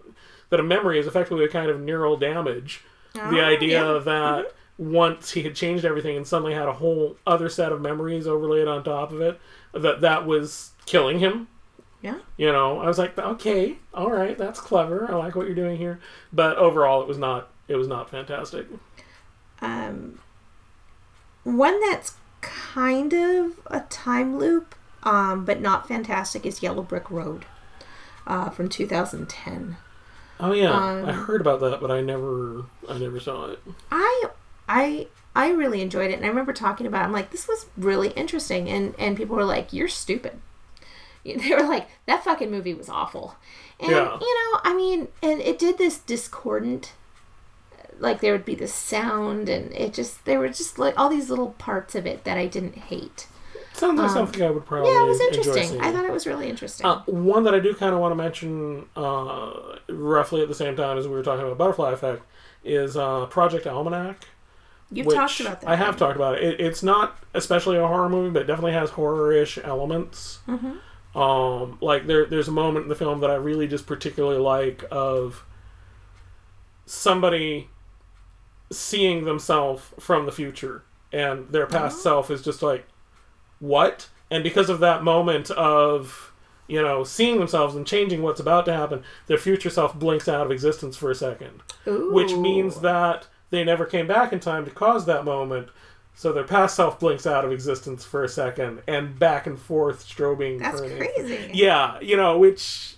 that 0.51 0.61
a 0.61 0.63
memory 0.63 0.99
is 0.99 1.07
effectively 1.07 1.45
a 1.45 1.49
kind 1.49 1.71
of 1.71 1.81
neural 1.81 2.17
damage. 2.17 2.83
the 3.31 3.41
idea 3.41 3.95
yeah. 3.95 3.99
that 3.99 4.55
once 4.79 5.31
he 5.31 5.43
had 5.43 5.55
changed 5.55 5.85
everything 5.85 6.17
and 6.17 6.27
suddenly 6.27 6.53
had 6.53 6.69
a 6.69 6.75
whole 6.75 7.17
other 7.27 7.49
set 7.49 7.73
of 7.73 7.81
memories 7.81 8.27
overlaid 8.27 8.69
on 8.69 8.85
top 8.85 9.11
of 9.13 9.21
it, 9.21 9.41
that 9.73 10.03
that 10.03 10.27
was 10.27 10.73
killing 10.85 11.19
him. 11.19 11.49
Yeah. 12.03 12.19
You 12.37 12.53
know, 12.53 12.81
I 12.81 12.87
was 12.87 12.99
like, 12.99 13.19
okay, 13.19 13.79
all 13.95 14.11
right, 14.11 14.37
that's 14.37 14.61
clever. 14.61 15.11
I 15.11 15.17
like 15.17 15.35
what 15.35 15.47
you're 15.47 15.57
doing 15.57 15.77
here. 15.77 15.99
But 16.33 16.57
overall, 16.57 17.03
it 17.03 17.09
was 17.09 17.19
not. 17.19 17.49
It 17.69 17.77
was 17.77 17.89
not 17.89 18.11
fantastic. 18.11 18.67
Um, 19.61 20.21
one 21.43 21.81
that's 21.91 22.15
kind 22.43 23.13
of 23.13 23.59
a 23.67 23.81
time 23.89 24.39
loop, 24.39 24.75
um, 25.03 25.45
but 25.45 25.61
not 25.61 25.89
fantastic, 25.89 26.47
is 26.47 26.63
Yellow 26.63 26.83
Brick 26.83 27.11
Road 27.11 27.45
uh, 28.27 28.51
from 28.51 28.69
2010. 28.69 29.77
Oh 30.39 30.53
yeah, 30.53 30.71
Um, 30.71 31.07
I 31.07 31.13
heard 31.13 31.41
about 31.41 31.61
that, 31.61 31.81
but 31.81 31.91
I 31.91 32.03
never, 32.03 32.65
I 32.89 32.99
never 32.99 33.19
saw 33.19 33.47
it. 33.47 33.59
I 33.91 34.25
I 34.69 35.07
I 35.35 35.51
really 35.51 35.81
enjoyed 35.81 36.11
it, 36.11 36.15
and 36.15 36.25
I 36.25 36.29
remember 36.29 36.53
talking 36.53 36.87
about. 36.87 37.03
It. 37.03 37.05
I'm 37.05 37.13
like, 37.13 37.31
this 37.31 37.49
was 37.49 37.67
really 37.77 38.11
interesting, 38.11 38.69
and 38.69 38.95
and 38.99 39.17
people 39.17 39.35
were 39.35 39.45
like, 39.45 39.73
"You're 39.73 39.89
stupid." 39.89 40.41
They 41.43 41.55
were 41.55 41.63
like, 41.69 41.89
"That 42.07 42.25
fucking 42.25 42.51
movie 42.51 42.75
was 42.75 42.89
awful," 42.89 43.37
and 43.81 43.91
Yeah. 43.91 44.19
you 44.21 44.53
know, 44.53 44.61
I 44.65 44.75
mean, 44.75 45.09
and 45.23 45.41
it 45.41 45.59
did 45.59 45.79
this 45.79 45.99
discordant. 45.99 46.93
Like 47.99 48.21
there 48.21 48.33
would 48.33 48.45
be 48.45 48.55
this 48.55 48.75
sound, 48.75 49.49
and 49.49 49.73
it 49.73 49.95
just 49.95 50.25
there 50.27 50.39
were 50.39 50.49
just 50.49 50.79
like 50.79 50.99
all 50.99 51.09
these 51.09 51.31
little 51.31 51.51
parts 51.53 51.95
of 51.95 52.07
it 52.07 52.25
that 52.25 52.37
I 52.37 52.47
didn't 52.47 52.77
hate. 52.77 53.27
Sounds 53.73 54.01
like 54.01 54.11
something 54.11 54.43
I 54.43 54.51
would 54.51 54.65
probably. 54.65 54.91
Um, 54.91 54.97
Yeah, 54.97 55.05
it 55.05 55.09
was 55.09 55.21
interesting. 55.21 55.81
I 55.81 55.93
thought 55.93 56.05
it 56.07 56.13
was 56.13 56.27
really 56.27 56.49
interesting. 56.49 56.87
Uh, 56.87 57.03
one 57.07 57.45
that 57.45 57.55
I 57.55 57.59
do 57.61 57.75
kind 57.75 57.93
of 57.95 58.01
want 58.01 58.13
to 58.13 58.17
mention, 58.17 58.87
uh, 58.97 59.77
roughly 59.89 60.41
at 60.41 60.49
the 60.49 60.55
same 60.55 60.77
time 60.77 60.97
as 60.97 61.07
we 61.07 61.13
were 61.15 61.23
talking 61.23 61.45
about 61.45 61.59
Butterfly 61.59 61.93
Effect, 61.93 62.23
is 62.65 62.97
uh, 62.97 63.27
Project 63.27 63.67
Almanac. 63.67 64.25
You've 64.91 65.13
talked 65.13 65.41
about 65.41 65.61
that. 65.61 65.69
I 65.69 65.77
have 65.77 65.97
talked 65.97 66.17
about 66.17 66.37
it. 66.37 66.45
it. 66.45 66.61
It's 66.61 66.83
not 66.83 67.19
especially 67.35 67.77
a 67.77 67.87
horror 67.87 68.09
movie, 68.09 68.31
but 68.31 68.43
it 68.43 68.47
definitely 68.47 68.73
has 68.73 68.91
horror-ish 68.91 69.59
elements. 69.63 70.39
Mm-hmm. 70.49 70.73
Um, 71.17 71.79
like 71.81 72.07
there, 72.07 72.27
there's 72.27 72.49
a 72.49 72.53
moment 72.53 72.85
in 72.85 72.89
the 72.89 72.95
film 72.95 73.21
that 73.21 73.31
I 73.31 73.35
really 73.37 73.67
just 73.67 73.87
particularly 73.87 74.39
like 74.39 74.85
of 74.91 75.45
somebody 76.85 77.69
seeing 78.71 79.25
themselves 79.25 79.93
from 79.99 80.27
the 80.27 80.33
future, 80.33 80.83
and 81.13 81.49
their 81.49 81.67
past 81.67 82.03
self 82.03 82.31
is 82.31 82.43
just 82.43 82.63
like, 82.63 82.87
what? 83.61 84.09
And 84.31 84.45
because 84.45 84.69
of 84.69 84.81
that 84.81 85.03
moment 85.03 85.51
of 85.53 86.33
you 86.69 86.83
know 86.83 87.05
seeing 87.05 87.39
themselves 87.39 87.75
and 87.75 87.87
changing 87.87 88.23
what's 88.23 88.41
about 88.41 88.67
to 88.67 88.73
happen, 88.75 89.03
their 89.27 89.39
future 89.39 89.71
self 89.71 89.95
blinks 89.95 90.29
out 90.29 90.45
of 90.45 90.51
existence 90.53 90.97
for 90.97 91.11
a 91.11 91.15
second 91.15 91.63
which 91.87 92.33
means 92.35 92.81
that 92.81 93.29
they 93.51 93.63
never 93.65 93.85
came 93.87 94.07
back 94.07 94.33
in 94.33 94.41
time 94.41 94.65
to 94.65 94.71
cause 94.71 95.07
that 95.07 95.25
moment. 95.25 95.69
So 96.17 96.33
their 96.33 96.45
past 96.45 96.75
self 96.75 96.99
blinks 96.99 97.27
out 97.27 97.45
of 97.45 97.53
existence 97.53 98.03
for 98.03 98.25
a 98.25 98.29
second, 98.29 98.83
and 98.89 99.19
back 99.19 99.47
and 99.47 99.59
forth 99.59 100.09
strobing. 100.09 100.59
That's 100.59 100.81
crazy. 100.81 101.51
Yeah, 101.53 102.01
you 102.01 102.17
know, 102.17 102.39
which 102.39 102.97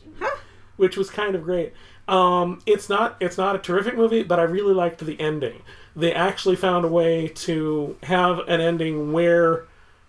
which 0.76 0.96
was 0.96 1.10
kind 1.10 1.34
of 1.34 1.42
great. 1.42 1.72
Um, 2.06 2.62
it's 2.64 2.88
not 2.88 3.16
it's 3.20 3.36
not 3.36 3.56
a 3.56 3.58
terrific 3.58 3.96
movie, 3.96 4.22
but 4.22 4.38
I 4.38 4.44
really 4.44 4.72
liked 4.72 5.04
the 5.04 5.20
ending. 5.20 5.62
They 5.96 6.14
actually 6.14 6.54
found 6.54 6.84
a 6.84 6.88
way 6.88 7.26
to 7.28 7.96
have 8.04 8.38
an 8.46 8.60
ending 8.60 9.12
where 9.12 9.66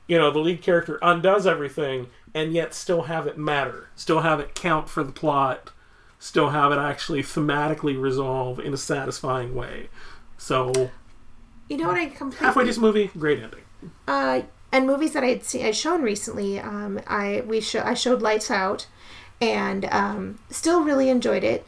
you 0.08 0.20
know 0.20 0.30
the 0.30 0.40
lead 0.40 0.62
character 0.62 1.00
undoes 1.02 1.48
everything 1.48 2.08
and 2.36 2.54
yet 2.54 2.76
still 2.76 3.04
have 3.04 3.26
it 3.26 3.40
matter, 3.40 3.90
still 3.96 4.22
have 4.22 4.40
it 4.40 4.54
count 4.54 4.88
for 4.88 5.04
the 5.04 5.12
plot, 5.12 5.72
still 6.20 6.50
have 6.50 6.72
it 6.72 6.78
actually 6.78 7.24
thematically 7.24 8.00
resolve 8.00 8.60
in 8.60 8.72
a 8.72 8.78
satisfying 8.78 9.56
way. 9.56 9.90
So 10.38 10.92
You 11.70 11.78
know 11.78 11.88
what 11.88 11.98
I 11.98 12.08
completely 12.08 12.46
halfway 12.48 12.66
this 12.66 12.78
movie, 12.78 13.12
great 13.18 13.40
ending. 13.42 13.62
uh, 14.08 14.42
and 14.72 14.86
movies 14.88 15.14
that 15.14 15.24
I 15.24 15.28
had 15.28 15.44
seen, 15.44 15.66
I 15.66 15.72
shown 15.72 16.02
recently. 16.02 16.60
Um, 16.60 17.00
I 17.08 17.44
we 17.46 17.62
show 17.62 17.82
I 17.84 17.94
showed 17.94 18.22
Lights 18.22 18.50
Out, 18.52 18.88
and 19.40 19.86
um, 19.86 20.40
still 20.50 20.84
really 20.84 21.10
enjoyed 21.10 21.44
it. 21.44 21.66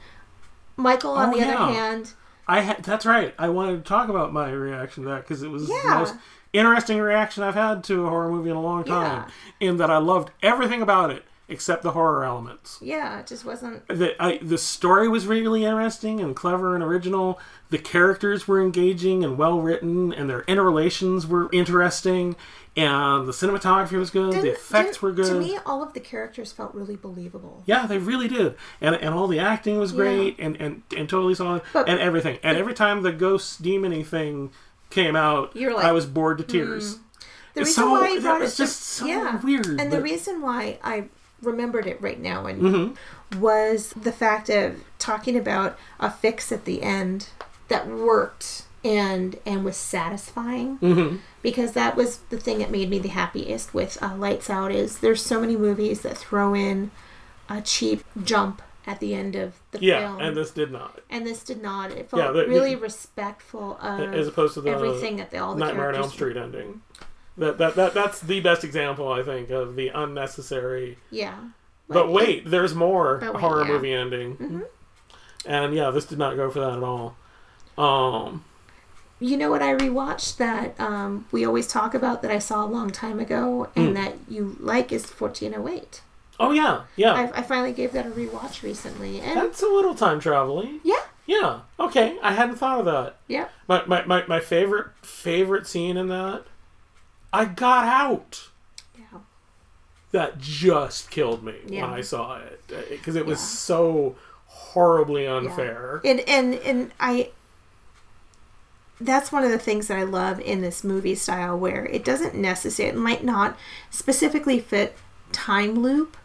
Michael, 0.75 1.11
on 1.11 1.29
Oh, 1.29 1.31
the 1.33 1.37
yeah. 1.39 1.53
other 1.63 1.73
hand, 1.73 2.13
I 2.47 2.61
had 2.61 2.83
that's 2.83 3.05
right. 3.05 3.33
I 3.37 3.49
wanted 3.49 3.77
to 3.83 3.87
talk 3.87 4.09
about 4.09 4.33
my 4.33 4.49
reaction 4.51 5.03
to 5.03 5.09
that 5.09 5.21
because 5.21 5.43
it 5.43 5.49
was 5.49 5.67
the 5.67 5.81
most 5.85 6.15
interesting 6.53 6.99
reaction 6.99 7.43
I've 7.43 7.53
had 7.55 7.83
to 7.85 8.05
a 8.05 8.09
horror 8.09 8.29
movie 8.31 8.49
in 8.49 8.55
a 8.55 8.61
long 8.61 8.83
time. 8.83 9.25
Yeah. 9.61 9.67
In 9.69 9.77
that 9.77 9.89
I 9.91 9.97
loved 9.99 10.31
everything 10.41 10.81
about 10.81 11.11
it 11.11 11.23
except 11.51 11.83
the 11.83 11.91
horror 11.91 12.23
elements. 12.23 12.77
yeah, 12.81 13.19
it 13.19 13.27
just 13.27 13.45
wasn't. 13.45 13.87
The 13.87 14.15
I, 14.23 14.37
the 14.41 14.57
story 14.57 15.07
was 15.07 15.27
really 15.27 15.65
interesting 15.65 16.19
and 16.19 16.35
clever 16.35 16.73
and 16.75 16.83
original. 16.83 17.39
The 17.69 17.77
characters 17.77 18.47
were 18.47 18.61
engaging 18.61 19.23
and 19.23 19.37
well 19.37 19.59
written, 19.61 20.11
and 20.13 20.29
their 20.29 20.41
interrelations 20.41 21.27
were 21.27 21.49
interesting. 21.51 22.35
And 22.77 23.27
the 23.27 23.33
cinematography 23.33 23.97
was 23.99 24.09
good. 24.11 24.31
the 24.31 24.41
didn't- 24.41 24.55
effects 24.55 24.91
didn't- 24.97 25.01
were 25.01 25.11
good. 25.11 25.25
To 25.27 25.39
me, 25.39 25.57
all 25.65 25.83
of 25.83 25.91
the 25.93 25.99
characters 25.99 26.53
felt 26.53 26.73
really 26.73 26.95
believable. 26.95 27.63
Yeah, 27.65 27.85
they 27.85 27.97
really 27.97 28.29
did, 28.29 28.55
and 28.79 28.95
and 28.95 29.13
all 29.13 29.27
the 29.27 29.39
acting 29.39 29.77
was 29.77 29.91
great, 29.91 30.37
and, 30.39 30.55
and 30.55 30.83
and 30.95 31.09
totally 31.09 31.35
solid, 31.35 31.61
But- 31.73 31.89
and 31.89 31.99
everything. 31.99 32.39
And 32.43 32.57
every 32.57 32.73
time 32.73 33.01
the 33.03 33.11
ghost 33.11 33.61
demony 33.61 34.05
thing 34.05 34.51
came 34.89 35.15
out, 35.17 35.53
like. 35.55 35.83
I 35.85 35.91
was 35.91 36.05
bored 36.05 36.37
to 36.37 36.43
tears. 36.45 36.99
The 37.53 37.61
reason 37.61 37.73
so- 37.83 37.91
why 37.91 38.07
I 38.07 38.19
brought 38.21 38.39
was 38.39 38.53
it 38.57 38.63
just 38.63 38.81
so 38.81 39.05
yeah. 39.05 39.41
weird, 39.41 39.65
and 39.67 39.77
the 39.79 39.83
but- 39.83 39.91
Mm-hmm. 39.95 40.03
reason 40.03 40.41
why 40.41 40.79
I 40.81 41.09
remembered 41.41 41.87
it 41.87 42.01
right 42.01 42.19
now 42.19 42.45
and 42.45 42.95
was 43.37 43.93
the 43.99 44.11
fact 44.11 44.49
of 44.49 44.83
talking 44.99 45.35
about 45.37 45.77
a 45.99 46.09
fix 46.11 46.51
at 46.51 46.65
the 46.65 46.81
end 46.83 47.29
that 47.67 47.87
worked 47.87 48.63
and 48.83 49.37
and 49.45 49.63
was 49.63 49.77
satisfying. 49.77 50.77
Mm-hmm. 50.79 51.17
because 51.41 51.73
that 51.73 51.95
was 51.95 52.17
the 52.29 52.37
thing 52.37 52.59
that 52.59 52.71
made 52.71 52.89
me 52.89 52.99
the 52.99 53.09
happiest 53.09 53.73
with 53.73 54.01
uh, 54.01 54.15
Lights 54.15 54.49
Out 54.49 54.71
is 54.71 54.99
there's 54.99 55.21
so 55.21 55.39
many 55.39 55.55
movies 55.55 56.01
that 56.01 56.17
throw 56.17 56.53
in 56.55 56.91
a 57.49 57.61
cheap 57.61 58.03
jump 58.23 58.61
at 58.87 58.99
the 58.99 59.13
end 59.13 59.35
of 59.35 59.53
the 59.71 59.79
Yeah, 59.79 59.99
film. 60.07 60.21
and 60.21 60.35
this 60.35 60.49
did 60.51 60.71
not, 60.71 61.01
and 61.09 61.25
this 61.27 61.43
did 61.43 61.61
not. 61.61 61.91
It 61.91 62.09
felt 62.09 62.21
Yeah, 62.23 62.31
the- 62.31 62.41
the- 62.43 62.47
really 62.47 62.75
respectful 62.75 63.77
of 63.81 64.13
as 64.15 64.27
opposed 64.27 64.55
to 64.55 64.61
the 64.61 64.71
everything 64.71 65.17
that 65.17 65.29
they, 65.29 65.37
all 65.37 65.53
the 65.53 65.59
Nightmare 65.59 65.89
on 65.89 65.95
Elm 65.95 66.09
Street 66.09 66.35
ending. 66.37 66.81
That, 67.37 67.57
that 67.57 67.75
that 67.75 67.93
that's 67.93 68.19
the 68.19 68.39
best 68.41 68.63
example 68.63 69.11
I 69.11 69.23
think 69.23 69.49
of 69.49 69.75
the 69.75 69.87
unnecessary. 69.89 70.97
yeah 71.09 71.35
But 71.87 72.11
wait, 72.11 72.49
there's 72.49 72.75
more 72.75 73.19
wait, 73.21 73.35
horror 73.41 73.61
yeah. 73.61 73.63
Mm-hmm. 73.65 73.73
movie 73.73 73.93
ending, 73.93 74.61
and 75.45 75.73
yeah, 75.73 75.91
this 75.91 76.05
did 76.05 76.17
not 76.19 76.35
go 76.35 76.49
for 76.51 76.59
that 76.59 76.77
at 76.77 76.83
all. 76.83 77.15
Um, 77.77 78.43
You 79.19 79.37
know 79.37 79.49
what 79.49 79.61
I 79.61 79.73
rewatched 79.75 80.37
that 80.37 80.79
um, 80.79 81.25
we 81.31 81.45
always 81.45 81.67
talk 81.67 81.93
about 81.93 82.21
that 82.21 82.31
I 82.31 82.39
saw 82.39 82.65
a 82.65 82.67
long 82.67 82.89
time 82.91 83.19
ago 83.19 83.69
and 83.75 83.89
Hmm. 83.89 83.93
that 83.93 84.13
you 84.27 84.57
like 84.59 84.91
is 84.91 85.05
1408. 85.09 86.01
oh 86.39 86.51
yeah, 86.51 86.81
yeah, 86.95 87.13
I, 87.13 87.39
I 87.39 87.41
finally 87.43 87.71
gave 87.71 87.93
that 87.93 88.05
a 88.05 88.09
rewatch 88.09 88.61
recently. 88.63 89.19
And 89.21 89.37
that's 89.39 89.61
a 89.61 89.67
little 89.67 89.95
time 89.95 90.19
traveling. 90.19 90.79
yeah, 90.83 91.03
Yeah. 91.27 91.59
Okay. 91.79 92.17
I 92.21 92.33
hadn't 92.33 92.55
thought 92.57 92.79
of 92.79 92.85
that. 92.85 93.15
Yeah. 93.27 93.47
My, 93.67 93.85
my, 93.85 94.03
my, 94.05 94.25
my 94.27 94.39
favorite 94.39 94.87
favorite 95.03 95.65
scene 95.67 95.97
in 95.97 96.07
that, 96.09 96.43
I 97.33 97.45
got 97.45 97.85
out. 97.85 98.49
Yeah. 98.97 99.19
That 100.11 100.37
just 100.39 101.09
killed 101.11 101.43
me 101.43 101.55
Yeah. 101.67 101.83
when 101.83 101.93
I 101.93 102.01
saw 102.01 102.37
it 102.37 102.61
because 102.89 103.15
it 103.15 103.25
was 103.25 103.39
Yeah. 103.39 103.45
so 103.45 104.15
horribly 104.47 105.25
unfair. 105.27 106.01
And 106.03 106.19
and 106.21 106.55
and 106.55 106.91
I 106.99 107.29
that's 108.99 109.31
one 109.31 109.43
of 109.43 109.49
the 109.49 109.57
things 109.57 109.87
that 109.87 109.97
I 109.97 110.03
love 110.03 110.39
in 110.39 110.61
this 110.61 110.83
movie 110.83 111.15
style 111.15 111.57
where 111.57 111.85
it 111.85 112.05
doesn't 112.05 112.35
necessarily 112.35 112.95
it 112.95 112.99
might 112.99 113.23
not 113.23 113.57
specifically 113.89 114.59
fit 114.59 114.95
time 115.31 115.79
loop, 115.81 116.17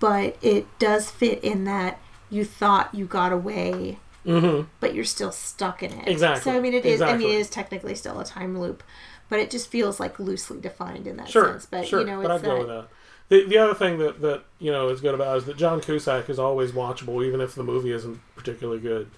but 0.00 0.36
it 0.42 0.66
does 0.80 1.10
fit 1.10 1.42
in 1.44 1.64
that 1.64 2.00
you 2.30 2.44
thought 2.44 2.94
you 2.94 3.04
got 3.06 3.32
away 3.32 3.98
but 4.80 4.94
you're 4.94 5.04
still 5.04 5.32
stuck 5.32 5.82
in 5.82 5.90
it. 5.90 6.00
Mm-hmm. 6.00 6.08
Exactly. 6.10 6.52
So 6.52 6.58
I 6.58 6.60
mean 6.60 6.74
it 6.74 6.84
is 6.84 7.00
I 7.00 7.16
mean 7.16 7.28
it 7.30 7.34
is 7.36 7.48
technically 7.48 7.94
still 7.94 8.20
a 8.20 8.24
time 8.26 8.58
loop, 8.58 8.82
but 9.28 9.38
it 9.38 9.50
just 9.50 9.70
feels 9.70 10.00
like 10.00 10.18
loosely 10.18 10.60
defined 10.60 11.06
in 11.06 11.16
that 11.16 11.28
Sure, 11.28 11.52
sense. 11.52 11.66
But 11.66 11.86
sure, 11.86 12.00
you 12.00 12.06
know 12.06 12.22
but 12.22 12.30
I'd 12.30 12.42
go 12.42 12.54
that, 12.54 12.58
with 12.58 12.68
that. 12.68 12.88
The, 13.28 13.44
the 13.44 13.58
other 13.58 13.74
thing 13.74 13.98
that, 13.98 14.20
that 14.22 14.44
you 14.58 14.72
know 14.72 14.88
is 14.88 15.00
good 15.00 15.14
about 15.14 15.34
it 15.34 15.38
is 15.38 15.44
that 15.44 15.56
John 15.56 15.80
Cusack 15.80 16.30
is 16.30 16.38
always 16.38 16.72
watchable, 16.72 17.24
even 17.24 17.40
if 17.40 17.54
the 17.54 17.64
movie 17.64 17.92
isn't 17.92 18.20
particularly 18.36 18.80
good. 18.80 19.10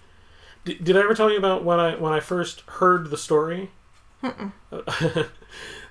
D- 0.64 0.78
did 0.82 0.96
I 0.96 1.00
ever 1.00 1.14
tell 1.14 1.30
you 1.30 1.38
about 1.38 1.64
when 1.64 1.78
I 1.78 1.94
when 1.96 2.12
I 2.12 2.20
first 2.20 2.62
heard 2.62 3.10
the 3.10 3.18
story? 3.18 3.70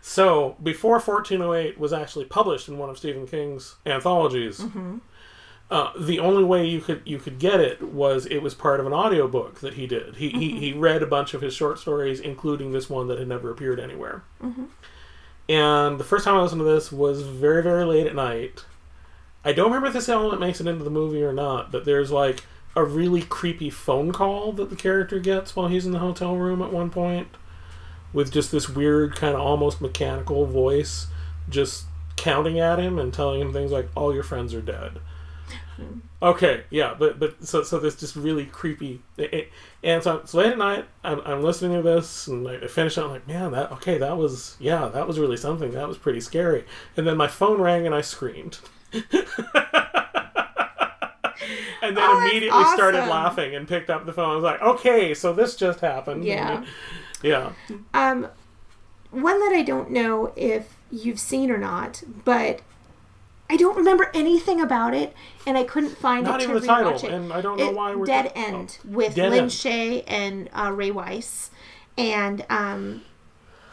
so 0.01 0.55
before 0.61 0.99
1408 0.99 1.79
was 1.79 1.91
actually 1.93 2.25
published 2.25 2.67
in 2.67 2.77
one 2.77 2.89
of 2.89 2.97
Stephen 2.97 3.25
King's 3.25 3.75
anthologies, 3.85 4.59
mm-hmm. 4.59 4.97
Uh, 5.71 5.91
the 5.99 6.19
only 6.19 6.43
way 6.43 6.65
you 6.65 6.81
could 6.81 7.01
you 7.05 7.19
could 7.19 7.37
get 7.39 7.59
it 7.59 7.81
was 7.81 8.25
it 8.25 8.39
was 8.41 8.55
part 8.55 8.79
of 8.79 8.87
an 8.87 8.93
audiobook 8.93 9.59
that 9.59 9.75
he 9.75 9.85
did. 9.85 10.15
He, 10.15 10.29
he 10.29 10.59
he 10.59 10.73
read 10.73 11.03
a 11.03 11.07
bunch 11.07 11.33
of 11.33 11.41
his 11.41 11.53
short 11.53 11.77
stories, 11.79 12.19
including 12.19 12.71
this 12.71 12.89
one 12.89 13.07
that 13.07 13.19
had 13.19 13.27
never 13.27 13.51
appeared 13.51 13.79
anywhere. 13.79 14.23
And 15.47 15.99
the 15.99 16.03
first 16.03 16.25
time 16.25 16.35
I 16.35 16.41
listened 16.41 16.59
to 16.59 16.65
this 16.65 16.91
was 16.91 17.23
very, 17.23 17.63
very 17.63 17.83
late 17.83 18.05
at 18.07 18.15
night. 18.15 18.65
I 19.43 19.51
don't 19.53 19.67
remember 19.67 19.87
if 19.87 19.93
this 19.93 20.09
element 20.09 20.39
makes 20.39 20.59
it 20.61 20.67
into 20.67 20.83
the 20.83 20.89
movie 20.91 21.23
or 21.23 21.33
not, 21.33 21.71
but 21.71 21.85
there's 21.85 22.11
like 22.11 22.43
a 22.75 22.83
really 22.83 23.21
creepy 23.21 23.69
phone 23.69 24.11
call 24.11 24.51
that 24.53 24.69
the 24.69 24.75
character 24.75 25.19
gets 25.19 25.55
while 25.55 25.67
he's 25.67 25.85
in 25.85 25.91
the 25.91 25.99
hotel 25.99 26.35
room 26.35 26.61
at 26.61 26.71
one 26.71 26.89
point 26.91 27.29
with 28.13 28.31
just 28.31 28.51
this 28.51 28.69
weird, 28.69 29.15
kind 29.15 29.33
of 29.35 29.41
almost 29.41 29.81
mechanical 29.81 30.45
voice 30.45 31.07
just 31.49 31.85
counting 32.15 32.59
at 32.59 32.79
him 32.79 32.99
and 32.99 33.13
telling 33.13 33.41
him 33.41 33.53
things 33.53 33.71
like, 33.71 33.89
All 33.95 34.13
your 34.13 34.23
friends 34.23 34.53
are 34.53 34.61
dead. 34.61 34.99
Okay, 36.21 36.63
yeah, 36.69 36.95
but 36.97 37.19
but 37.19 37.45
so 37.47 37.63
so 37.63 37.79
this 37.79 37.95
just 37.95 38.15
really 38.15 38.45
creepy, 38.45 39.01
it, 39.17 39.33
it- 39.33 39.49
and 39.83 40.03
so 40.03 40.17
it's 40.17 40.33
late 40.33 40.51
at 40.51 40.57
night. 40.57 40.85
I'm, 41.03 41.21
I'm 41.21 41.41
listening 41.41 41.77
to 41.77 41.81
this, 41.81 42.27
and 42.27 42.45
I 42.47 42.67
finish 42.67 42.97
it. 42.97 43.01
I'm 43.03 43.09
like, 43.11 43.27
man, 43.27 43.51
that 43.53 43.71
okay, 43.73 43.97
that 43.97 44.17
was 44.17 44.57
yeah, 44.59 44.87
that 44.89 45.07
was 45.07 45.17
really 45.19 45.37
something. 45.37 45.71
That 45.71 45.87
was 45.87 45.97
pretty 45.97 46.19
scary. 46.19 46.65
And 46.97 47.07
then 47.07 47.15
my 47.17 47.27
phone 47.27 47.61
rang, 47.61 47.85
and 47.85 47.95
I 47.95 48.01
screamed, 48.01 48.59
and 48.93 49.03
then 51.81 51.97
Oh, 51.97 52.21
immediately 52.29 52.63
started 52.73 53.07
laughing 53.07 53.55
and 53.55 53.67
picked 53.67 53.89
up 53.89 54.05
the 54.05 54.13
phone. 54.13 54.31
I 54.31 54.35
was 54.35 54.43
like, 54.43 54.61
okay, 54.61 55.13
so 55.13 55.31
this 55.33 55.55
just 55.55 55.79
happened. 55.79 56.25
Yeah. 56.25 56.65
yeah. 57.23 57.51
Um, 57.93 58.27
one 59.11 59.39
that 59.39 59.53
I 59.55 59.63
don't 59.63 59.91
know 59.91 60.33
if 60.35 60.75
you've 60.91 61.19
seen 61.19 61.49
or 61.49 61.57
not, 61.57 62.03
but 62.25 62.61
I 63.49 63.57
don't 63.57 63.75
remember 63.75 64.11
anything 64.13 64.61
about 64.61 64.93
it, 64.93 65.13
and 65.47 65.57
I 65.57 65.63
couldn't 65.63 65.97
find 65.97 66.23
Not 66.25 66.39
it 66.39 66.43
even 66.43 66.55
to 66.55 66.61
the 66.61 66.67
title, 66.67 66.91
rewatch 66.93 67.03
it. 67.03 67.11
and 67.11 67.33
I 67.33 67.41
don't 67.41 67.57
know 67.57 67.69
It- 67.69 67.75
why 67.75 67.95
we're 67.95 68.05
Dead 68.05 68.31
oh, 68.35 68.39
End 68.41 68.77
with 68.85 69.15
Dead 69.15 69.31
Lin 69.31 69.39
End. 69.43 69.51
Shaye 69.51 70.03
and 70.07 70.49
uh, 70.53 70.71
Ray 70.71 70.91
Wise, 70.91 71.49
and 71.97 72.45
um, 72.49 73.01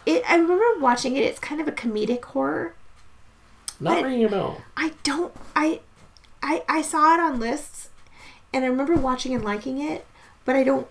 it. 0.06 0.22
I 0.28 0.36
remember 0.36 0.64
watching 0.80 1.16
it. 1.16 1.20
It's 1.24 1.38
kind 1.38 1.60
of 1.60 1.68
a 1.68 1.72
comedic 1.72 2.24
horror. 2.24 2.74
Not 3.78 4.02
ringing 4.02 4.24
a 4.24 4.28
bell. 4.30 4.62
I 4.76 4.94
don't. 5.02 5.34
I, 5.54 5.80
I, 6.42 6.62
I 6.68 6.80
saw 6.80 7.12
it 7.14 7.20
on 7.20 7.38
lists, 7.38 7.90
and 8.54 8.64
I 8.64 8.68
remember 8.68 8.94
watching 8.94 9.34
and 9.34 9.44
liking 9.44 9.78
it, 9.80 10.06
but 10.46 10.56
I 10.56 10.64
don't. 10.64 10.86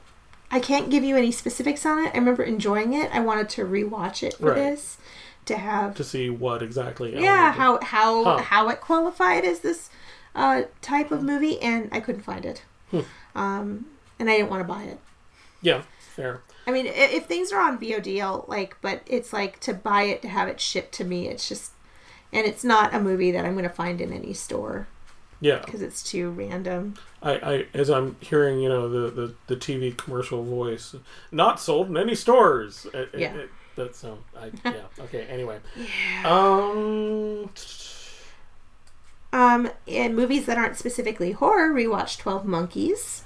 I 0.51 0.59
can't 0.59 0.91
give 0.91 1.03
you 1.03 1.17
any 1.17 1.31
specifics 1.31 1.85
on 1.87 2.05
it. 2.05 2.11
I 2.13 2.17
remember 2.19 2.43
enjoying 2.43 2.93
it. 2.93 3.09
I 3.11 3.19
wanted 3.19 3.49
to 3.49 3.65
rewatch 3.65 4.21
it 4.21 4.35
for 4.35 4.51
Right. 4.51 4.55
this 4.57 4.97
to 5.45 5.57
have 5.57 5.95
To 5.95 6.03
see 6.03 6.29
what 6.29 6.61
exactly. 6.63 7.13
yeah 7.19 7.51
how 7.51 7.79
how 7.81 8.23
Huh. 8.23 8.37
how 8.37 8.69
it 8.69 8.81
qualified 8.81 9.45
as 9.45 9.59
this 9.59 9.89
uh, 10.35 10.63
type 10.81 11.11
of 11.11 11.23
movie, 11.23 11.61
and 11.61 11.87
I 11.93 11.99
couldn't 12.01 12.23
find 12.23 12.45
it. 12.45 12.63
Hmm. 12.91 12.99
Um, 13.35 13.85
and 14.19 14.29
I 14.29 14.37
didn't 14.37 14.49
want 14.49 14.61
to 14.61 14.67
buy 14.73 14.83
it. 14.83 14.99
Yeah, 15.61 15.83
fair. 15.99 16.41
I 16.67 16.71
mean, 16.71 16.87
if 16.87 17.25
things 17.25 17.51
are 17.53 17.59
on 17.61 17.79
VOD, 17.79 18.21
I'll 18.21 18.43
like, 18.47 18.75
but 18.81 19.01
it's 19.05 19.31
like 19.31 19.59
to 19.61 19.73
buy 19.73 20.03
it 20.03 20.21
to 20.23 20.27
have 20.27 20.47
it 20.49 20.59
shipped 20.59 20.93
to 20.95 21.03
me. 21.05 21.27
It's 21.29 21.47
just, 21.47 21.71
and 22.33 22.45
it's 22.45 22.63
not 22.63 22.93
a 22.93 22.99
movie 22.99 23.31
that 23.31 23.45
I'm 23.45 23.53
going 23.53 23.63
to 23.63 23.69
find 23.73 24.01
in 24.01 24.11
any 24.11 24.33
store 24.33 24.87
Yeah. 25.39 25.59
because 25.63 25.81
it's 25.81 26.03
too 26.03 26.31
random. 26.31 26.95
I, 27.23 27.31
I 27.35 27.65
as 27.73 27.89
I'm 27.89 28.17
hearing, 28.19 28.59
you 28.59 28.67
know, 28.69 28.89
the, 28.89 29.09
the, 29.11 29.35
the 29.47 29.55
TV 29.55 29.95
commercial 29.95 30.43
voice, 30.43 30.95
not 31.31 31.59
sold 31.61 31.87
in 31.89 31.97
any 31.97 32.15
stores. 32.15 32.87
It- 32.93 33.09
Yeah. 33.17 33.33
it- 33.35 33.49
that's 33.75 34.03
um, 34.03 34.19
I, 34.37 34.51
yeah. 34.65 34.73
Okay. 34.99 35.23
Anyway. 35.29 35.59
Yeah. 35.75 36.29
Um. 36.29 37.49
Um, 39.33 39.69
and 39.87 40.15
movies 40.15 40.45
that 40.45 40.57
aren't 40.57 40.77
specifically 40.77 41.31
horror, 41.31 41.73
rewatch 41.73 42.17
Twelve 42.17 42.45
Monkeys. 42.45 43.23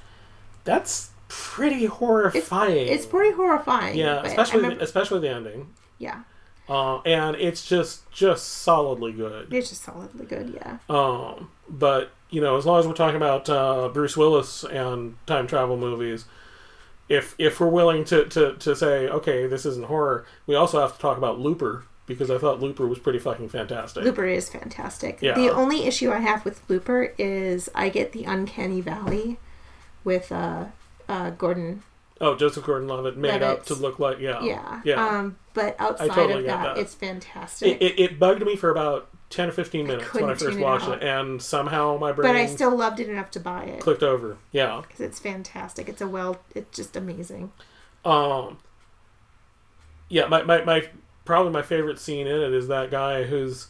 That's 0.63 1.11
pretty 1.27 1.85
horrifying. 1.85 2.87
It's 2.87 3.05
pretty 3.05 3.35
horrifying. 3.35 3.97
Yeah, 3.97 4.23
especially 4.23 4.61
remember- 4.61 4.83
especially 4.83 5.19
the 5.21 5.29
ending. 5.29 5.73
yeah, 5.99 6.23
Uh, 6.67 6.99
and 7.01 7.35
it's 7.35 7.63
just 7.67 8.09
just 8.11 8.47
solidly 8.47 9.11
good. 9.11 9.53
it's 9.53 9.69
just 9.69 9.83
solidly 9.83 10.25
good. 10.25 10.49
Yeah. 10.55 10.77
Um, 10.89 11.51
but 11.69 12.11
you 12.31 12.41
know, 12.41 12.57
as 12.57 12.65
long 12.65 12.79
as 12.79 12.87
we're 12.87 12.93
talking 12.93 13.15
about 13.17 13.47
uh, 13.49 13.89
Bruce 13.89 14.17
Willis 14.17 14.63
and 14.63 15.15
time 15.27 15.45
travel 15.45 15.77
movies, 15.77 16.25
if 17.09 17.35
if 17.37 17.59
we're 17.59 17.67
willing 17.67 18.05
to, 18.05 18.25
to, 18.25 18.53
to 18.53 18.75
say, 18.75 19.09
okay, 19.09 19.47
this 19.47 19.65
isn't 19.65 19.87
horror, 19.87 20.25
we 20.47 20.55
also 20.55 20.79
have 20.79 20.93
to 20.93 20.99
talk 20.99 21.17
about 21.17 21.39
Looper 21.39 21.83
because 22.05 22.31
I 22.31 22.37
thought 22.37 22.59
Looper 22.59 22.87
was 22.87 22.99
pretty 22.99 23.19
fucking 23.19 23.49
fantastic. 23.49 24.03
Looper 24.03 24.25
is 24.25 24.49
fantastic. 24.49 25.19
Yeah. 25.21 25.35
The 25.35 25.49
only 25.49 25.85
issue 25.85 26.11
I 26.11 26.19
have 26.19 26.45
with 26.45 26.61
Looper 26.69 27.13
is 27.17 27.69
I 27.75 27.89
get 27.89 28.13
the 28.13 28.23
uncanny 28.23 28.81
valley 28.81 29.37
with 30.03 30.31
uh, 30.31 30.65
uh, 31.07 31.31
Gordon. 31.31 31.83
Oh, 32.21 32.35
Joseph 32.35 32.65
Gordon-Levitt 32.65 33.15
made 33.15 33.41
up 33.41 33.65
to 33.67 33.75
look 33.75 33.97
like 33.97 34.19
yeah, 34.19 34.41
Yeah. 34.43 34.81
yeah. 34.83 35.05
Um, 35.07 35.37
but 35.53 35.75
outside 35.79 36.09
totally 36.09 36.39
of 36.39 36.45
that, 36.45 36.75
that. 36.75 36.77
it's 36.77 36.93
fantastic. 36.93 37.81
it, 37.81 37.81
it, 37.81 37.99
it 37.99 38.19
bugged 38.19 38.43
me 38.43 38.55
for 38.55 38.69
about 38.69 39.08
ten 39.29 39.49
or 39.49 39.51
fifteen 39.51 39.87
minutes 39.87 40.13
when 40.13 40.25
I 40.25 40.29
first 40.29 40.41
tune 40.41 40.59
it 40.59 40.63
watched 40.63 40.87
it, 40.87 41.03
and 41.03 41.41
somehow 41.41 41.97
my 41.97 42.11
brain 42.11 42.33
but 42.33 42.35
I 42.35 42.45
still 42.47 42.75
loved 42.75 42.99
it 42.99 43.09
enough 43.09 43.31
to 43.31 43.39
buy 43.39 43.63
it 43.63 43.79
clicked 43.81 44.03
over. 44.03 44.37
Yeah. 44.51 44.81
because 44.81 45.01
it's 45.01 45.19
fantastic. 45.19 45.87
It's 45.89 46.01
a 46.01 46.07
well. 46.07 46.39
It's 46.55 46.75
just 46.75 46.95
amazing. 46.95 47.51
Um, 48.05 48.57
yeah, 50.09 50.25
my, 50.27 50.41
my, 50.43 50.63
my 50.63 50.89
probably 51.25 51.51
my 51.51 51.61
favorite 51.61 51.99
scene 51.99 52.27
in 52.27 52.41
it 52.41 52.53
is 52.53 52.67
that 52.69 52.89
guy 52.91 53.23
who's 53.23 53.67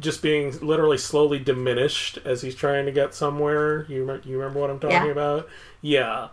just 0.00 0.22
being 0.22 0.58
literally 0.60 0.98
slowly 0.98 1.38
diminished 1.38 2.18
as 2.24 2.42
he's 2.42 2.54
trying 2.54 2.86
to 2.86 2.92
get 2.92 3.14
somewhere. 3.14 3.86
You 3.88 4.00
remember, 4.00 4.28
you 4.28 4.38
remember 4.38 4.60
what 4.60 4.70
I'm 4.70 4.80
talking 4.80 4.96
Yeah. 4.96 5.12
about? 5.12 5.48
Yeah, 5.82 6.28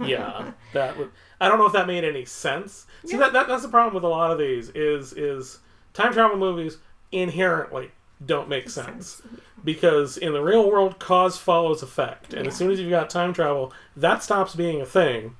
yeah. 0.00 0.52
that 0.72 0.98
would. 0.98 1.10
I 1.40 1.48
don't 1.48 1.58
know 1.58 1.66
if 1.66 1.72
that 1.72 1.86
made 1.86 2.04
any 2.04 2.24
sense. 2.24 2.86
See, 3.06 3.16
that, 3.16 3.32
that 3.32 3.46
that's 3.46 3.62
the 3.62 3.68
problem 3.68 3.94
with 3.94 4.04
a 4.04 4.08
lot 4.08 4.30
of 4.30 4.38
these 4.38 4.70
is 4.70 5.12
is 5.12 5.58
time 5.92 6.12
travel 6.12 6.36
movies 6.36 6.78
inherently 7.14 7.90
don't 8.24 8.48
make 8.48 8.68
sense. 8.70 9.22
because 9.64 10.16
in 10.18 10.32
the 10.32 10.42
real 10.42 10.70
world 10.70 10.98
cause 10.98 11.38
follows 11.38 11.82
effect. 11.82 12.34
And 12.34 12.46
as 12.46 12.54
soon 12.54 12.70
as 12.70 12.78
you've 12.78 12.90
got 12.90 13.08
time 13.08 13.32
travel 13.32 13.72
that 13.96 14.22
stops 14.22 14.54
being 14.54 14.80
a 14.80 14.86
thing. 14.86 15.36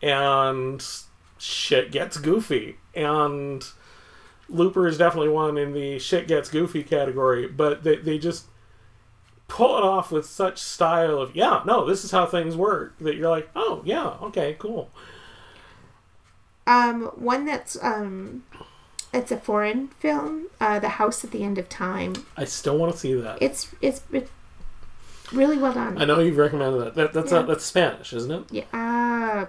And 0.00 0.84
shit 1.38 1.92
gets 1.92 2.16
goofy. 2.16 2.76
And 2.94 3.64
looper 4.48 4.86
is 4.86 4.98
definitely 4.98 5.30
one 5.30 5.58
in 5.58 5.72
the 5.72 5.98
shit 5.98 6.28
gets 6.28 6.50
goofy 6.50 6.82
category 6.82 7.46
but 7.46 7.82
they, 7.82 7.96
they 7.96 8.18
just 8.18 8.44
pull 9.48 9.78
it 9.78 9.82
off 9.82 10.12
with 10.12 10.26
such 10.26 10.58
style 10.58 11.18
of 11.18 11.34
yeah 11.34 11.62
no 11.64 11.86
this 11.86 12.04
is 12.04 12.10
how 12.10 12.26
things 12.26 12.54
work 12.54 12.94
that 12.98 13.16
you're 13.16 13.30
like 13.30 13.48
oh 13.56 13.80
yeah 13.86 14.16
okay 14.20 14.54
cool. 14.58 14.90
Um, 16.66 17.10
one 17.16 17.44
that's 17.44 17.76
um, 17.82 18.44
it's 19.14 19.30
a 19.32 19.36
foreign 19.36 19.88
film, 19.88 20.46
uh, 20.60 20.78
The 20.80 20.90
House 20.90 21.24
at 21.24 21.30
the 21.30 21.42
End 21.44 21.56
of 21.58 21.68
Time. 21.68 22.14
i 22.36 22.44
still 22.44 22.76
want 22.78 22.92
to 22.92 22.98
see 22.98 23.14
that 23.14 23.38
It's 23.40 23.74
it's, 23.80 24.02
it's 24.12 24.30
really 25.32 25.56
well 25.56 25.72
done. 25.72 25.96
i 26.00 26.04
know 26.04 26.18
you've 26.20 26.36
recommended 26.36 26.80
that, 26.80 26.94
that 26.96 27.12
that's 27.14 27.32
Yeah. 27.32 27.38
not, 27.38 27.48
that's 27.48 27.64
spanish 27.64 28.12
isn't 28.12 28.30
it 28.30 28.44
Yeah. 28.50 28.64
Uh, 28.72 29.46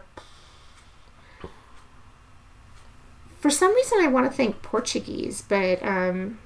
for 3.39 3.49
some 3.51 3.75
reason, 3.75 3.99
I 4.01 4.07
want 4.07 4.29
to 4.29 4.35
think 4.35 4.61
Portuguese, 4.63 5.43
but 5.47 5.83
um, 5.83 6.39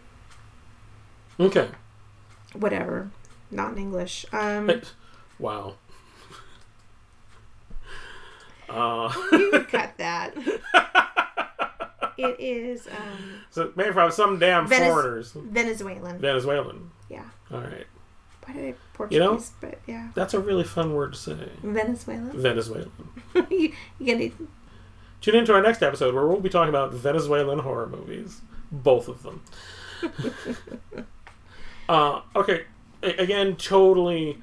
okay 1.39 1.69
whatever. 2.53 3.11
Not 3.51 3.71
in 3.73 3.77
English. 3.77 4.25
Um, 4.33 4.81
wow 5.39 5.75
Uh, 8.67 9.11
You 9.31 9.65
cut 9.69 9.93
that. 9.97 10.33
it 12.19 12.39
is 12.39 12.87
um, 12.87 13.41
so 13.49 13.71
maybe 13.75 13.91
from 13.91 14.11
some 14.11 14.39
damn 14.39 14.67
Venez- 14.67 14.87
foreigners. 14.91 15.31
Venezuelan. 15.33 16.19
Venezuelan. 16.19 16.91
Yeah. 17.09 17.23
All 17.51 17.61
right. 17.61 17.87
Why 18.45 18.53
did 18.53 18.73
I 18.73 18.77
Portuguese? 18.93 19.15
You 19.15 19.19
know? 19.23 19.43
But 19.61 19.79
yeah, 19.87 20.09
That's 20.15 20.33
a 20.33 20.39
really 20.39 20.63
fun 20.63 20.93
word 20.93 21.13
to 21.13 21.19
say. 21.19 21.49
Venezuela. 21.63 22.31
Venezuelan. 22.33 22.91
you, 23.49 23.73
you 23.99 24.05
gonna 24.13 24.31
Tune 25.21 25.35
into 25.35 25.53
our 25.53 25.61
next 25.61 25.83
episode 25.83 26.15
where 26.15 26.25
we'll 26.25 26.39
be 26.39 26.49
talking 26.49 26.69
about 26.69 26.93
Venezuelan 26.93 27.59
horror 27.59 27.87
movies. 27.87 28.41
Both 28.71 29.07
of 29.07 29.23
them. 29.23 29.43
uh, 31.89 32.21
okay. 32.35 32.63
A- 33.03 33.21
again, 33.21 33.55
totally 33.55 34.37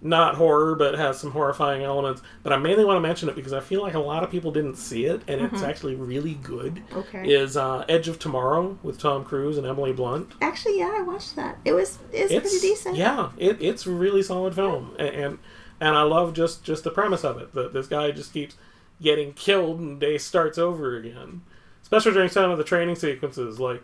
not 0.00 0.36
horror, 0.36 0.74
but 0.74 0.94
has 0.94 1.18
some 1.18 1.32
horrifying 1.32 1.82
elements. 1.82 2.22
But 2.42 2.52
I 2.52 2.56
mainly 2.56 2.84
want 2.84 2.96
to 2.96 3.00
mention 3.00 3.28
it 3.28 3.34
because 3.34 3.52
I 3.52 3.60
feel 3.60 3.82
like 3.82 3.94
a 3.94 4.00
lot 4.00 4.22
of 4.22 4.30
people 4.30 4.52
didn't 4.52 4.76
see 4.76 5.06
it, 5.06 5.22
and 5.26 5.40
it's 5.40 5.62
actually 5.62 5.96
really 5.96 6.34
good. 6.34 6.82
Okay. 6.92 7.32
Is 7.32 7.56
uh, 7.56 7.84
Edge 7.88 8.08
of 8.08 8.18
Tomorrow 8.18 8.78
with 8.82 8.98
Tom 8.98 9.24
Cruise 9.24 9.58
and 9.58 9.66
Emily 9.66 9.92
Blunt. 9.92 10.34
actually? 10.40 10.78
Yeah, 10.78 10.94
I 10.94 11.02
watched 11.02 11.36
that. 11.36 11.58
It 11.64 11.72
was 11.72 11.98
it's, 12.12 12.32
pretty 12.32 12.60
decent. 12.60 12.96
Yeah, 12.96 13.30
it, 13.36 13.60
it's 13.60 13.86
a 13.86 13.90
really 13.90 14.22
solid 14.22 14.54
film, 14.54 14.94
and, 14.98 15.08
and 15.08 15.38
and 15.80 15.96
I 15.96 16.02
love 16.02 16.34
just 16.34 16.64
just 16.64 16.84
the 16.84 16.90
premise 16.90 17.24
of 17.24 17.38
it. 17.38 17.52
That 17.54 17.72
this 17.72 17.86
guy 17.86 18.10
just 18.12 18.32
keeps 18.32 18.56
getting 19.00 19.32
killed, 19.32 19.80
and 19.80 19.98
day 20.00 20.18
starts 20.18 20.58
over 20.58 20.96
again. 20.96 21.42
Especially 21.82 22.12
during 22.12 22.28
some 22.28 22.50
of 22.50 22.58
the 22.58 22.64
training 22.64 22.96
sequences, 22.96 23.58
like 23.58 23.82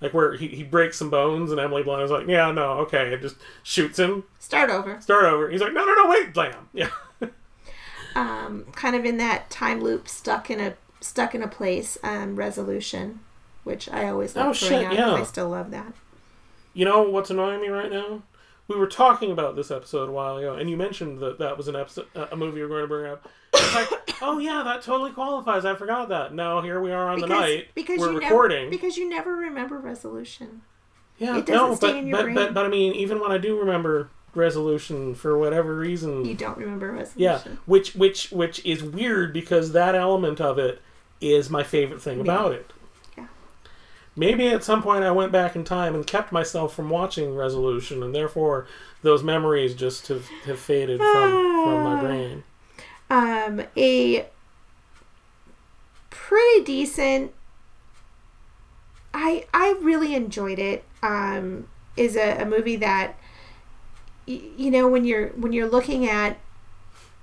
like 0.00 0.12
where 0.14 0.34
he, 0.34 0.48
he 0.48 0.62
breaks 0.62 0.98
some 0.98 1.10
bones, 1.10 1.50
and 1.50 1.58
Emily 1.60 1.82
Blunt 1.82 2.02
is 2.02 2.10
like, 2.10 2.26
"Yeah, 2.26 2.50
no, 2.50 2.72
okay," 2.80 3.12
and 3.12 3.22
just 3.22 3.36
shoots 3.62 3.98
him. 3.98 4.24
Start 4.40 4.70
over. 4.70 5.00
Start 5.00 5.24
over. 5.24 5.48
He's 5.50 5.60
like, 5.60 5.72
"No, 5.72 5.84
no, 5.84 5.94
no, 5.94 6.08
wait, 6.10 6.32
blam!" 6.34 6.68
Yeah, 6.72 6.90
Um, 8.16 8.66
kind 8.76 8.94
of 8.94 9.04
in 9.04 9.16
that 9.16 9.50
time 9.50 9.80
loop, 9.80 10.08
stuck 10.08 10.50
in 10.50 10.60
a 10.60 10.74
stuck 11.00 11.34
in 11.34 11.42
a 11.42 11.48
place. 11.48 11.98
Um, 12.02 12.36
resolution, 12.36 13.20
which 13.64 13.88
I 13.88 14.08
always 14.08 14.36
love 14.36 14.46
Oh, 14.48 14.52
shit, 14.52 14.84
out. 14.84 14.92
yeah. 14.94 15.12
I 15.14 15.22
still 15.24 15.48
love 15.48 15.70
that. 15.72 15.92
you 16.74 16.84
know 16.84 17.02
what's 17.02 17.30
annoying 17.30 17.60
me 17.60 17.68
right 17.68 17.90
now? 17.90 18.22
We 18.66 18.76
were 18.76 18.86
talking 18.86 19.30
about 19.30 19.56
this 19.56 19.70
episode 19.70 20.08
a 20.08 20.12
while 20.12 20.38
ago, 20.38 20.54
and 20.54 20.70
you 20.70 20.76
mentioned 20.76 21.18
that 21.20 21.38
that 21.38 21.56
was 21.58 21.68
an 21.68 21.76
episode, 21.76 22.06
a 22.14 22.34
movie 22.34 22.58
you 22.58 22.62
were 22.62 22.68
going 22.68 22.82
to 22.82 22.88
bring 22.88 23.12
up. 23.12 23.28
It's 23.52 23.74
like, 23.74 23.88
oh 24.22 24.38
yeah, 24.38 24.62
that 24.64 24.82
totally 24.82 25.10
qualifies. 25.12 25.64
I 25.66 25.74
forgot 25.74 26.08
that. 26.08 26.32
No, 26.34 26.62
here 26.62 26.80
we 26.80 26.90
are 26.90 27.08
on 27.10 27.20
the 27.20 27.26
night. 27.26 27.68
because 27.74 28.00
we're 28.00 28.12
you 28.12 28.20
recording. 28.20 28.58
never 28.64 28.70
because 28.70 28.96
you 28.96 29.08
never 29.08 29.36
remember 29.36 29.78
resolution. 29.78 30.62
yeah, 31.18 31.36
it 31.38 31.46
doesn't 31.46 31.68
no, 31.70 31.74
stay 31.74 31.88
but, 31.88 31.96
in 31.96 32.06
your 32.06 32.16
but, 32.16 32.22
brain. 32.24 32.34
but 32.34 32.54
but 32.54 32.64
I 32.66 32.68
mean, 32.68 32.94
even 32.94 33.20
when 33.20 33.30
I 33.32 33.38
do 33.38 33.58
remember 33.58 34.08
resolution 34.34 35.14
for 35.14 35.38
whatever 35.38 35.76
reason, 35.76 36.24
You 36.24 36.34
don't 36.34 36.56
remember 36.58 36.90
resolution. 36.90 37.20
yeah, 37.20 37.40
which 37.66 37.94
which 37.94 38.32
which 38.32 38.64
is 38.64 38.82
weird 38.82 39.32
because 39.34 39.72
that 39.72 39.94
element 39.94 40.40
of 40.40 40.58
it 40.58 40.80
is 41.20 41.48
my 41.50 41.62
favorite 41.62 42.00
thing 42.02 42.20
about 42.20 42.52
it. 42.52 42.72
Maybe 44.16 44.48
at 44.48 44.62
some 44.62 44.82
point 44.82 45.02
I 45.04 45.10
went 45.10 45.32
back 45.32 45.56
in 45.56 45.64
time 45.64 45.94
and 45.94 46.06
kept 46.06 46.30
myself 46.30 46.74
from 46.74 46.88
watching 46.90 47.34
Resolution, 47.34 48.02
and 48.02 48.14
therefore 48.14 48.66
those 49.02 49.22
memories 49.22 49.74
just 49.74 50.06
have, 50.08 50.28
have 50.44 50.58
faded 50.58 51.00
from, 51.00 51.30
from 51.64 51.82
my 51.84 52.00
brain. 52.00 52.44
Um, 53.10 53.62
a 53.76 54.26
pretty 56.10 56.64
decent. 56.64 57.32
I 59.12 59.46
I 59.52 59.76
really 59.80 60.14
enjoyed 60.14 60.58
it. 60.58 60.84
Um, 61.02 61.68
is 61.96 62.16
a, 62.16 62.42
a 62.42 62.44
movie 62.44 62.76
that 62.76 63.16
y- 64.26 64.40
you 64.56 64.70
know 64.70 64.88
when 64.88 65.04
you're 65.04 65.28
when 65.30 65.52
you're 65.52 65.68
looking 65.68 66.08
at 66.08 66.38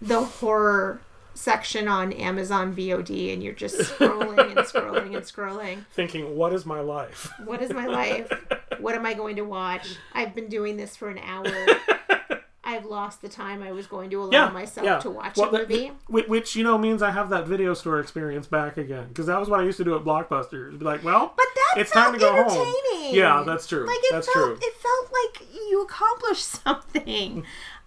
the 0.02 0.22
horror 0.24 1.02
section 1.34 1.88
on 1.88 2.14
Amazon 2.14 2.76
VOD 2.76 3.34
and 3.34 3.42
you're 3.44 3.54
just 3.54 3.78
scrolling 3.80 4.50
and 4.50 4.60
scrolling 4.60 5.16
and 5.16 5.26
scrolling. 5.26 5.86
Thinking, 5.94 6.36
what 6.36 6.54
is 6.54 6.66
my 6.66 6.80
life? 6.82 7.32
What 7.46 7.62
is 7.62 7.72
my 7.72 7.86
life? 7.88 8.32
What 8.80 8.96
am 8.96 9.06
I 9.06 9.14
going 9.14 9.36
to 9.38 9.44
watch? 9.44 9.96
I've 10.14 10.36
been 10.36 10.48
doing 10.50 10.78
this 10.78 10.96
for 10.96 11.10
an 11.10 11.20
hour. 11.20 11.48
I've 12.64 12.86
lost 12.86 13.22
the 13.22 13.28
time 13.28 13.64
I 13.64 13.72
was 13.74 13.86
going 13.88 14.10
to 14.12 14.22
allow 14.24 14.50
myself 14.50 15.02
to 15.04 15.10
watch 15.10 15.36
Well, 15.36 15.54
a 15.54 15.60
movie. 15.60 15.92
whi- 16.08 16.26
Which, 16.28 16.56
you 16.56 16.64
know, 16.64 16.78
means 16.78 17.02
I 17.02 17.12
have 17.12 17.30
that 17.32 17.46
video 17.48 17.74
store 17.74 18.00
experience 18.00 18.48
back 18.48 18.78
again. 18.78 19.08
Because 19.10 19.26
that 19.26 19.40
was 19.40 19.50
what 19.50 19.60
I 19.60 19.64
used 19.64 19.78
to 19.80 19.84
do 19.84 19.96
at 19.96 20.04
Blockbuster. 20.04 20.78
Be 20.78 20.86
like, 20.86 21.04
well, 21.04 21.34
But 21.36 21.46
that 21.56 21.82
it's 21.82 21.92
time 21.92 22.14
to 22.14 22.20
go 22.20 22.32
home. 22.32 22.46
entertaining. 22.46 23.16
Yeah, 23.16 23.44
that's 23.46 23.68
true. 23.68 23.86
Like 23.86 23.98
it 24.04 24.12
that's 24.14 24.32
felt, 24.32 24.46
true. 24.46 24.58
It 24.62 24.74
felt 24.76 25.12
like 25.12 25.48
you 25.70 25.82
accomplished 25.82 26.44
something. 26.64 27.40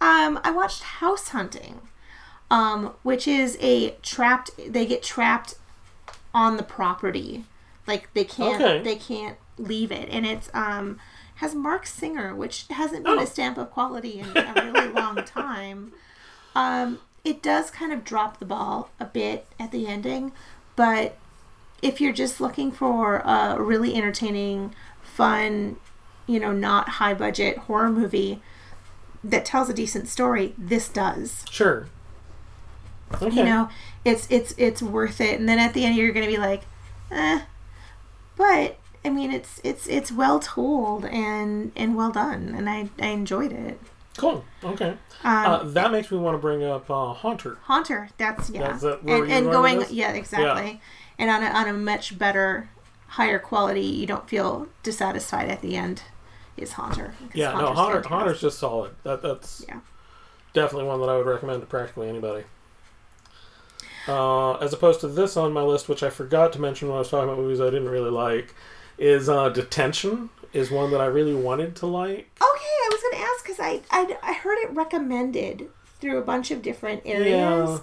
Um, 0.02 0.38
I 0.44 0.50
watched 0.50 0.82
House 0.82 1.28
Hunting, 1.28 1.80
um, 2.50 2.94
which 3.02 3.26
is 3.28 3.56
a 3.60 3.90
trapped. 4.02 4.50
They 4.68 4.86
get 4.86 5.02
trapped 5.02 5.54
on 6.32 6.56
the 6.56 6.62
property, 6.62 7.44
like 7.86 8.12
they 8.14 8.24
can't. 8.24 8.60
Okay. 8.62 8.82
They 8.82 8.96
can't 8.96 9.36
leave 9.58 9.90
it, 9.92 10.08
and 10.10 10.26
it's 10.26 10.50
um 10.54 10.98
has 11.36 11.54
Marc 11.54 11.84
Singer, 11.86 12.34
which 12.34 12.66
hasn't 12.70 13.04
been 13.04 13.18
Oh. 13.18 13.22
a 13.22 13.26
stamp 13.26 13.58
of 13.58 13.70
quality 13.70 14.20
in 14.20 14.36
a 14.36 14.70
really 14.72 14.88
long 14.92 15.16
time. 15.24 15.92
Um, 16.54 17.00
it 17.24 17.42
does 17.42 17.70
kind 17.70 17.92
of 17.92 18.04
drop 18.04 18.38
the 18.38 18.44
ball 18.44 18.90
a 19.00 19.04
bit 19.04 19.46
at 19.58 19.72
the 19.72 19.86
ending, 19.88 20.30
but 20.76 21.16
if 21.82 22.00
you're 22.00 22.12
just 22.12 22.40
looking 22.40 22.70
for 22.70 23.16
a 23.18 23.60
really 23.60 23.94
entertaining, 23.96 24.74
fun, 25.02 25.76
you 26.26 26.38
know, 26.38 26.52
not 26.52 26.88
high 26.90 27.14
budget 27.14 27.58
horror 27.58 27.90
movie 27.90 28.40
that 29.24 29.44
tells 29.44 29.68
a 29.68 29.74
decent 29.74 30.06
story, 30.08 30.54
this 30.56 30.88
does. 30.88 31.44
Sure. 31.50 31.88
Okay. 33.22 33.36
You 33.36 33.44
know, 33.44 33.68
it's 34.04 34.26
it's 34.30 34.54
it's 34.58 34.82
worth 34.82 35.20
it. 35.20 35.38
And 35.38 35.48
then 35.48 35.58
at 35.58 35.74
the 35.74 35.84
end, 35.84 35.96
you're 35.96 36.12
going 36.12 36.26
to 36.26 36.32
be 36.32 36.38
like, 36.38 36.62
eh. 37.10 37.42
But 38.36 38.78
I 39.04 39.10
mean, 39.10 39.30
it's 39.32 39.60
it's 39.64 39.86
it's 39.86 40.10
well 40.12 40.40
told 40.40 41.04
and 41.06 41.72
and 41.76 41.94
well 41.96 42.10
done, 42.10 42.54
and 42.56 42.68
I 42.68 42.88
I 43.00 43.08
enjoyed 43.08 43.52
it. 43.52 43.80
Cool. 44.16 44.44
Okay. 44.62 44.96
Um, 45.24 45.46
uh, 45.46 45.62
that 45.64 45.90
makes 45.90 46.10
me 46.10 46.18
want 46.18 46.34
to 46.34 46.38
bring 46.38 46.62
up 46.62 46.88
uh, 46.90 47.12
Haunter. 47.14 47.58
Haunter. 47.62 48.08
That's 48.16 48.50
yeah, 48.50 48.68
That's 48.68 48.84
it. 48.84 49.00
And, 49.02 49.10
and 49.10 49.28
going 49.28 49.44
with 49.44 49.52
going 49.52 49.78
this? 49.80 49.90
yeah 49.92 50.12
exactly, 50.12 50.80
and 51.18 51.30
on 51.30 51.42
a 51.42 51.46
on 51.46 51.68
a 51.68 51.72
much 51.72 52.16
better, 52.18 52.68
higher 53.08 53.38
quality. 53.38 53.80
You 53.82 54.06
don't 54.06 54.28
feel 54.28 54.68
dissatisfied 54.82 55.48
at 55.48 55.60
the 55.62 55.76
end. 55.76 56.02
Is 56.56 56.72
Haunter? 56.72 57.14
Yeah, 57.34 57.50
no, 57.52 57.72
Haunter, 57.72 57.94
fantastic. 57.94 58.06
Haunter's 58.12 58.40
just 58.40 58.58
solid. 58.60 58.94
That 59.02 59.22
that's 59.22 59.64
Yeah. 59.68 59.80
definitely 60.52 60.86
one 60.86 61.00
that 61.00 61.08
I 61.08 61.16
would 61.16 61.26
recommend 61.26 61.60
to 61.62 61.66
practically 61.66 62.08
anybody. 62.08 62.44
Uh, 64.06 64.54
as 64.56 64.72
opposed 64.72 65.00
to 65.00 65.08
this 65.08 65.36
on 65.36 65.52
my 65.52 65.62
list, 65.62 65.88
which 65.88 66.02
I 66.02 66.10
forgot 66.10 66.52
to 66.54 66.60
mention 66.60 66.88
when 66.88 66.96
I 66.96 66.98
was 67.00 67.08
talking 67.10 67.24
about 67.28 67.38
movies 67.38 67.60
I 67.60 67.66
didn't 67.66 67.88
really 67.88 68.10
like, 68.10 68.54
is 68.98 69.28
uh, 69.28 69.48
Detention. 69.48 70.30
Is 70.52 70.70
one 70.70 70.92
that 70.92 71.00
I 71.00 71.06
really 71.06 71.34
wanted 71.34 71.74
to 71.76 71.86
like. 71.86 72.30
Okay, 72.40 72.40
I 72.40 72.88
was 72.92 73.02
going 73.02 73.14
to 73.14 73.20
ask 73.28 73.44
because 73.44 73.58
I, 73.58 73.80
I 73.90 74.16
I 74.30 74.32
heard 74.34 74.58
it 74.58 74.70
recommended 74.72 75.68
through 76.00 76.18
a 76.18 76.22
bunch 76.22 76.52
of 76.52 76.62
different 76.62 77.02
areas, 77.04 77.70
Yeah. 77.70 77.78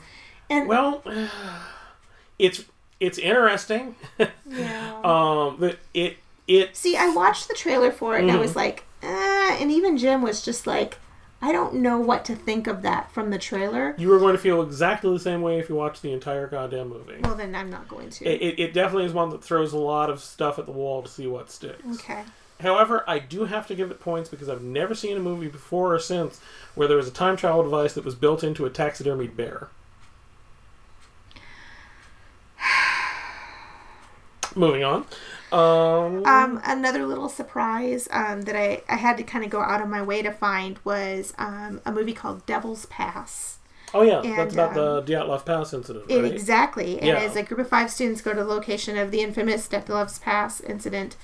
and 0.57 0.67
Well, 0.69 1.03
it's 2.39 2.63
it's 2.99 3.17
interesting. 3.17 3.95
yeah. 4.49 5.01
um, 5.03 5.57
but 5.59 5.79
it 5.93 6.17
it 6.47 6.75
See, 6.77 6.95
I 6.95 7.09
watched 7.09 7.47
the 7.49 7.55
trailer 7.55 7.91
for 7.91 8.15
it, 8.15 8.21
and 8.21 8.29
I 8.31 8.35
Mm-hmm. 8.35 8.41
was 8.41 8.55
like, 8.55 8.85
eh, 9.03 9.57
and 9.59 9.69
even 9.69 9.97
Jim 9.97 10.21
was 10.21 10.41
just 10.41 10.65
like, 10.65 10.97
I 11.41 11.51
don't 11.51 11.75
know 11.75 11.97
what 11.99 12.23
to 12.25 12.35
think 12.35 12.67
of 12.67 12.83
that 12.83 13.11
from 13.11 13.31
the 13.31 13.39
trailer. 13.39 13.95
you 13.97 14.09
were 14.09 14.19
going 14.19 14.35
to 14.35 14.41
feel 14.41 14.61
exactly 14.61 15.11
the 15.11 15.19
same 15.19 15.41
way 15.41 15.59
if 15.59 15.69
you 15.69 15.75
watched 15.75 16.01
the 16.03 16.13
entire 16.13 16.47
goddamn 16.47 16.89
movie. 16.89 17.19
Well, 17.23 17.35
then 17.35 17.55
I'm 17.55 17.69
not 17.69 17.87
going 17.87 18.09
to. 18.11 18.25
It, 18.25 18.41
it, 18.41 18.59
it 18.61 18.73
definitely 18.73 19.05
is 19.05 19.13
one 19.13 19.29
that 19.31 19.43
throws 19.43 19.73
a 19.73 19.77
lot 19.79 20.09
of 20.09 20.21
stuff 20.21 20.59
at 20.59 20.67
the 20.67 20.71
wall 20.71 21.01
to 21.01 21.09
see 21.09 21.25
what 21.27 21.49
sticks. 21.49 21.83
okay. 21.95 22.23
However, 22.59 23.03
I 23.07 23.17
do 23.17 23.45
have 23.45 23.65
to 23.67 23.75
give 23.75 23.89
it 23.89 23.99
points 23.99 24.29
because 24.29 24.47
I've 24.47 24.61
never 24.61 24.93
seen 24.93 25.17
a 25.17 25.19
movie 25.19 25.47
before 25.47 25.95
or 25.95 25.99
since 25.99 26.39
where 26.75 26.87
there 26.87 26.97
was 26.97 27.07
a 27.07 27.11
time 27.11 27.35
travel 27.35 27.63
device 27.63 27.93
that 27.93 28.05
was 28.05 28.13
built 28.13 28.43
into 28.43 28.65
a 28.65 28.69
taxidermied 28.69 29.35
bear. 29.35 29.69
Moving 34.55 34.83
on. 34.83 35.05
Um, 35.53 36.25
Um, 36.25 36.61
another 36.63 37.05
little 37.05 37.29
surprise 37.29 38.07
um, 38.11 38.43
that 38.43 38.55
I, 38.55 38.81
I 38.89 38.95
had 38.95 39.17
to 39.17 39.23
kind 39.23 39.43
of 39.43 39.49
go 39.49 39.61
out 39.61 39.81
of 39.81 39.89
my 39.89 40.01
way 40.01 40.21
to 40.21 40.31
find 40.31 40.79
was 40.83 41.33
um, 41.37 41.81
a 41.85 41.91
movie 41.91 42.13
called 42.13 42.45
Devil's 42.45 42.85
Pass. 42.87 43.57
oh 43.93 44.01
yeah, 44.03 44.21
and, 44.21 44.37
that's 44.37 44.53
about 44.53 44.69
um, 44.69 44.75
the 44.75 45.03
Dyatlov 45.03 45.45
Pass 45.45 45.73
incident, 45.73 46.05
It, 46.09 46.21
right? 46.21 46.31
exactly. 46.31 46.97
And 46.99 47.07
Yeah. 47.07 47.15
as 47.19 47.35
a 47.35 47.43
group 47.43 47.59
of 47.59 47.67
five 47.67 47.91
students 47.91 48.21
go 48.21 48.31
to 48.31 48.37
the 48.37 48.45
location 48.45 48.97
of 48.97 49.11
the 49.11 49.19
infamous 49.21 49.67
Dyatlev's 49.67 50.19
Pass 50.19 50.61
incident, 50.61 51.17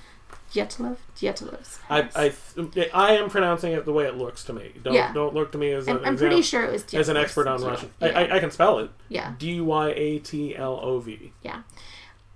Dyatlov? 0.54 0.98
Dyatlev's 1.16 1.80
I, 1.90 2.02
Pass. 2.02 2.56
I, 2.58 2.90
I 2.94 3.12
am 3.14 3.30
pronouncing 3.30 3.72
it 3.72 3.86
the 3.86 3.94
way 3.94 4.06
it 4.06 4.16
looks 4.18 4.44
to 4.46 4.54
me. 4.54 4.74
Don't 4.84 4.94
Yeah. 4.94 5.14
don't 5.14 5.34
look 5.34 5.52
to 5.54 5.58
me 5.58 5.72
as 5.72 5.88
an 5.88 6.00
I'm 6.04 6.18
pretty 6.18 6.42
sure 6.42 6.64
it 6.66 6.72
was 6.74 6.84
as 6.94 7.08
an 7.10 7.16
expert 7.18 7.48
on. 7.48 7.62
Russian. 7.64 7.92
Yeah. 8.02 8.08
I, 8.08 8.26
I, 8.26 8.36
I 8.36 8.40
can 8.40 8.52
spell 8.52 8.80
it. 8.80 8.90
yeah. 9.08 9.34
D 9.40 9.62
y 9.62 9.90
a 9.96 10.20
t 10.20 10.56
l 10.56 10.80
o 10.82 11.00
v. 11.00 11.32
Yeah. 11.42 11.62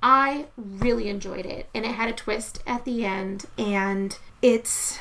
I 0.04 0.48
really 0.58 1.10
enjoyed 1.10 1.46
it, 1.46 1.68
and 1.76 1.86
it 1.86 1.92
had 1.92 2.10
a 2.10 2.14
twist 2.14 2.64
at 2.66 2.86
the 2.86 3.06
end, 3.06 3.46
and 3.58 4.18
it's 4.42 5.00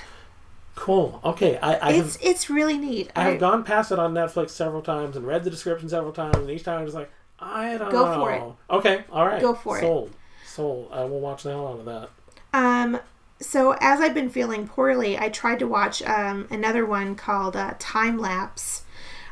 Cool. 0.80 1.20
Okay, 1.22 1.58
I, 1.58 1.74
I 1.74 1.92
it's 1.92 2.16
have 2.16 2.24
it's 2.24 2.48
really 2.48 2.78
neat. 2.78 3.10
I 3.14 3.24
have 3.24 3.38
gone 3.38 3.64
past 3.64 3.92
it 3.92 3.98
on 3.98 4.14
Netflix 4.14 4.50
several 4.50 4.80
times 4.80 5.14
and 5.14 5.26
read 5.26 5.44
the 5.44 5.50
description 5.50 5.90
several 5.90 6.12
times, 6.12 6.38
and 6.38 6.50
each 6.50 6.64
time 6.64 6.80
I 6.80 6.84
was 6.84 6.94
like, 6.94 7.10
I 7.38 7.76
don't 7.76 7.88
know. 7.88 7.90
Go 7.90 8.04
know. 8.06 8.14
for 8.14 8.32
it. 8.32 8.76
Okay, 8.76 9.04
all 9.12 9.26
right. 9.26 9.42
Go 9.42 9.52
for 9.54 9.76
it. 9.76 9.82
Sold. 9.82 10.10
Sold. 10.46 10.88
I 10.90 11.04
will 11.04 11.20
watch 11.20 11.42
the 11.42 11.50
hell 11.50 11.68
out 11.68 11.80
of 11.80 11.84
that. 11.84 12.08
Um, 12.54 12.98
so 13.40 13.76
as 13.80 14.00
I've 14.00 14.14
been 14.14 14.30
feeling 14.30 14.66
poorly, 14.66 15.18
I 15.18 15.28
tried 15.28 15.58
to 15.58 15.66
watch 15.66 16.02
um, 16.02 16.46
another 16.50 16.86
one 16.86 17.14
called 17.14 17.56
uh, 17.56 17.74
Time 17.78 18.18
Lapse, 18.18 18.84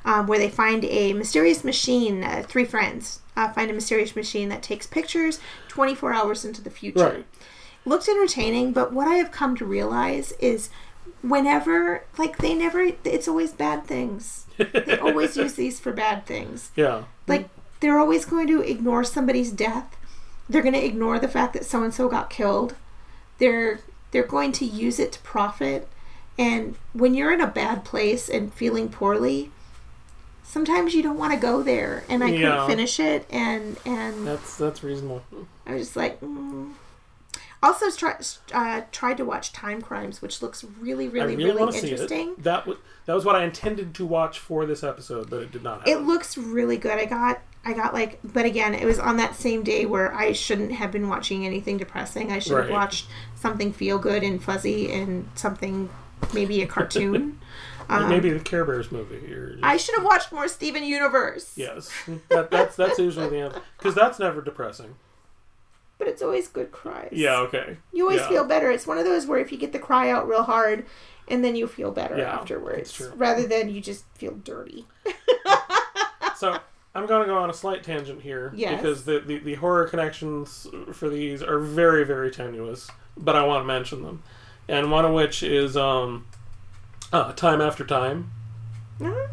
um, 0.04 0.26
where 0.26 0.38
they 0.38 0.50
find 0.50 0.84
a 0.84 1.14
mysterious 1.14 1.64
machine. 1.64 2.24
Uh, 2.24 2.44
three 2.46 2.66
friends 2.66 3.20
uh, 3.38 3.52
find 3.52 3.70
a 3.70 3.74
mysterious 3.74 4.16
machine 4.16 4.48
that 4.48 4.62
takes 4.62 4.86
pictures 4.86 5.38
24 5.68 6.12
hours 6.12 6.44
into 6.44 6.60
the 6.60 6.70
future. 6.70 7.04
Right. 7.04 7.26
Looked 7.84 8.08
entertaining, 8.08 8.72
but 8.72 8.92
what 8.92 9.06
I 9.06 9.14
have 9.14 9.30
come 9.30 9.56
to 9.56 9.64
realize 9.64 10.32
is 10.32 10.70
whenever, 11.22 12.04
like, 12.18 12.38
they 12.38 12.54
never, 12.54 12.80
it's 13.04 13.28
always 13.28 13.52
bad 13.52 13.84
things. 13.84 14.46
they 14.58 14.98
always 15.02 15.36
use 15.36 15.54
these 15.54 15.78
for 15.78 15.92
bad 15.92 16.26
things. 16.26 16.72
Yeah. 16.74 17.04
Like 17.28 17.48
they're 17.80 17.98
always 17.98 18.24
going 18.24 18.48
to 18.48 18.60
ignore 18.60 19.04
somebody's 19.04 19.52
death. 19.52 19.96
They're 20.48 20.62
going 20.62 20.74
to 20.74 20.84
ignore 20.84 21.18
the 21.18 21.28
fact 21.28 21.52
that 21.52 21.64
so 21.64 21.82
and 21.82 21.94
so 21.94 22.08
got 22.08 22.30
killed. 22.30 22.74
They're 23.38 23.80
they're 24.10 24.26
going 24.26 24.52
to 24.52 24.64
use 24.64 24.98
it 24.98 25.12
to 25.12 25.18
profit. 25.20 25.88
And 26.38 26.76
when 26.92 27.14
you're 27.14 27.32
in 27.32 27.40
a 27.40 27.46
bad 27.46 27.84
place 27.84 28.28
and 28.28 28.52
feeling 28.52 28.88
poorly, 28.88 29.50
sometimes 30.48 30.94
you 30.94 31.02
don't 31.02 31.18
want 31.18 31.32
to 31.34 31.38
go 31.38 31.62
there. 31.62 32.04
And 32.08 32.24
I 32.24 32.28
Yeah. 32.30 32.50
couldn't 32.50 32.66
finish 32.68 32.98
it. 32.98 33.26
And 33.30 33.76
and 33.84 34.26
That's 34.26 34.56
that's 34.56 34.82
reasonable. 34.82 35.22
I 35.66 35.74
was 35.74 35.82
just 35.82 35.96
like. 35.96 36.20
Mm. 36.20 36.72
Also, 37.60 37.90
try, 37.90 38.16
uh, 38.54 38.82
tried 38.92 39.16
to 39.16 39.24
watch 39.24 39.52
Timecrimes, 39.52 40.22
which 40.22 40.40
looks 40.42 40.62
really, 40.80 41.08
really, 41.08 41.34
I 41.34 41.36
really, 41.36 41.50
really, 41.56 41.76
interesting. 41.76 42.28
it. 42.38 42.44
That 42.44 42.68
was 42.68 42.76
that 43.06 43.14
was 43.14 43.24
what 43.24 43.34
I 43.34 43.42
intended 43.42 43.94
to 43.96 44.06
watch 44.06 44.38
for 44.38 44.64
this 44.64 44.84
episode, 44.84 45.28
but 45.28 45.42
it 45.42 45.50
did 45.50 45.64
not 45.64 45.78
happen. 45.80 45.92
It 45.92 46.06
looks 46.06 46.38
really 46.38 46.76
good. 46.76 46.92
I 46.92 47.06
got 47.06 47.40
I 47.64 47.72
got 47.72 47.92
like 47.94 48.20
but 48.22 48.44
again, 48.44 48.74
it 48.76 48.84
was 48.84 49.00
on 49.00 49.16
that 49.16 49.34
same 49.34 49.64
day 49.64 49.86
where 49.86 50.14
I 50.14 50.30
shouldn't 50.32 50.70
have 50.70 50.92
been 50.92 51.08
watching 51.08 51.44
anything 51.44 51.78
depressing. 51.78 52.30
I 52.30 52.38
should 52.38 52.56
have 52.58 52.70
watched 52.70 53.08
something 53.34 53.72
feel 53.72 53.98
good 53.98 54.22
and 54.22 54.40
fuzzy 54.40 54.92
and 54.92 55.28
something 55.34 55.90
maybe 56.34 56.62
a 56.62 56.66
cartoon. 56.66 57.40
Like 57.90 58.02
um, 58.02 58.10
maybe 58.10 58.28
the 58.30 58.40
Care 58.40 58.66
Bears 58.66 58.92
movie. 58.92 59.32
Or 59.32 59.52
just- 59.52 59.64
I 59.64 59.78
should 59.78 59.94
have 59.96 60.04
watched 60.04 60.30
more 60.30 60.46
Steven 60.46 60.84
Universe. 60.84 61.54
yes, 61.56 61.90
that, 62.28 62.50
that's 62.50 62.76
that's 62.76 62.98
usually 62.98 63.30
the 63.30 63.38
end 63.38 63.54
because 63.78 63.94
that's 63.94 64.18
never 64.18 64.42
depressing. 64.42 64.94
But 65.96 66.06
it's 66.06 66.20
always 66.20 66.48
good 66.48 66.70
cries. 66.70 67.08
Yeah. 67.12 67.38
Okay. 67.38 67.78
You 67.94 68.02
always 68.04 68.20
Yeah. 68.20 68.28
feel 68.28 68.44
better. 68.44 68.70
It's 68.70 68.86
one 68.86 68.98
of 68.98 69.06
those 69.06 69.24
where 69.26 69.38
if 69.38 69.50
you 69.50 69.56
get 69.56 69.72
the 69.72 69.78
cry 69.78 70.10
out 70.10 70.28
real 70.28 70.42
hard 70.42 70.84
and 71.28 71.42
then 71.42 71.56
you 71.56 71.66
feel 71.66 71.90
better 71.90 72.18
Yeah, 72.18 72.30
afterwards 72.34 73.00
rather 73.16 73.46
than 73.46 73.70
you 73.70 73.80
just 73.80 74.04
feel 74.18 74.34
dirty. 74.34 74.86
So 76.36 76.56
I'm 76.94 77.06
going 77.06 77.22
to 77.22 77.26
go 77.26 77.36
on 77.38 77.50
a 77.50 77.54
slight 77.54 77.82
tangent 77.82 78.22
here 78.22 78.52
Yes. 78.54 78.76
because 78.80 79.04
the, 79.04 79.20
the, 79.20 79.38
the 79.38 79.54
horror 79.54 79.88
connections 79.88 80.66
for 80.92 81.08
these 81.08 81.42
are 81.42 81.58
very 81.58 82.04
very 82.04 82.30
tenuous, 82.30 82.88
but 83.16 83.34
I 83.34 83.44
want 83.44 83.62
to 83.62 83.66
mention 83.66 84.02
them, 84.02 84.22
and 84.68 84.90
one 84.90 85.04
of 85.04 85.12
which 85.12 85.42
is 85.42 85.76
um, 85.76 86.26
uh, 87.12 87.32
Time 87.32 87.60
After 87.60 87.84
Time. 87.84 88.30
Mhm. 89.00 89.28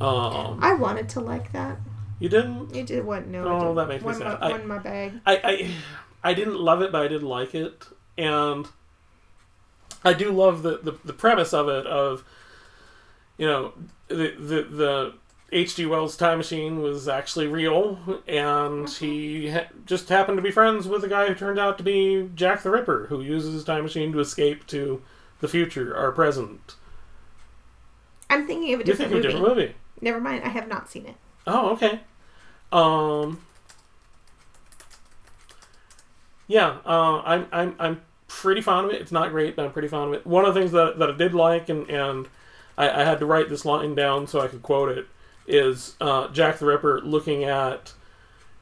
Um, 0.00 0.58
I 0.62 0.74
wanted 0.74 1.08
to 1.10 1.20
like 1.20 1.52
that. 1.52 1.78
you 2.18 2.28
didn't? 2.28 2.74
You 2.74 2.82
did 2.82 3.04
what? 3.04 3.26
No. 3.26 3.44
Oh, 3.46 3.74
that 3.74 3.86
makes 3.88 4.02
me 4.02 4.06
Won 4.06 4.14
sad. 4.16 4.40
My, 4.40 4.46
I- 4.46 4.50
won 4.50 4.66
my 4.66 4.78
bag. 4.78 5.12
I, 5.26 5.36
I 5.44 6.30
I 6.30 6.34
didn't 6.34 6.58
love 6.58 6.82
it, 6.82 6.90
but 6.92 7.02
I 7.02 7.08
did 7.08 7.22
like 7.22 7.54
it, 7.54 7.86
and 8.18 8.66
I 10.04 10.12
do 10.14 10.30
love 10.32 10.62
the, 10.62 10.78
the, 10.78 10.92
the 11.04 11.12
premise 11.12 11.52
of 11.54 11.68
it. 11.68 11.86
Of 11.86 12.24
you 13.38 13.46
know 13.46 13.72
the 14.08 14.34
the 14.38 14.62
the 14.62 15.14
H.G. 15.54 15.86
Wells 15.86 16.16
time 16.16 16.38
machine 16.38 16.82
was 16.82 17.06
actually 17.08 17.46
real, 17.46 18.20
and 18.26 18.88
he 18.90 19.50
ha- 19.50 19.68
just 19.86 20.08
happened 20.08 20.36
to 20.38 20.42
be 20.42 20.50
friends 20.50 20.86
with 20.88 21.04
a 21.04 21.08
guy 21.08 21.26
who 21.28 21.34
turned 21.34 21.58
out 21.60 21.78
to 21.78 21.84
be 21.84 22.28
Jack 22.34 22.62
the 22.62 22.70
Ripper, 22.70 23.06
who 23.08 23.20
uses 23.20 23.54
his 23.54 23.64
time 23.64 23.84
machine 23.84 24.12
to 24.12 24.20
escape 24.20 24.66
to 24.66 25.00
the 25.40 25.48
future, 25.48 25.96
our 25.96 26.10
present. 26.12 26.74
I'm 28.28 28.46
thinking 28.46 28.74
of 28.74 28.80
a 28.80 28.84
different, 28.84 29.12
You 29.12 29.16
different 29.22 29.34
think 29.36 29.44
of 29.44 29.48
a 29.48 29.48
movie. 29.48 29.62
different 29.62 29.74
movie? 29.74 29.74
Never 30.00 30.20
mind. 30.20 30.42
I 30.44 30.48
have 30.48 30.66
not 30.68 30.90
seen 30.90 31.06
it. 31.06 31.14
Oh, 31.46 31.70
okay. 31.74 32.00
Um. 32.72 33.40
Yeah, 36.46 36.78
uh, 36.84 37.22
I'm 37.24 37.46
I'm 37.52 37.74
I'm 37.78 38.00
pretty 38.28 38.60
fond 38.60 38.86
of 38.86 38.92
it. 38.92 39.00
It's 39.00 39.12
not 39.12 39.30
great, 39.30 39.56
but 39.56 39.64
I'm 39.64 39.72
pretty 39.72 39.88
fond 39.88 40.14
of 40.14 40.20
it. 40.20 40.26
One 40.26 40.44
of 40.44 40.52
the 40.52 40.60
things 40.60 40.72
that, 40.72 40.98
that 40.98 41.10
I 41.10 41.16
did 41.16 41.32
like, 41.34 41.68
and 41.68 41.88
and 41.88 42.28
I, 42.76 42.90
I 42.90 43.04
had 43.04 43.18
to 43.20 43.26
write 43.26 43.48
this 43.48 43.64
line 43.64 43.94
down 43.94 44.26
so 44.26 44.40
I 44.40 44.48
could 44.48 44.62
quote 44.62 44.90
it, 44.90 45.06
is 45.46 45.96
uh, 46.00 46.28
Jack 46.28 46.58
the 46.58 46.66
Ripper 46.66 47.00
looking 47.02 47.44
at, 47.44 47.92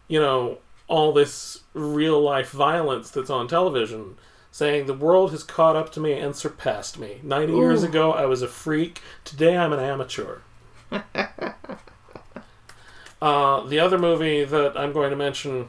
you 0.08 0.20
know, 0.20 0.58
all 0.88 1.12
this 1.12 1.60
real 1.74 2.20
life 2.20 2.50
violence 2.50 3.10
that's 3.10 3.30
on 3.30 3.48
television, 3.48 4.16
saying 4.50 4.86
the 4.86 4.94
world 4.94 5.30
has 5.30 5.42
caught 5.42 5.76
up 5.76 5.92
to 5.92 6.00
me 6.00 6.12
and 6.12 6.36
surpassed 6.36 6.98
me. 6.98 7.20
Ninety 7.22 7.54
years 7.54 7.82
ago, 7.82 8.12
I 8.12 8.26
was 8.26 8.42
a 8.42 8.48
freak. 8.48 9.00
Today, 9.24 9.56
I'm 9.56 9.72
an 9.72 9.80
amateur. 9.80 10.38
Uh, 13.22 13.64
the 13.68 13.78
other 13.78 13.98
movie 13.98 14.44
that 14.44 14.76
I'm 14.76 14.92
going 14.92 15.10
to 15.10 15.16
mention, 15.16 15.68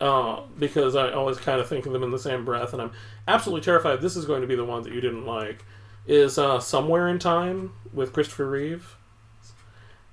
uh, 0.00 0.42
because 0.56 0.94
I 0.94 1.10
always 1.10 1.36
kind 1.36 1.60
of 1.60 1.68
think 1.68 1.84
of 1.84 1.92
them 1.92 2.04
in 2.04 2.12
the 2.12 2.18
same 2.18 2.44
breath, 2.44 2.72
and 2.72 2.80
I'm 2.80 2.92
absolutely 3.26 3.64
terrified 3.64 4.00
this 4.00 4.14
is 4.14 4.24
going 4.24 4.40
to 4.40 4.46
be 4.46 4.54
the 4.54 4.64
one 4.64 4.84
that 4.84 4.92
you 4.92 5.00
didn't 5.00 5.26
like, 5.26 5.64
is 6.06 6.38
uh, 6.38 6.60
Somewhere 6.60 7.08
in 7.08 7.18
Time 7.18 7.72
with 7.92 8.12
Christopher 8.12 8.48
Reeve. 8.48 8.96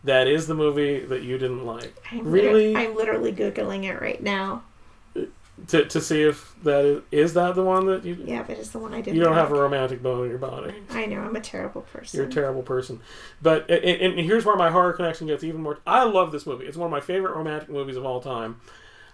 That 0.03 0.27
is 0.27 0.47
the 0.47 0.53
movie 0.55 0.99
that 1.05 1.23
you 1.23 1.37
didn't 1.37 1.65
like. 1.65 1.93
I'm 2.11 2.23
really? 2.23 2.67
liter- 2.73 2.79
I'm 2.79 2.95
literally 2.95 3.33
googling 3.33 3.83
it 3.83 3.99
right 4.01 4.21
now. 4.21 4.63
to, 5.67 5.85
to 5.85 5.99
see 5.99 6.21
if 6.23 6.55
that 6.63 6.85
is, 6.85 7.01
is 7.11 7.33
that 7.33 7.55
the 7.55 7.63
one 7.63 7.85
that 7.87 8.05
you 8.05 8.17
Yeah, 8.25 8.43
but 8.43 8.57
it's 8.57 8.69
the 8.69 8.79
one 8.79 8.93
I 8.93 9.01
didn't. 9.01 9.17
you 9.17 9.23
don't 9.23 9.33
have 9.33 9.51
a 9.51 9.55
romantic 9.59 10.01
bone 10.01 10.23
in 10.23 10.29
your 10.29 10.39
body. 10.39 10.73
I 10.91 11.05
know 11.05 11.19
I'm 11.19 11.35
a 11.35 11.41
terrible 11.41 11.81
person. 11.81 12.17
You're 12.17 12.27
a 12.29 12.31
terrible 12.31 12.63
person. 12.63 13.01
But 13.41 13.69
and, 13.69 14.13
and 14.13 14.19
here's 14.19 14.45
where 14.45 14.55
my 14.55 14.69
horror 14.69 14.93
connection 14.93 15.27
gets 15.27 15.43
even 15.43 15.61
more. 15.61 15.79
I 15.85 16.05
love 16.05 16.31
this 16.31 16.45
movie. 16.45 16.65
It's 16.65 16.77
one 16.77 16.85
of 16.87 16.91
my 16.91 17.01
favorite 17.01 17.35
romantic 17.35 17.69
movies 17.69 17.97
of 17.97 18.05
all 18.05 18.21
time. 18.21 18.61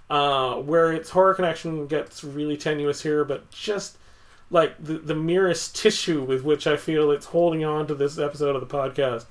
Uh, 0.07 0.57
where 0.57 0.93
its 0.93 1.09
horror 1.09 1.33
connection 1.33 1.88
gets 1.88 2.23
really 2.23 2.57
tenuous 2.57 3.01
here, 3.01 3.25
but 3.25 3.49
just 3.49 3.97
like 4.51 4.75
the 4.79 4.99
the 4.99 5.15
merest 5.15 5.75
tissue 5.75 6.21
with 6.21 6.43
which 6.43 6.67
I 6.67 6.77
feel 6.77 7.09
it's 7.09 7.25
holding 7.25 7.65
on 7.65 7.88
to 7.88 7.95
this 7.95 8.19
episode 8.19 8.55
of 8.55 8.61
the 8.61 8.71
podcast 8.77 9.25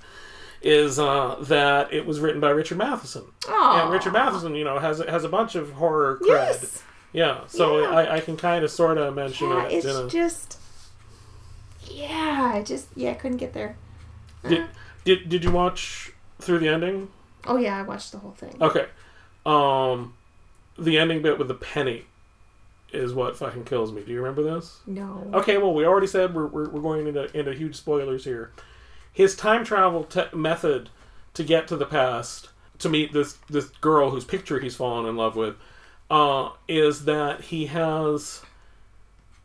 is 0.65 0.99
uh, 0.99 1.37
that 1.43 1.93
it 1.93 2.07
was 2.07 2.19
written 2.21 2.41
by 2.41 2.51
Richard 2.51 2.79
Matheson. 2.79 3.25
Aw. 3.49 3.83
And 3.85 3.93
Richard 3.93 4.15
Matheson, 4.15 4.55
you 4.57 4.65
know, 4.65 4.79
has 4.79 4.99
has 4.99 5.23
a 5.23 5.29
bunch 5.29 5.55
of 5.55 5.71
horror 5.73 6.19
cred. 6.23 6.27
Yes. 6.29 6.83
Yeah, 7.13 7.43
so 7.47 7.83
Yeah. 7.83 7.91
I, 7.91 8.17
I 8.17 8.21
can 8.21 8.37
kind 8.37 8.65
of 8.65 8.71
sort 8.73 8.99
of 8.99 9.15
mention 9.15 9.49
Yeah, 9.51 9.67
it. 9.67 9.73
it's 9.75 9.87
you 9.87 9.93
know. 9.93 10.09
just. 10.09 10.59
Yeah, 11.87 12.51
I 12.55 12.63
just 12.63 12.89
yeah, 12.97 13.11
I 13.11 13.15
couldn't 13.15 13.37
get 13.37 13.53
there. 13.53 13.77
Did, 14.49 14.67
did 15.05 15.29
did 15.29 15.45
you 15.45 15.51
watch 15.53 16.13
through 16.41 16.59
the 16.59 16.69
ending? 16.69 17.09
Oh 17.47 17.57
yeah, 17.59 17.79
I 17.79 17.83
watched 17.83 18.13
the 18.13 18.19
whole 18.19 18.33
thing. 18.33 18.57
Okay. 18.61 18.87
Um, 19.47 20.15
the 20.79 20.99
ending 20.99 21.21
bit 21.23 21.39
with 21.39 21.49
the 21.49 21.55
penny 21.55 22.07
is 22.93 23.13
what 23.13 23.37
fucking 23.37 23.65
kills 23.65 23.93
me. 23.93 24.03
Do 24.03 24.13
you 24.13 24.19
remember 24.19 24.43
this? 24.43 24.79
No. 24.87 25.31
Okay, 25.35 25.59
well, 25.59 25.75
we 25.75 25.85
already 25.85 26.07
said 26.07 26.35
we're, 26.35 26.47
we're, 26.47 26.69
we're 26.71 26.81
going 26.81 27.07
into, 27.07 27.25
into 27.37 27.53
huge 27.53 27.75
spoilers 27.77 28.25
here. 28.25 28.53
His 29.15 29.35
time 29.35 29.65
travel 29.65 30.05
te- 30.05 30.37
method 30.37 30.91
to 31.33 31.43
get 31.43 31.67
to 31.69 31.77
the 31.77 31.87
past 31.87 32.51
to 32.81 32.89
meet 32.89 33.13
this 33.13 33.39
this 33.49 33.67
girl 33.67 34.11
whose 34.11 34.25
picture 34.25 34.59
he's 34.59 34.77
fallen 34.77 35.07
in 35.07 35.17
love 35.17 35.37
with 35.37 35.57
uh, 36.11 36.51
is 36.69 37.05
that 37.05 37.43
he 37.43 37.67
has 37.67 38.43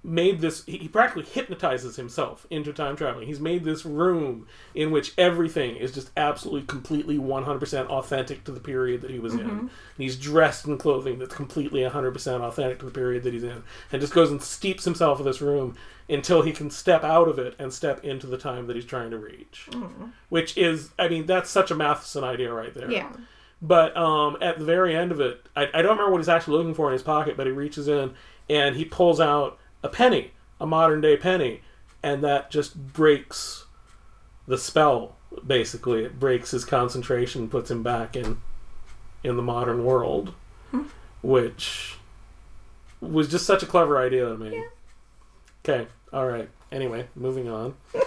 made 0.02 0.40
this 0.40 0.64
he 0.66 0.88
practically 0.88 1.26
hypnotizes 1.26 1.98
himself 1.98 2.48
into 2.50 2.72
time 2.72 2.96
traveling. 2.96 3.28
He's 3.28 3.42
made 3.42 3.66
this 3.66 3.86
room 3.86 4.48
in 4.74 4.92
which 4.92 5.14
everything 5.18 5.76
is 5.76 5.92
just 5.92 6.10
absolutely 6.16 6.66
completely 6.68 7.18
100% 7.18 7.88
authentic 7.88 8.46
to 8.46 8.52
the 8.54 8.62
period 8.62 9.02
that 9.02 9.12
he 9.12 9.20
was 9.20 9.34
in. 9.34 9.42
And 9.50 9.70
he's 9.98 10.16
dressed 10.16 10.66
in 10.68 10.78
clothing 10.78 11.20
that's 11.20 11.36
completely 11.36 11.82
100% 11.82 12.42
authentic 12.42 12.80
to 12.80 12.86
the 12.86 12.92
period 12.92 13.24
that 13.24 13.34
he's 13.34 13.44
in 13.44 13.62
and 13.92 14.00
just 14.02 14.14
goes 14.14 14.32
and 14.32 14.42
steeps 14.42 14.86
himself 14.86 15.20
in 15.20 15.26
this 15.26 15.42
room 15.42 15.76
until 16.08 16.42
he 16.44 16.54
can 16.54 16.72
step 16.72 17.04
out 17.04 17.28
of 17.28 17.38
it 17.38 17.54
and 17.60 17.72
step 17.74 18.04
into 18.04 18.26
the 18.26 18.38
time 18.38 18.68
that 18.68 18.76
he's 18.78 18.86
trying 18.86 19.12
to 19.12 19.18
reach. 19.18 19.68
Which 20.30 20.58
is 20.58 20.92
i 20.98 21.10
mean 21.10 21.26
that's 21.26 21.50
such 21.50 21.72
a 21.72 21.76
matheson 21.76 22.24
idea 22.24 22.54
right 22.54 22.74
there. 22.74 22.90
Yeah. 22.90 23.12
but 23.62 23.96
um, 23.98 24.38
at 24.42 24.58
the 24.60 24.66
very 24.66 24.96
end 24.96 25.12
of 25.12 25.20
it, 25.20 25.46
I, 25.58 25.64
I 25.74 25.82
don't 25.82 25.92
remember 25.98 26.12
what 26.12 26.20
he's 26.20 26.30
actually 26.30 26.58
looking 26.58 26.74
for 26.74 26.88
in 26.88 26.94
his 26.94 27.04
pocket, 27.04 27.36
but 27.36 27.46
he 27.48 27.52
reaches 27.52 27.90
in 27.90 28.14
and 28.50 28.76
he 28.78 28.86
pulls 28.86 29.20
out 29.20 29.60
a 29.84 29.90
penny, 29.90 30.32
a 30.60 30.66
modern 30.66 31.02
day 31.02 31.18
penny, 31.18 31.62
and 32.04 32.24
that 32.24 32.52
just 32.52 32.94
breaks 32.94 33.66
the 34.48 34.58
spell. 34.58 35.16
Basically, 35.46 36.04
it 36.04 36.20
breaks 36.20 36.52
his 36.52 36.66
concentration, 36.66 37.50
puts 37.50 37.70
him 37.70 37.84
back 37.84 38.16
in 38.16 38.42
in 39.24 39.36
the 39.36 39.42
modern 39.42 39.84
world, 39.84 40.34
which 41.22 41.98
was 43.02 43.28
just 43.28 43.46
such 43.46 43.64
a 43.64 43.66
clever 43.66 43.98
idea 43.98 44.26
to 44.28 44.38
me. 44.38 44.64
Okay, 45.64 45.88
all 46.14 46.26
right. 46.26 46.50
Anyway, 46.72 47.08
moving 47.16 47.50
on. 47.50 47.76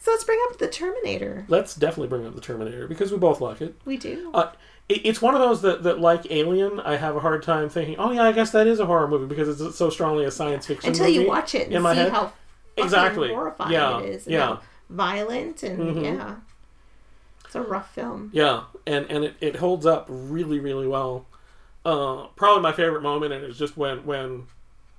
So 0.00 0.10
let's 0.12 0.24
bring 0.24 0.40
up 0.48 0.58
the 0.58 0.66
Terminator. 0.66 1.44
Let's 1.48 1.74
definitely 1.74 2.08
bring 2.08 2.26
up 2.26 2.34
the 2.34 2.40
Terminator 2.40 2.88
because 2.88 3.12
we 3.12 3.18
both 3.18 3.40
like 3.40 3.60
it. 3.60 3.74
We 3.84 3.98
do. 3.98 4.30
Uh, 4.32 4.50
it, 4.90 5.00
it's 5.04 5.22
one 5.22 5.34
of 5.34 5.40
those 5.40 5.62
that, 5.62 5.82
that, 5.84 6.00
like 6.00 6.30
Alien, 6.30 6.80
I 6.80 6.96
have 6.96 7.16
a 7.16 7.20
hard 7.20 7.42
time 7.42 7.68
thinking, 7.68 7.96
oh 7.98 8.10
yeah, 8.12 8.24
I 8.24 8.32
guess 8.32 8.50
that 8.50 8.66
is 8.66 8.80
a 8.80 8.86
horror 8.86 9.08
movie 9.08 9.26
because 9.26 9.60
it's 9.60 9.76
so 9.76 9.90
strongly 9.90 10.24
a 10.24 10.30
science 10.30 10.66
fiction 10.66 10.88
Until 10.90 11.06
movie 11.06 11.18
you 11.20 11.28
watch 11.28 11.54
it 11.54 11.68
and 11.70 11.84
see 11.84 11.94
head. 11.94 12.12
how 12.12 12.32
Exactly. 12.76 13.28
horrifying 13.28 13.72
Yeah, 13.72 14.00
it 14.00 14.08
is. 14.08 14.26
and 14.26 14.34
yeah. 14.34 14.46
how 14.46 14.60
violent 14.88 15.62
and 15.62 15.96
Mhm. 15.96 16.04
yeah. 16.04 16.34
It's 17.44 17.54
a 17.54 17.62
rough 17.62 17.92
film. 17.94 18.30
Yeah, 18.32 18.62
and 18.86 19.06
and 19.10 19.24
it, 19.24 19.34
it 19.40 19.56
holds 19.56 19.84
up 19.84 20.06
really 20.08 20.60
really 20.60 20.86
well. 20.86 21.26
Uh, 21.84 22.26
probably 22.36 22.62
my 22.62 22.72
favorite 22.72 23.02
moment, 23.02 23.32
and 23.32 23.44
it's 23.44 23.58
just 23.58 23.76
when 23.76 24.06
when 24.06 24.44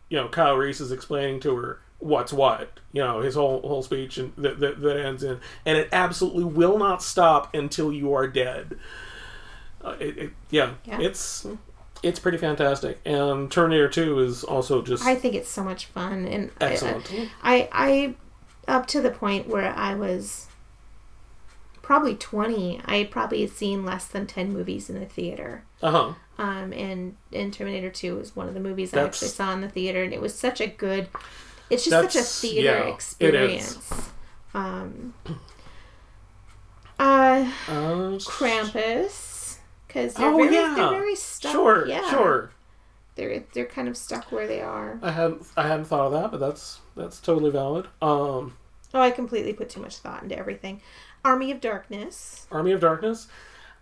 you 0.09 0.17
know 0.17 0.27
Kyle 0.27 0.55
Reese 0.57 0.81
is 0.81 0.91
explaining 0.91 1.39
to 1.41 1.55
her 1.55 1.79
what's 1.99 2.33
what. 2.33 2.71
You 2.91 3.03
know 3.03 3.21
his 3.21 3.35
whole 3.35 3.61
whole 3.61 3.83
speech 3.83 4.17
and 4.17 4.33
that, 4.37 4.59
that 4.59 4.81
that 4.81 4.97
ends 4.97 5.23
in, 5.23 5.39
and 5.65 5.77
it 5.77 5.87
absolutely 5.93 6.43
will 6.43 6.77
not 6.77 7.01
stop 7.01 7.53
until 7.55 7.93
you 7.93 8.13
are 8.13 8.27
dead. 8.27 8.77
Uh, 9.83 9.95
it, 9.99 10.17
it, 10.17 10.29
yeah, 10.49 10.73
Yeah. 10.85 10.99
it's 11.01 11.45
it's 12.03 12.19
pretty 12.19 12.37
fantastic, 12.37 12.99
and 13.05 13.51
Terminator 13.51 13.89
Two 13.89 14.19
is 14.19 14.43
also 14.43 14.81
just 14.81 15.05
I 15.05 15.15
think 15.15 15.35
it's 15.35 15.49
so 15.49 15.63
much 15.63 15.85
fun 15.87 16.25
and 16.27 16.51
excellent. 16.59 17.11
I, 17.43 17.69
I 17.71 18.15
up 18.67 18.87
to 18.87 19.01
the 19.01 19.11
point 19.11 19.47
where 19.47 19.73
I 19.75 19.95
was 19.95 20.47
probably 21.81 22.15
20, 22.15 22.79
I 22.85 23.03
probably 23.03 23.41
had 23.41 23.49
seen 23.49 23.83
less 23.83 24.05
than 24.05 24.25
10 24.25 24.53
movies 24.53 24.89
in 24.89 24.99
the 24.99 25.05
theater. 25.05 25.63
Uh 25.81 25.91
huh. 25.91 26.13
Um, 26.37 26.71
and, 26.73 27.17
and 27.33 27.53
Terminator 27.53 27.89
2 27.89 28.15
was 28.15 28.35
one 28.35 28.47
of 28.47 28.53
the 28.53 28.59
movies 28.59 28.93
I 28.93 29.03
actually 29.03 29.27
saw 29.27 29.51
in 29.51 29.61
the 29.61 29.67
theater, 29.69 30.01
and 30.03 30.13
it 30.13 30.21
was 30.21 30.33
such 30.33 30.61
a 30.61 30.67
good, 30.67 31.09
it's 31.69 31.83
just 31.85 32.13
such 32.13 32.15
a 32.15 32.23
theater 32.23 32.85
yeah, 32.85 32.93
experience. 32.93 33.77
Um, 34.53 35.13
uh, 36.99 37.51
Uh, 37.67 38.17
Krampus, 38.19 39.30
because 39.91 40.13
they're, 40.13 40.29
Oh, 40.31 40.37
very, 40.37 40.53
yeah. 40.55 40.73
they're 40.75 40.89
very 40.89 41.15
stuck. 41.15 41.51
Sure, 41.51 41.85
yeah. 41.85 42.09
sure. 42.09 42.51
They're, 43.15 43.43
they're 43.53 43.65
kind 43.65 43.89
of 43.89 43.97
stuck 43.97 44.31
where 44.31 44.47
they 44.47 44.61
are. 44.61 44.97
I 45.01 45.11
hadn't 45.11 45.45
I 45.57 45.67
hadn't 45.67 45.85
thought 45.85 46.05
of 46.07 46.11
that, 46.13 46.31
but 46.31 46.39
that's 46.39 46.79
that's 46.95 47.19
totally 47.19 47.51
valid. 47.51 47.87
Um, 48.01 48.57
Oh, 48.93 49.01
I 49.01 49.11
completely 49.11 49.53
put 49.53 49.69
too 49.69 49.81
much 49.81 49.97
thought 49.97 50.23
into 50.23 50.37
everything. 50.37 50.81
Army 51.23 51.51
of 51.51 51.59
Darkness. 51.61 52.47
Army 52.51 52.71
of 52.71 52.79
Darkness. 52.79 53.27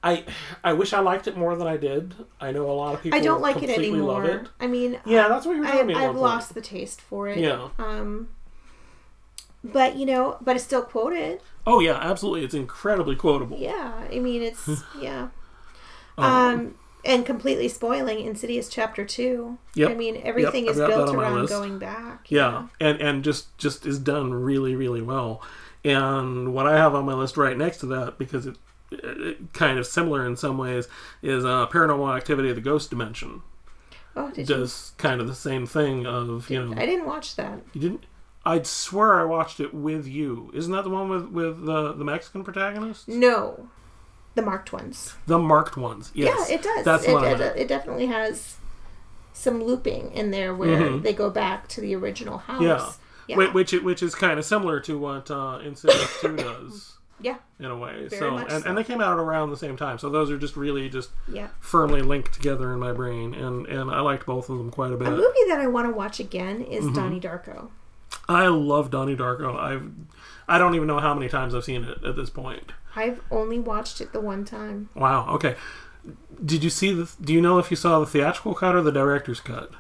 I 0.03 0.25
I 0.63 0.73
wish 0.73 0.93
I 0.93 0.99
liked 0.99 1.27
it 1.27 1.37
more 1.37 1.55
than 1.55 1.67
I 1.67 1.77
did. 1.77 2.15
I 2.41 2.51
know 2.51 2.69
a 2.69 2.73
lot 2.73 2.95
of 2.95 3.01
people. 3.03 3.17
I 3.19 3.21
don't 3.21 3.41
like 3.41 3.61
it 3.61 3.69
anymore. 3.69 4.23
Love 4.23 4.25
it. 4.25 4.47
I 4.59 4.65
mean, 4.67 4.99
Yeah, 5.05 5.27
that's 5.27 5.45
what 5.45 5.55
you 5.55 5.61
were 5.61 5.67
I, 5.67 5.71
telling 5.71 5.87
me. 5.87 5.93
I've 5.95 6.15
lost 6.15 6.53
the 6.55 6.61
taste 6.61 6.99
for 6.99 7.27
it. 7.27 7.37
Yeah. 7.37 7.69
Um. 7.77 8.29
But 9.63 9.95
you 9.95 10.05
know, 10.05 10.37
but 10.41 10.55
it's 10.55 10.65
still 10.65 10.81
quoted. 10.83 11.41
Oh 11.67 11.79
yeah, 11.79 11.97
absolutely. 12.01 12.43
It's 12.45 12.53
incredibly 12.55 13.15
quotable. 13.15 13.57
Yeah, 13.57 13.93
I 14.11 14.19
mean, 14.19 14.41
it's 14.41 14.67
yeah. 14.99 15.29
Um, 16.23 16.59
Um, 16.59 16.75
and 17.05 17.25
completely 17.25 17.67
spoiling 17.69 18.19
Insidious 18.19 18.67
Chapter 18.67 19.05
Two. 19.05 19.57
Yep. 19.75 19.89
I 19.91 19.93
mean, 19.93 20.19
everything 20.23 20.65
I've 20.65 20.71
is 20.71 20.77
built 20.77 21.15
around 21.15 21.47
going 21.47 21.79
back. 21.79 22.29
Yeah, 22.29 22.67
and 22.79 22.99
and 23.01 23.23
just 23.23 23.57
just 23.57 23.85
is 23.85 23.99
done 23.99 24.33
really 24.33 24.75
really 24.75 25.01
well. 25.01 25.41
And 25.85 26.53
what 26.53 26.67
I 26.67 26.75
have 26.77 26.93
on 26.95 27.05
my 27.05 27.13
list 27.13 27.37
right 27.37 27.57
next 27.57 27.77
to 27.77 27.85
that 27.87 28.17
because 28.17 28.45
it, 28.45 28.57
it 28.91 29.53
kind 29.53 29.79
of 29.79 29.87
similar 29.87 30.25
in 30.25 30.35
some 30.35 30.57
ways 30.57 30.89
is 31.21 31.45
uh, 31.45 31.67
Paranormal 31.67 32.15
Activity 32.17 32.49
of 32.49 32.55
the 32.55 32.61
Ghost 32.61 32.89
Dimension. 32.89 33.43
Oh, 34.17 34.29
did 34.31 34.49
you? 34.49 34.55
Does 34.55 34.91
kind 34.97 35.21
of 35.21 35.27
the 35.27 35.35
same 35.35 35.65
thing 35.65 36.05
of 36.05 36.49
you 36.49 36.61
know 36.65 36.73
I 36.79 36.85
didn't 36.85 37.05
watch 37.05 37.37
that. 37.37 37.59
you 37.73 37.79
didn't. 37.79 38.05
I'd 38.45 38.67
swear 38.67 39.19
I 39.21 39.23
watched 39.23 39.59
it 39.61 39.73
with 39.73 40.05
you. 40.07 40.51
Isn't 40.53 40.71
that 40.73 40.83
the 40.83 40.89
one 40.89 41.07
with 41.07 41.27
with 41.29 41.65
the 41.65 41.93
the 41.93 42.03
Mexican 42.03 42.43
protagonist? 42.43 43.07
No, 43.07 43.69
the 44.39 44.45
marked 44.45 44.71
ones. 44.73 45.15
The 45.27 45.37
marked 45.39 45.77
ones. 45.77 46.11
Yes. 46.13 46.49
Yeah, 46.49 46.55
it 46.55 46.61
does. 46.63 46.85
That's 46.85 47.03
it, 47.05 47.13
what 47.13 47.23
I 47.25 47.31
it, 47.31 47.57
it 47.57 47.67
definitely 47.67 48.07
has 48.07 48.57
some 49.33 49.63
looping 49.63 50.11
in 50.13 50.31
there 50.31 50.53
where 50.53 50.77
Mhm. 50.81 51.03
they 51.03 51.13
go 51.13 51.29
back 51.29 51.67
to 51.69 51.81
the 51.81 51.95
original 51.95 52.37
house. 52.39 52.61
Yeah. 52.61 52.91
Yeah. 53.27 53.51
Which 53.51 53.73
it- 53.73 53.83
which 53.83 54.01
is 54.01 54.15
kind 54.15 54.39
of 54.39 54.45
similar 54.45 54.79
to 54.81 54.97
what 54.97 55.29
uh, 55.29 55.59
Insidious 55.63 56.19
Two 56.19 56.35
does 56.47 56.93
yeah. 57.21 57.35
in 57.59 57.65
a 57.67 57.77
way. 57.77 58.07
Very 58.07 58.19
so, 58.19 58.37
and, 58.37 58.49
so. 58.63 58.67
and 58.67 58.77
they 58.77 58.83
came 58.83 59.01
out 59.01 59.19
around 59.19 59.51
the 59.51 59.57
same 59.57 59.77
time. 59.77 59.99
So 59.99 60.09
those 60.09 60.31
are 60.31 60.37
just 60.37 60.55
really 60.57 60.89
just 60.89 61.11
Yeah. 61.31 61.49
firmly 61.59 62.01
linked 62.01 62.33
together 62.33 62.73
in 62.73 62.79
my 62.79 62.91
brain, 62.91 63.35
and 63.35 63.67
and 63.67 63.91
I 63.91 63.99
liked 63.99 64.25
both 64.25 64.49
of 64.49 64.57
them 64.57 64.71
quite 64.71 64.91
a 64.93 64.97
bit. 64.97 65.07
A 65.09 65.11
movie 65.11 65.45
that 65.47 65.59
I 65.59 65.67
want 65.67 65.87
to 65.87 65.93
watch 65.93 66.19
again 66.19 66.61
is 66.61 66.85
Mm-hmm. 66.85 66.93
Donnie 66.95 67.19
Darko. 67.19 67.69
I 68.27 68.47
love 68.47 68.89
Donnie 68.89 69.15
Darko. 69.15 69.55
I've 69.59 69.91
I 70.49 70.57
don't 70.57 70.75
even 70.75 70.87
know 70.87 70.99
how 70.99 71.13
many 71.13 71.29
times 71.29 71.53
I've 71.55 71.63
seen 71.63 71.83
it 71.85 72.03
at 72.03 72.15
this 72.15 72.29
point. 72.29 72.71
I've 72.95 73.21
only 73.31 73.59
watched 73.59 74.01
it 74.01 74.11
the 74.13 74.19
one 74.19 74.43
time. 74.45 74.89
Wow. 74.95 75.29
Okay. 75.35 75.55
Did 76.43 76.63
you 76.63 76.69
see 76.69 76.91
the? 76.93 77.09
Do 77.21 77.31
you 77.33 77.41
know 77.41 77.59
if 77.59 77.69
you 77.71 77.77
saw 77.77 77.99
the 77.99 78.05
theatrical 78.05 78.55
cut 78.55 78.75
or 78.75 78.81
the 78.81 78.91
director's 78.91 79.39
cut? 79.39 79.71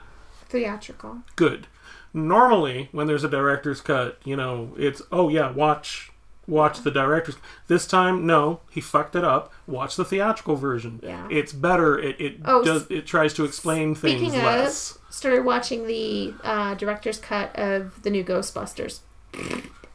Theatrical. 0.47 1.19
good. 1.35 1.67
Normally, 2.13 2.89
when 2.91 3.05
there's 3.05 3.23
a 3.23 3.29
director's 3.29 3.81
cut, 3.81 4.19
you 4.25 4.35
know, 4.35 4.73
it's 4.77 5.01
oh 5.11 5.29
yeah, 5.29 5.51
watch 5.51 6.11
watch 6.47 6.79
the 6.81 6.89
director's. 6.91 7.35
This 7.67 7.85
time, 7.85 8.25
no, 8.25 8.61
he 8.71 8.81
fucked 8.81 9.15
it 9.15 9.23
up. 9.23 9.53
Watch 9.67 9.95
the 9.95 10.03
theatrical 10.03 10.55
version. 10.55 10.99
Yeah. 11.03 11.27
it's 11.29 11.53
better. 11.53 11.99
It 11.99 12.19
it 12.19 12.37
Oh, 12.45 12.63
does 12.63 12.89
it 12.89 13.05
tries 13.05 13.33
to 13.35 13.43
explain 13.45 13.93
things 13.93 14.33
of, 14.33 14.41
less. 14.43 14.97
started 15.11 15.45
watching 15.45 15.85
the 15.85 16.33
uh, 16.43 16.73
director's 16.73 17.19
cut 17.19 17.55
of 17.55 18.01
the 18.01 18.09
new 18.09 18.23
Ghostbusters. 18.23 19.01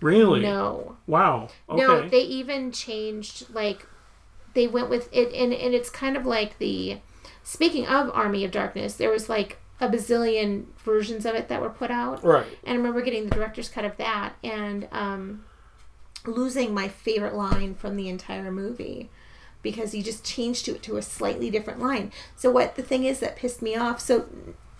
Really? 0.01 0.41
No. 0.41 0.97
Wow. 1.07 1.49
Okay. 1.69 1.81
No, 1.81 2.09
they 2.09 2.23
even 2.23 2.73
changed 2.73 3.53
like 3.55 3.87
they 4.55 4.67
went 4.67 4.89
with 4.89 5.09
it 5.13 5.33
and, 5.33 5.53
and 5.53 5.75
it's 5.75 5.91
kind 5.91 6.17
of 6.17 6.27
like 6.27 6.59
the 6.59 6.99
speaking 7.43 7.87
of 7.87 8.11
Army 8.15 8.45
of 8.45 8.51
Darkness, 8.51 8.95
there 8.95 9.11
was 9.11 9.29
like 9.29 9.59
a 9.81 9.89
bazillion 9.89 10.67
versions 10.79 11.27
of 11.27 11.35
it 11.35 11.49
that 11.49 11.61
were 11.61 11.71
put 11.71 11.91
out. 11.91 12.25
right. 12.25 12.47
And 12.65 12.75
I 12.75 12.77
remember 12.77 13.03
getting 13.03 13.25
the 13.25 13.35
director's 13.35 13.69
cut 13.69 13.85
of 13.85 13.97
that 13.97 14.35
and 14.43 14.89
um, 14.93 15.45
losing 16.27 16.73
my 16.73 16.89
favorite 16.89 17.35
line 17.35 17.75
from 17.75 17.97
the 17.97 18.09
entire 18.09 18.51
movie 18.51 19.11
because 19.63 19.93
he 19.93 20.03
just 20.03 20.25
changed 20.25 20.65
to 20.67 20.75
it 20.77 20.83
to 20.85 20.97
a 20.97 21.03
slightly 21.03 21.51
different 21.51 21.81
line. 21.81 22.13
So 22.37 22.51
what 22.51 22.77
the 22.77 22.83
thing 22.83 23.05
is 23.05 23.21
that 23.21 23.37
pissed 23.37 23.63
me 23.63 23.75
off. 23.75 24.01
So 24.01 24.27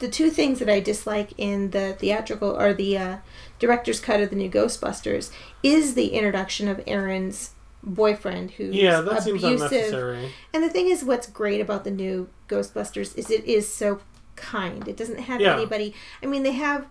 the 0.01 0.09
two 0.09 0.31
things 0.31 0.59
that 0.59 0.69
I 0.69 0.81
dislike 0.81 1.33
in 1.39 1.71
the 1.71 1.95
theatrical 1.99 2.51
or 2.61 2.75
the 2.75 2.99
uh, 2.99 3.17
director's 3.59 4.01
cut 4.01 4.21
of 4.21 4.31
the 4.31 4.37
new 4.37 4.51
Ghostbusters 4.51 5.31
is 5.63 5.95
the 5.95 6.09
introduction 6.09 6.69
of 6.69 6.83
Erin's 6.87 7.53
boyfriend 7.83 8.53
who's 8.53 8.75
Yeah, 8.75 9.01
that 9.03 9.23
seems 9.23 9.45
abusive. 9.45 9.71
unnecessary. 9.73 10.33
And 10.53 10.65
the 10.65 10.71
thing 10.71 10.89
is, 10.89 11.05
what's 11.05 11.27
great 11.27 11.61
about 11.61 11.85
the 11.85 11.91
new 11.91 12.29
Ghostbusters 12.49 13.17
is 13.17 13.31
it 13.31 13.45
is 13.45 13.73
so 13.73 14.01
kind. 14.37 14.89
It 14.89 14.97
doesn't 14.97 15.21
have 15.21 15.41
Yeah. 15.41 15.55
anybody. 15.57 15.95
I 16.23 16.27
mean, 16.27 16.43
they 16.43 16.53
have 16.53 16.87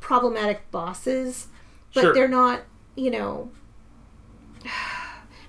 problematic 0.00 0.70
bosses, 0.70 1.48
but 1.94 2.02
Sure. 2.02 2.14
they're 2.14 2.28
not, 2.28 2.62
you 2.94 3.10
know, 3.10 3.50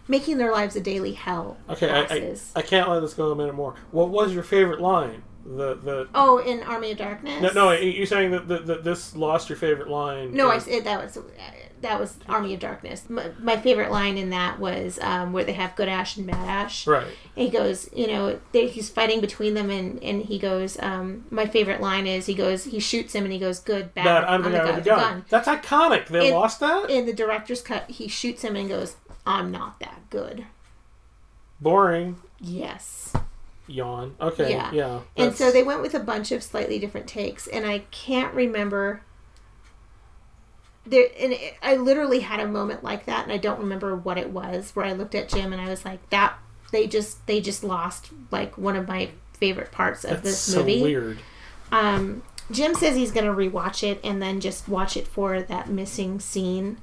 making 0.07 0.37
their 0.37 0.51
lives 0.51 0.75
a 0.75 0.81
daily 0.81 1.13
hell. 1.13 1.57
Okay, 1.69 1.89
I, 1.89 2.01
I. 2.15 2.35
I 2.55 2.61
can't 2.61 2.89
let 2.89 3.01
this 3.01 3.13
go 3.13 3.31
a 3.31 3.35
minute 3.35 3.55
more. 3.55 3.75
What 3.91 4.09
was 4.09 4.33
your 4.33 4.43
favorite 4.43 4.81
line? 4.81 5.23
The 5.43 5.75
the 5.75 6.07
oh, 6.13 6.37
in 6.37 6.61
Army 6.63 6.91
of 6.91 6.97
Darkness. 6.97 7.41
no 7.41 7.51
no 7.53 7.71
you're 7.71 8.05
saying 8.05 8.31
that, 8.31 8.47
that, 8.47 8.67
that 8.67 8.83
this 8.83 9.15
lost 9.15 9.49
your 9.49 9.57
favorite 9.57 9.89
line? 9.89 10.33
No, 10.33 10.49
I 10.49 10.57
is- 10.57 10.65
said 10.65 10.83
that 10.83 11.03
was 11.03 11.17
that 11.81 11.99
was 11.99 12.15
Army 12.29 12.53
of 12.53 12.59
Darkness. 12.59 13.09
My, 13.09 13.31
my 13.39 13.57
favorite 13.57 13.91
line 13.91 14.17
in 14.17 14.29
that 14.29 14.59
was 14.59 14.99
um, 15.01 15.33
where 15.33 15.43
they 15.43 15.53
have 15.53 15.75
Good 15.75 15.89
Ash 15.89 16.15
and 16.17 16.27
Bad 16.27 16.47
Ash. 16.47 16.87
right. 16.87 17.07
he 17.35 17.49
goes, 17.49 17.89
you 17.93 18.07
know, 18.07 18.39
they, 18.51 18.67
he's 18.67 18.89
fighting 18.89 19.19
between 19.19 19.55
them, 19.55 19.69
and, 19.69 20.01
and 20.03 20.21
he 20.21 20.37
goes, 20.37 20.79
um, 20.79 21.25
my 21.29 21.45
favorite 21.47 21.81
line 21.81 22.07
is 22.07 22.27
he 22.27 22.33
goes, 22.33 22.65
he 22.65 22.79
shoots 22.79 23.13
him, 23.13 23.23
and 23.23 23.33
he 23.33 23.39
goes, 23.39 23.59
good, 23.59 23.93
bad, 23.93 24.05
That 24.05 24.29
I'm 24.29 24.43
the 24.43 24.51
guy 24.51 24.65
with 24.65 24.75
the 24.83 24.89
gun. 24.89 25.25
That's 25.29 25.47
iconic. 25.47 26.07
They 26.07 26.27
In- 26.27 26.35
lost 26.35 26.59
that. 26.59 26.89
In 26.89 27.05
the 27.05 27.13
director's 27.13 27.61
cut, 27.61 27.89
he 27.89 28.07
shoots 28.07 28.43
him 28.43 28.55
and 28.55 28.69
goes, 28.69 28.95
I'm 29.25 29.51
not 29.51 29.79
that 29.79 30.01
good. 30.09 30.45
Boring. 31.59 32.17
Yes. 32.39 33.13
Yawn. 33.67 34.15
Okay. 34.19 34.51
Yeah. 34.51 34.71
Yeah. 34.71 34.99
And 35.15 35.35
so 35.35 35.51
they 35.51 35.63
went 35.63 35.81
with 35.81 35.93
a 35.93 35.99
bunch 35.99 36.31
of 36.31 36.43
slightly 36.43 36.79
different 36.79 37.07
takes, 37.07 37.47
and 37.47 37.65
I 37.65 37.79
can't 37.91 38.33
remember. 38.33 39.01
There, 40.85 41.07
and 41.19 41.33
it, 41.33 41.55
I 41.61 41.75
literally 41.75 42.21
had 42.21 42.39
a 42.39 42.47
moment 42.47 42.83
like 42.83 43.05
that, 43.05 43.23
and 43.23 43.31
I 43.31 43.37
don't 43.37 43.59
remember 43.59 43.95
what 43.95 44.17
it 44.17 44.31
was. 44.31 44.71
Where 44.75 44.85
I 44.85 44.93
looked 44.93 45.13
at 45.13 45.29
Jim 45.29 45.53
and 45.53 45.61
I 45.61 45.69
was 45.69 45.85
like, 45.85 46.09
"That 46.09 46.37
they 46.71 46.87
just 46.87 47.25
they 47.27 47.39
just 47.39 47.63
lost 47.63 48.09
like 48.31 48.57
one 48.57 48.75
of 48.75 48.87
my 48.87 49.11
favorite 49.33 49.71
parts 49.71 50.03
of 50.03 50.09
That's 50.09 50.23
this 50.23 50.39
so 50.39 50.59
movie." 50.59 50.81
weird. 50.81 51.19
Um, 51.71 52.23
Jim 52.49 52.73
says 52.73 52.95
he's 52.95 53.11
going 53.11 53.25
to 53.27 53.31
rewatch 53.33 53.83
it 53.87 53.99
and 54.03 54.21
then 54.21 54.39
just 54.41 54.67
watch 54.67 54.97
it 54.97 55.07
for 55.07 55.41
that 55.41 55.69
missing 55.69 56.19
scene 56.19 56.79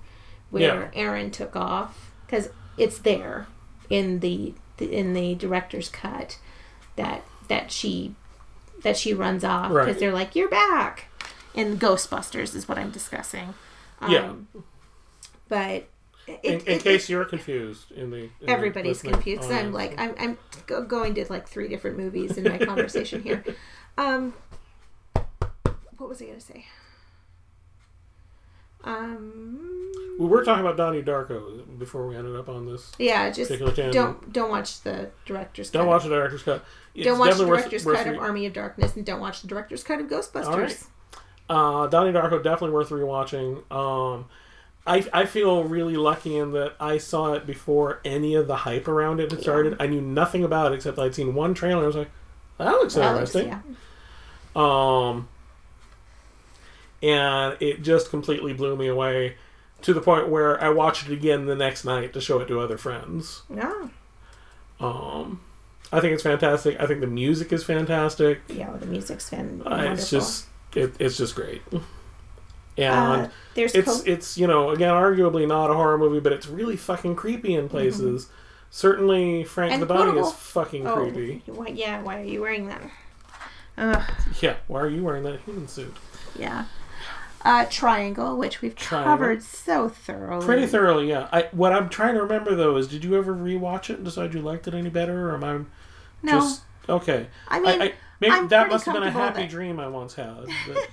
where 0.51 0.91
Yeah. 0.95 1.01
Erin 1.03 1.31
took 1.31 1.55
off 1.55 2.11
because 2.25 2.49
it's 2.79 2.99
there 2.99 3.49
in 3.91 4.21
the, 4.21 4.55
the 4.79 4.91
in 4.91 5.13
the 5.13 5.35
director's 5.35 5.89
cut 5.91 6.39
that 6.99 7.23
that 7.49 7.73
she 7.73 8.15
that 8.83 8.97
she 8.97 9.15
runs 9.15 9.43
off 9.43 9.71
because 9.71 9.87
Right. 9.87 9.99
they're 9.99 10.13
like 10.13 10.37
you're 10.37 10.49
back. 10.51 11.07
And 11.55 11.81
Ghostbusters 11.81 12.55
is 12.55 12.69
what 12.69 12.79
I'm 12.79 12.91
discussing. 12.91 13.55
Um, 14.01 14.11
Yeah. 14.13 14.33
But 15.49 15.89
in, 16.27 16.37
it- 16.43 16.69
in 16.69 16.75
it- 16.77 16.83
case 16.83 17.09
you're 17.09 17.25
confused, 17.25 17.91
in 17.93 18.11
the 18.11 18.17
in 18.25 18.31
the 18.43 18.51
everybody's 18.51 18.99
listening 19.03 19.15
confused 19.15 19.51
I'm 19.51 19.73
like 19.73 19.99
I'm 19.99 20.15
I'm 20.19 20.39
go- 20.67 20.83
going 20.85 21.15
to 21.15 21.25
like 21.31 21.49
three 21.49 21.69
different 21.69 21.97
movies 21.97 22.37
in 22.37 22.45
my 22.45 22.59
conversation 22.59 23.23
here. 23.23 23.43
Um, 23.97 24.33
what 25.97 26.09
was 26.09 26.23
I 26.23 26.27
gonna 26.27 26.41
say? 26.41 26.67
Um, 28.85 29.91
we 30.19 30.27
were 30.27 30.45
talking 30.45 30.65
about 30.65 30.77
Donnie 30.77 31.03
Darko 31.03 31.79
before 31.79 32.07
we 32.07 32.17
ended 32.17 32.37
up 32.37 32.49
on 32.49 32.67
this. 32.67 32.93
yeah, 32.99 33.31
just 33.31 33.51
don't 33.93 34.33
don't 34.33 34.51
watch 34.51 34.81
the 34.83 35.11
director's 35.27 35.71
Don't 35.71 35.85
cut. 35.85 35.89
watch 35.89 36.03
the 36.05 36.09
director's 36.11 36.43
cut. 36.43 36.65
It's 36.95 37.05
Don't 37.05 37.19
watch 37.19 37.37
the 37.37 37.47
worth- 37.47 37.61
director's 37.61 37.85
worth 37.87 37.99
cut 37.99 38.07
of 38.09 38.13
re- 38.15 38.19
Army 38.19 38.47
of 38.47 38.53
Darkness, 38.53 38.97
and 38.97 39.05
don't 39.07 39.21
watch 39.21 39.43
the 39.43 39.49
director's 39.49 39.83
cut 39.85 40.01
of 40.01 40.07
Ghostbusters. 40.09 40.47
All 40.47 40.59
right. 40.59 40.85
Uh, 41.51 41.87
Donnie 41.87 42.13
Darko 42.13 42.43
definitely 42.43 42.71
worth 42.71 42.91
rewatching. 42.91 43.63
Um, 43.73 44.27
I 44.87 45.07
I 45.13 45.25
feel 45.27 45.65
really 45.65 45.97
lucky 45.97 46.37
in 46.37 46.53
that 46.53 46.75
I 46.81 46.99
saw 46.99 47.33
it 47.35 47.47
before 47.47 48.01
any 48.05 48.35
of 48.35 48.47
the 48.49 48.57
hype 48.57 48.89
around 48.89 49.21
it 49.21 49.31
had 49.31 49.41
started. 49.41 49.77
I 49.81 49.87
knew 49.87 50.01
nothing 50.01 50.45
about 50.45 50.73
it 50.73 50.77
except 50.77 50.99
I'd 50.99 51.15
seen 51.15 51.35
one 51.35 51.55
trailer. 51.55 51.77
And 51.79 51.85
I 51.85 51.87
was 51.87 51.97
like, 51.97 52.11
that 52.59 52.71
looks 52.73 52.95
That 52.95 53.15
looks- 53.17 53.35
interesting. 53.35 53.49
yeah. 53.49 53.61
Um, 54.57 55.29
and 57.03 57.57
it 57.61 57.83
just 57.83 58.11
completely 58.11 58.53
blew 58.53 58.77
me 58.77 58.89
away 58.89 59.37
to 59.83 59.95
the 59.95 60.01
point 60.01 60.29
where 60.29 60.63
I 60.63 60.69
watched 60.71 61.07
it 61.09 61.13
again 61.13 61.47
the 61.47 61.55
next 61.55 61.85
night 61.85 62.13
to 62.15 62.21
show 62.21 62.41
it 62.41 62.47
to 62.49 62.61
other 62.61 62.77
friends. 62.79 63.43
Yeah. 63.55 63.89
Um, 64.81 65.41
I 65.93 66.01
think 66.01 66.15
it's 66.15 66.23
fantastic. 66.23 66.81
I 66.81 66.87
think 66.87 67.01
the 67.01 67.07
music 67.07 67.53
is 67.53 67.65
fantastic. 67.65 68.41
Yeah, 68.49 68.69
well, 68.71 68.79
the 68.79 68.87
music's 68.87 69.29
fan. 69.29 69.63
Uh, 69.65 69.89
it's 69.93 70.11
just 70.11 70.47
it, 70.75 70.95
it's 70.99 71.17
just 71.17 71.35
great. 71.35 71.63
And 72.77 73.27
Uh, 73.27 73.29
there's 73.55 73.75
it's 73.75 74.03
co- 74.03 74.03
it's 74.07 74.39
you 74.39 74.47
know 74.47 74.71
again 74.71 74.93
arguably 74.93 75.47
not 75.49 75.71
a 75.71 75.75
horror 75.75 75.99
movie, 75.99 76.21
but 76.21 76.33
it's 76.33 76.47
really 76.47 76.77
fucking 76.77 77.17
creepy 77.17 77.55
in 77.55 77.69
places. 77.69 78.29
Certainly, 78.71 79.45
Frank 79.45 79.73
And 79.73 79.83
the 79.83 79.87
Bunny 79.87 80.21
is 80.21 80.31
fucking 80.33 80.87
oh, 80.87 80.95
creepy. 80.95 81.43
Why, 81.47 81.69
yeah, 81.69 82.03
why 82.03 82.21
are 82.21 82.25
you 82.25 82.43
wearing 82.43 82.69
that? 82.69 82.83
Ugh, 83.79 84.03
Yeah, 84.43 84.57
why 84.67 84.81
are 84.81 84.89
you 84.89 85.03
wearing 85.03 85.23
that 85.23 85.41
human 85.41 85.69
suit? 85.69 85.97
yeah. 86.39 86.67
Uh, 87.45 87.65
Triangle, 87.71 88.37
which 88.37 88.61
we've 88.61 88.75
Triangle. 88.75 89.13
covered 89.13 89.43
so 89.43 89.89
thoroughly. 89.89 90.45
Pretty 90.45 90.67
thoroughly, 90.67 91.09
yeah. 91.09 91.29
I 91.33 91.49
what 91.53 91.73
I'm 91.73 91.89
trying 91.89 92.15
to 92.15 92.23
remember 92.23 92.55
though 92.55 92.77
is, 92.77 92.89
did 92.89 93.05
you 93.05 93.17
ever 93.17 93.35
rewatch 93.35 93.91
it 93.91 93.97
and 93.97 94.05
decide 94.05 94.35
you 94.35 94.41
liked 94.41 94.67
it 94.69 94.75
any 94.75 94.91
better, 94.91 95.31
or 95.31 95.35
am 95.35 95.45
I 95.45 95.53
No, 96.23 96.33
just 96.41 96.63
okay? 96.89 97.29
I 97.47 97.61
mean, 97.61 97.81
I, 97.83 97.93
maybe 98.21 98.33
I'm 98.33 98.49
that 98.49 98.69
must 98.69 98.85
have 98.87 98.95
been 98.95 99.05
a 99.05 99.11
happy 99.11 99.43
that- 99.43 99.51
dream 99.51 99.79
I 99.79 99.87
once 99.89 100.15
had. 100.15 100.47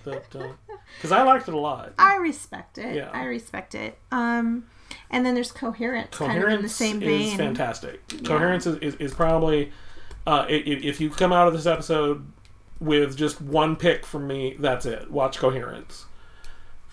Because 0.04 1.12
I 1.12 1.24
liked 1.24 1.48
it 1.48 1.54
a 1.54 1.58
lot. 1.60 1.93
I 1.98 2.18
respect 2.18 2.78
it. 2.78 2.96
Yeah. 2.96 3.10
I 3.12 3.24
respect 3.26 3.74
it. 3.76 3.98
Um, 4.12 4.66
and 5.10 5.26
then 5.26 5.34
there's 5.34 5.52
Coherence, 5.52 6.16
kind 6.16 6.32
of 6.32 6.36
Coherence 6.38 6.58
in 6.58 6.62
the 6.62 6.70
same 6.70 7.02
is 7.02 7.08
vein. 7.30 7.38
fantastic. 7.38 8.02
Coherence 8.24 8.68
is, 8.68 8.78
is, 8.78 8.96
is 8.96 9.14
probably 9.16 9.72
uh, 10.28 10.46
i- 10.48 10.52
i- 10.54 10.82
if 10.84 11.02
you 11.02 11.10
come 11.10 11.34
out 11.34 11.48
of 11.48 11.54
this 11.54 11.66
episode 11.66 12.26
with 12.80 13.18
just 13.18 13.41
one 13.41 13.76
pick 13.76 14.06
from 14.06 14.28
me, 14.28 14.56
that's 14.60 14.86
it. 14.86 15.10
Watch 15.10 15.39
Coherence. 15.39 16.06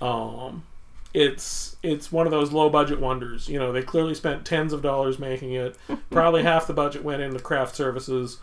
Um, 0.03 0.65
it's 1.15 1.77
it's 1.83 2.11
one 2.11 2.27
of 2.27 2.31
those 2.31 2.53
low 2.53 2.71
budget 2.71 2.99
wonders. 3.01 3.49
You 3.49 3.59
know, 3.59 3.71
they 3.73 3.83
clearly 3.83 4.15
spent 4.15 4.45
tens 4.47 4.73
of 4.73 4.83
dollars 4.83 5.19
making 5.19 5.53
it. 5.53 5.77
Probably 6.11 6.43
half 6.43 6.67
the 6.67 6.73
budget 6.75 7.05
went 7.05 7.23
into 7.23 7.39
craft 7.39 7.77
services. 7.77 8.39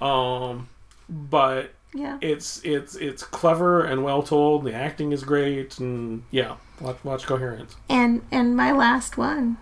Um, 0.00 0.68
but 1.08 1.72
Yeah. 1.94 2.18
it's 2.20 2.60
it's 2.64 2.96
it's 2.96 3.22
clever 3.22 3.82
and 3.84 4.04
well 4.04 4.22
told. 4.22 4.64
The 4.64 4.74
acting 4.74 5.12
is 5.12 5.24
great, 5.24 5.78
and 5.78 6.22
yeah, 6.30 6.56
watch 6.80 6.98
watch 7.02 7.24
Coherence. 7.26 7.76
And 7.88 8.22
and 8.30 8.56
my 8.56 8.72
last 8.72 9.16
one, 9.16 9.56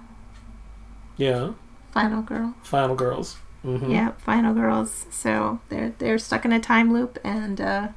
Yeah, 1.16 1.52
Final 1.92 2.22
Girl. 2.22 2.54
Final 2.62 2.96
Girls. 2.96 3.36
hmm 3.62 3.90
Yeah, 3.90 4.12
Final 4.18 4.54
Girls. 4.54 5.06
So 5.10 5.60
they're 5.68 5.94
they're 5.98 6.18
stuck 6.18 6.44
in 6.44 6.52
a 6.52 6.60
time 6.60 6.92
loop, 6.92 7.18
and 7.24 7.60
uh, 7.60 7.88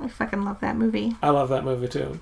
I 0.00 0.08
fucking 0.08 0.42
love 0.44 0.60
that 0.60 0.76
movie. 0.76 1.16
I 1.22 1.30
love 1.30 1.48
that 1.50 1.64
movie 1.64 1.88
too. 1.88 2.20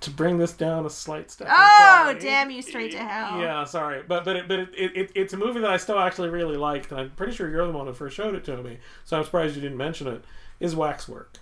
To 0.00 0.10
bring 0.10 0.36
this 0.36 0.52
down 0.52 0.84
a 0.84 0.90
slight 0.90 1.30
step. 1.30 1.48
Oh, 1.50 2.00
quality- 2.02 2.20
damn 2.20 2.50
you 2.50 2.60
straight 2.60 2.92
to 2.92 2.98
hell. 2.98 3.40
Yeah, 3.40 3.64
sorry, 3.64 4.02
but 4.06 4.24
but 4.24 4.36
it, 4.36 4.48
but 4.48 4.58
it, 4.58 4.68
it, 4.76 4.96
it, 4.96 5.10
it's 5.14 5.32
a 5.32 5.36
movie 5.36 5.60
that 5.60 5.70
I 5.70 5.78
still 5.78 5.98
actually 5.98 6.28
really 6.28 6.56
liked, 6.58 6.90
and 6.90 7.00
I'm 7.00 7.10
pretty 7.10 7.32
sure 7.32 7.48
you're 7.48 7.66
the 7.66 7.72
one 7.72 7.86
who 7.86 7.94
first 7.94 8.14
showed 8.16 8.34
it 8.34 8.44
to 8.44 8.62
me. 8.62 8.78
So 9.04 9.16
I'm 9.16 9.24
surprised 9.24 9.54
you 9.56 9.62
didn't 9.62 9.78
mention 9.78 10.06
it. 10.08 10.24
Is 10.60 10.76
Waxwork? 10.76 11.38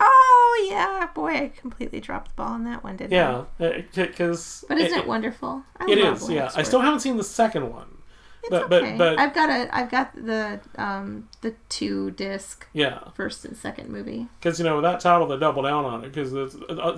Oh 0.00 0.68
yeah, 0.70 1.08
boy, 1.12 1.30
I 1.32 1.48
completely 1.48 1.98
dropped 1.98 2.28
the 2.28 2.34
ball 2.34 2.52
on 2.52 2.64
that 2.64 2.84
one, 2.84 2.96
didn't 2.96 3.14
I? 3.14 3.46
Yeah, 3.58 3.82
because 3.94 4.64
But 4.68 4.78
isn't 4.78 4.96
it, 4.96 5.06
wonderful? 5.08 5.64
I 5.78 5.90
It 5.90 5.98
is. 5.98 6.30
Yeah, 6.30 6.52
I 6.54 6.62
still 6.62 6.80
haven't 6.80 7.00
seen 7.00 7.16
the 7.16 7.24
second 7.24 7.70
one. 7.72 7.97
It's 8.42 8.50
but 8.50 8.72
okay. 8.72 8.96
but 8.96 8.98
but 8.98 9.18
I've 9.18 9.34
got 9.34 9.50
a 9.50 9.76
I've 9.76 9.90
got 9.90 10.14
the 10.14 10.60
um 10.76 11.28
the 11.40 11.54
two 11.68 12.12
disc 12.12 12.66
yeah, 12.72 13.00
first 13.14 13.44
and 13.44 13.56
second 13.56 13.90
movie. 13.90 14.28
because 14.38 14.58
you 14.58 14.64
know 14.64 14.76
with 14.76 14.84
that 14.84 15.00
title 15.00 15.26
they 15.26 15.36
double 15.38 15.62
down 15.62 15.84
on 15.84 16.04
it 16.04 16.12
because 16.12 16.30
the 16.32 16.48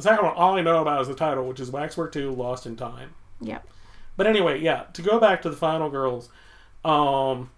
second 0.01 0.25
one 0.25 0.35
all 0.35 0.57
I 0.57 0.61
know 0.61 0.83
about 0.83 1.01
is 1.01 1.09
the 1.09 1.15
title, 1.15 1.47
which 1.47 1.61
is 1.61 1.71
Waxwork 1.71 2.13
Two: 2.13 2.31
Lost 2.33 2.67
in 2.67 2.77
Time. 2.77 3.15
Yep. 3.41 3.67
But 4.17 4.27
anyway, 4.27 4.61
yeah. 4.61 4.85
To 4.93 5.03
go 5.03 5.19
back 5.19 5.41
to 5.43 5.51
the 5.51 5.57
Final 5.57 5.89
Girls, 5.89 6.29
um, 6.85 7.51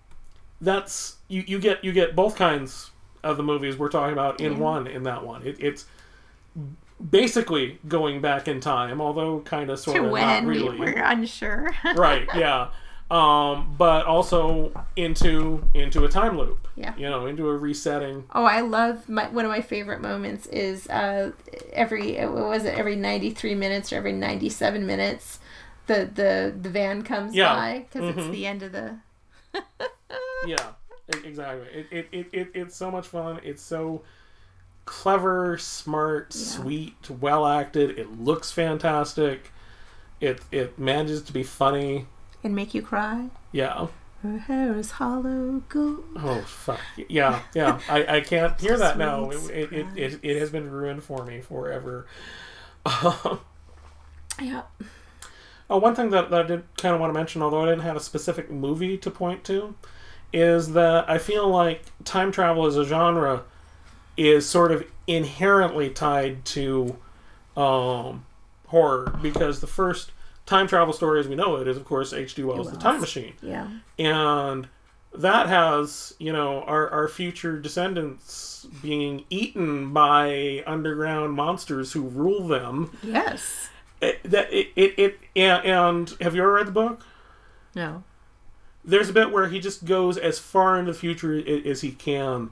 that's 0.60 1.16
you, 1.28 1.42
you 1.46 1.58
get 1.58 1.82
you 1.84 1.92
get 1.92 2.14
both 2.14 2.36
kinds 2.36 2.92
of 3.24 3.36
the 3.36 3.42
movies 3.42 3.76
we're 3.76 3.88
talking 3.88 4.12
about 4.12 4.40
in 4.40 4.58
one 4.58 4.86
in 4.86 5.02
that 5.04 5.24
one. 5.26 5.44
It, 5.46 5.56
it's 5.58 5.86
basically 7.10 7.78
going 7.88 8.20
back 8.20 8.46
in 8.48 8.60
time, 8.60 9.00
although 9.00 9.40
kind 9.40 9.70
of 9.70 9.78
sort 9.78 9.96
To 9.96 10.04
of 10.04 10.12
not 10.12 10.44
really. 10.44 10.78
we 10.78 10.86
were 10.86 11.00
unsure. 11.00 11.70
right? 11.96 12.28
Yeah. 12.34 12.68
Um, 13.12 13.74
but 13.76 14.06
also 14.06 14.72
into 14.96 15.62
into 15.74 16.04
a 16.04 16.08
time 16.08 16.38
loop. 16.38 16.66
Yeah. 16.76 16.94
You 16.96 17.10
know, 17.10 17.26
into 17.26 17.46
a 17.48 17.56
resetting. 17.56 18.24
Oh, 18.34 18.44
I 18.44 18.60
love 18.62 19.06
my 19.08 19.28
one 19.28 19.44
of 19.44 19.50
my 19.50 19.60
favorite 19.60 20.00
moments 20.00 20.46
is 20.46 20.88
uh 20.88 21.32
every 21.74 22.14
what 22.24 22.46
was 22.48 22.64
it 22.64 22.74
every 22.74 22.96
ninety 22.96 23.30
three 23.30 23.54
minutes 23.54 23.92
or 23.92 23.96
every 23.96 24.12
ninety 24.12 24.48
seven 24.48 24.86
minutes 24.86 25.40
the 25.88 26.08
the 26.14 26.54
the 26.58 26.70
van 26.70 27.02
comes 27.02 27.34
Yeah. 27.34 27.54
by 27.54 27.78
because 27.92 28.08
it's 28.16 28.26
Mhm. 28.26 28.32
the 28.32 28.46
end 28.46 28.62
of 28.62 28.72
the 28.72 28.96
Yeah, 30.46 30.70
exactly. 31.24 31.66
It, 31.72 31.86
it, 31.90 32.08
it, 32.12 32.26
it, 32.32 32.48
it's 32.54 32.74
so 32.74 32.90
much 32.90 33.06
fun. 33.08 33.40
It's 33.44 33.62
so 33.62 34.02
clever, 34.86 35.58
smart, 35.58 36.32
sweet, 36.32 37.10
well 37.10 37.46
acted. 37.46 37.98
It 37.98 38.18
looks 38.20 38.50
fantastic. 38.50 39.52
It 40.20 40.40
it 40.50 40.78
manages 40.78 41.22
to 41.24 41.32
be 41.34 41.42
funny. 41.42 42.06
And 42.44 42.54
make 42.54 42.74
you 42.74 42.82
cry. 42.82 43.28
Yeah. 43.52 43.88
Her 44.22 44.38
hair 44.38 44.76
is 44.76 44.92
Harlow 44.92 45.62
gold. 45.68 46.04
Oh 46.16 46.40
fuck. 46.46 46.80
Yeah, 47.08 47.40
yeah. 47.54 47.80
I, 47.88 48.16
I 48.16 48.20
can't 48.20 48.60
hear 48.60 48.76
that 48.78 48.96
now. 48.96 49.30
It, 49.30 49.72
it, 49.72 49.86
it, 49.96 50.20
it, 50.22 50.38
has 50.38 50.50
been 50.50 50.70
ruined 50.70 51.02
for 51.02 51.24
me 51.24 51.40
forever. 51.40 52.06
Yeah. 54.40 54.62
Oh, 55.68 55.78
one 55.78 55.94
thing 55.94 56.10
that, 56.10 56.30
that 56.30 56.44
I 56.44 56.46
did 56.46 56.64
kind 56.76 56.94
of 56.94 57.00
want 57.00 57.12
to 57.12 57.18
mention, 57.18 57.42
although 57.42 57.62
I 57.62 57.66
didn't 57.66 57.82
have 57.82 57.96
a 57.96 58.00
specific 58.00 58.50
movie 58.50 58.98
to 58.98 59.10
point 59.10 59.44
to, 59.44 59.74
is 60.32 60.72
that 60.72 61.08
I 61.08 61.18
feel 61.18 61.48
like 61.48 61.82
time 62.04 62.32
travel 62.32 62.66
as 62.66 62.76
a 62.76 62.84
genre 62.84 63.44
is 64.16 64.48
sort 64.48 64.72
of 64.72 64.84
inherently 65.06 65.90
tied 65.90 66.44
to 66.46 66.96
um, 67.56 68.24
horror 68.66 69.18
because 69.22 69.60
the 69.60 69.66
first 69.66 70.12
time 70.46 70.66
travel 70.66 70.92
story 70.92 71.20
as 71.20 71.28
we 71.28 71.34
know 71.34 71.56
it 71.56 71.68
is, 71.68 71.76
of 71.76 71.84
course, 71.84 72.12
H.G. 72.12 72.42
Wells' 72.42 72.70
The 72.70 72.78
Time 72.78 73.00
Machine. 73.00 73.34
Yeah. 73.42 73.68
And 73.98 74.68
that 75.14 75.48
has, 75.48 76.14
you 76.18 76.32
know, 76.32 76.62
our, 76.62 76.88
our 76.90 77.08
future 77.08 77.58
descendants 77.58 78.66
being 78.80 79.24
eaten 79.30 79.92
by 79.92 80.62
underground 80.66 81.34
monsters 81.34 81.92
who 81.92 82.02
rule 82.02 82.46
them. 82.48 82.96
Yes. 83.02 83.68
It, 84.00 84.22
that 84.24 84.52
it, 84.52 84.68
it, 84.74 84.98
it 84.98 85.18
and, 85.36 85.64
and 85.64 86.14
have 86.20 86.34
you 86.34 86.42
ever 86.42 86.54
read 86.54 86.66
the 86.66 86.72
book? 86.72 87.04
No. 87.74 88.02
There's 88.84 89.08
a 89.08 89.12
bit 89.12 89.30
where 89.30 89.48
he 89.48 89.60
just 89.60 89.84
goes 89.84 90.16
as 90.18 90.38
far 90.38 90.78
into 90.78 90.92
the 90.92 90.98
future 90.98 91.40
as 91.68 91.82
he 91.82 91.92
can 91.92 92.50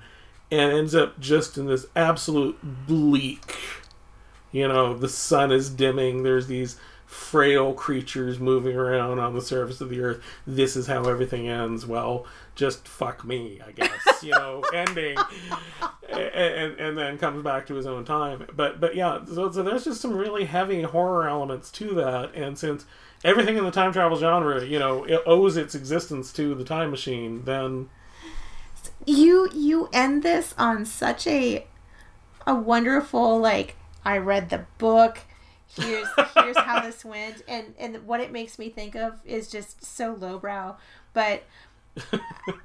and 0.50 0.72
ends 0.72 0.94
up 0.94 1.18
just 1.18 1.58
in 1.58 1.66
this 1.66 1.86
absolute 1.96 2.58
bleak. 2.86 3.56
You 4.52 4.68
know, 4.68 4.94
the 4.96 5.08
sun 5.08 5.50
is 5.52 5.70
dimming, 5.70 6.22
there's 6.22 6.46
these 6.46 6.76
frail 7.10 7.74
creatures 7.74 8.38
moving 8.38 8.76
around 8.76 9.18
on 9.18 9.34
the 9.34 9.40
surface 9.42 9.80
of 9.80 9.88
the 9.90 10.00
earth. 10.00 10.22
This 10.46 10.76
is 10.76 10.86
how 10.86 11.04
everything 11.04 11.48
ends. 11.48 11.84
Well, 11.86 12.26
just 12.54 12.86
fuck 12.86 13.24
me, 13.24 13.60
I 13.66 13.72
guess. 13.72 13.90
You 14.22 14.32
know, 14.32 14.62
ending, 14.74 15.16
and, 16.12 16.20
and 16.34 16.80
and 16.80 16.98
then 16.98 17.16
comes 17.18 17.42
back 17.42 17.66
to 17.68 17.74
his 17.74 17.86
own 17.86 18.04
time. 18.04 18.46
But 18.54 18.80
but 18.80 18.94
yeah, 18.94 19.24
so, 19.24 19.50
so 19.50 19.62
there's 19.62 19.84
just 19.84 20.00
some 20.02 20.14
really 20.14 20.44
heavy 20.44 20.82
horror 20.82 21.26
elements 21.26 21.70
to 21.72 21.94
that, 21.94 22.34
and 22.34 22.58
since 22.58 22.84
everything 23.24 23.56
in 23.56 23.64
the 23.64 23.70
time 23.70 23.92
travel 23.92 24.18
genre, 24.18 24.62
you 24.64 24.78
know, 24.78 25.04
it 25.04 25.22
owes 25.26 25.56
its 25.56 25.74
existence 25.74 26.32
to 26.34 26.54
the 26.54 26.64
time 26.64 26.90
machine, 26.90 27.44
then 27.44 27.88
You 29.06 29.48
you 29.54 29.88
end 29.92 30.22
this 30.22 30.54
on 30.58 30.84
such 30.84 31.26
a 31.26 31.66
a 32.46 32.54
wonderful 32.54 33.38
like 33.38 33.76
I 34.04 34.18
read 34.18 34.50
the 34.50 34.66
book. 34.78 35.20
Here's 35.76 36.08
here's 36.34 36.58
how 36.58 36.80
this 36.80 37.04
went 37.04 37.42
and 37.48 37.74
and 37.78 38.06
what 38.06 38.20
it 38.20 38.32
makes 38.32 38.58
me 38.58 38.68
think 38.68 38.94
of 38.96 39.20
is 39.24 39.48
just 39.48 39.84
so 39.84 40.16
lowbrow 40.18 40.76
but 41.12 41.44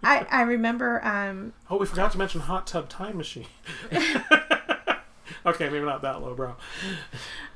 i 0.04 0.26
i 0.32 0.42
remember 0.42 1.04
um 1.06 1.54
Oh, 1.70 1.78
we 1.78 1.86
forgot 1.86 2.12
to 2.14 2.18
mention 2.18 2.42
hot 2.42 2.66
tub 2.68 2.90
time 2.90 3.18
machine. 3.18 3.46
okay, 5.46 5.70
maybe 5.70 5.82
not 5.86 6.02
that 6.02 6.22
low, 6.22 6.34
bro. 6.34 6.56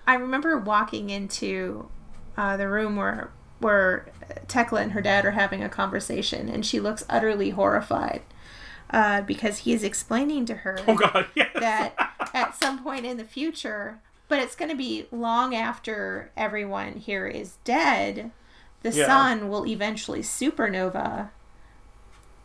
i 0.07 0.15
remember 0.15 0.57
walking 0.57 1.09
into 1.09 1.89
uh, 2.37 2.55
the 2.57 2.67
room 2.67 2.95
where 2.95 3.31
where 3.59 4.05
tekla 4.47 4.81
and 4.81 4.93
her 4.93 5.01
dad 5.01 5.25
are 5.25 5.31
having 5.31 5.63
a 5.63 5.69
conversation 5.69 6.47
and 6.47 6.65
she 6.65 6.79
looks 6.79 7.03
utterly 7.09 7.49
horrified 7.51 8.21
uh, 8.91 9.21
because 9.21 9.59
he 9.59 9.73
is 9.73 9.83
explaining 9.83 10.45
to 10.45 10.55
her 10.55 10.79
Oh 10.87 10.95
God, 10.95 11.27
yes. 11.35 11.49
that 11.59 11.93
at 12.33 12.55
some 12.55 12.81
point 12.83 13.05
in 13.05 13.17
the 13.17 13.23
future, 13.23 13.99
but 14.29 14.39
it's 14.39 14.55
going 14.55 14.71
to 14.71 14.77
be 14.77 15.07
long 15.11 15.53
after 15.53 16.31
everyone 16.37 16.93
here 16.93 17.27
is 17.27 17.57
dead, 17.65 18.31
the 18.83 18.91
Yeah. 18.91 19.05
sun 19.07 19.49
will 19.49 19.65
eventually 19.67 20.21
supernova. 20.21 21.29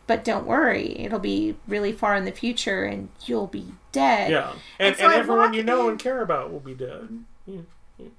But 0.07 0.23
don't 0.23 0.45
worry, 0.45 0.99
it'll 0.99 1.17
be 1.19 1.55
really 1.67 1.91
far 1.93 2.15
in 2.15 2.25
the 2.25 2.31
future 2.31 2.83
and 2.83 3.09
you'll 3.25 3.47
be 3.47 3.73
dead. 3.91 4.29
yeah, 4.31 4.53
and, 4.79 4.95
so 4.95 5.05
and 5.05 5.13
everyone 5.13 5.53
you 5.53 5.63
know 5.63 5.83
in- 5.85 5.91
and 5.91 5.99
care 5.99 6.21
about 6.21 6.51
will 6.51 6.59
be 6.59 6.73
dead. 6.75 7.23
Yeah. 7.47 7.61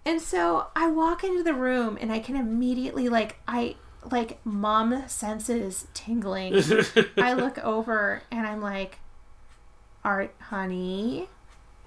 And 0.07 0.23
so 0.23 0.69
I 0.75 0.89
walk 0.89 1.23
into 1.23 1.43
the 1.43 1.53
room 1.55 1.99
and 2.01 2.11
I 2.11 2.19
can 2.19 2.35
immediately 2.35 3.09
like 3.11 3.37
I 3.47 3.77
like 4.11 4.39
mom 4.45 5.05
senses 5.07 5.87
tingling. 5.93 6.55
I 7.19 7.35
look 7.35 7.59
over 7.59 8.23
and 8.31 8.47
I'm 8.47 8.63
like, 8.63 8.99
"Art, 10.03 10.35
honey, 10.41 11.29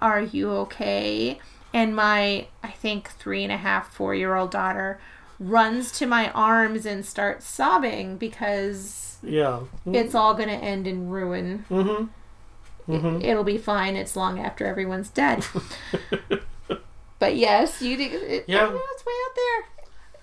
are 0.00 0.20
you 0.22 0.50
okay?" 0.52 1.40
And 1.72 1.94
my 1.94 2.48
I 2.62 2.70
think 2.70 3.10
three 3.10 3.42
and 3.44 3.52
a 3.52 3.56
half, 3.56 3.92
four 3.92 4.14
year 4.14 4.34
old 4.34 4.50
daughter 4.50 5.00
runs 5.38 5.90
to 5.92 6.06
my 6.06 6.30
arms 6.32 6.84
and 6.84 7.04
starts 7.04 7.46
sobbing 7.46 8.16
because 8.18 9.18
yeah. 9.22 9.60
it's 9.86 10.14
all 10.14 10.34
gonna 10.34 10.52
end 10.52 10.86
in 10.86 11.08
ruin. 11.08 11.64
Mm-hmm. 11.70 12.92
Mm-hmm. 12.92 13.22
It'll 13.22 13.44
be 13.44 13.58
fine. 13.58 13.96
It's 13.96 14.16
long 14.16 14.38
after 14.38 14.66
everyone's 14.66 15.10
dead. 15.10 15.46
but 17.18 17.36
yes, 17.36 17.80
you 17.80 17.96
did. 17.96 18.12
It, 18.12 18.44
Yeah. 18.48 18.70
it's 18.72 19.06
way 19.06 19.12
out 19.26 19.36
there. 19.36 19.64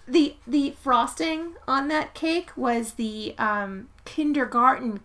The 0.07 0.35
the 0.45 0.75
frosting 0.81 1.55
on 1.67 1.87
that 1.89 2.13
cake 2.13 2.51
was 2.55 2.93
the 2.93 3.35
um, 3.37 3.89
kindergarten 4.05 5.01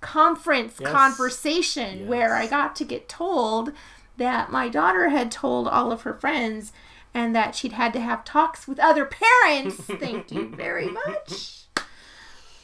conference 0.00 0.78
Yes. 0.80 0.90
conversation 0.90 2.08
where 2.08 2.34
I 2.34 2.46
got 2.46 2.74
to 2.76 2.84
get 2.84 3.08
told 3.08 3.72
that 4.16 4.50
my 4.52 4.68
daughter 4.68 5.08
had 5.08 5.30
told 5.30 5.66
all 5.68 5.90
of 5.92 6.02
her 6.02 6.14
friends 6.14 6.72
and 7.14 7.34
that 7.36 7.54
she'd 7.54 7.72
had 7.72 7.92
to 7.92 8.00
have 8.00 8.24
talks 8.24 8.66
with 8.68 8.78
other 8.78 9.04
parents. 9.06 9.76
Thank 9.80 10.30
you 10.32 10.48
very 10.48 10.88
much. 10.88 11.58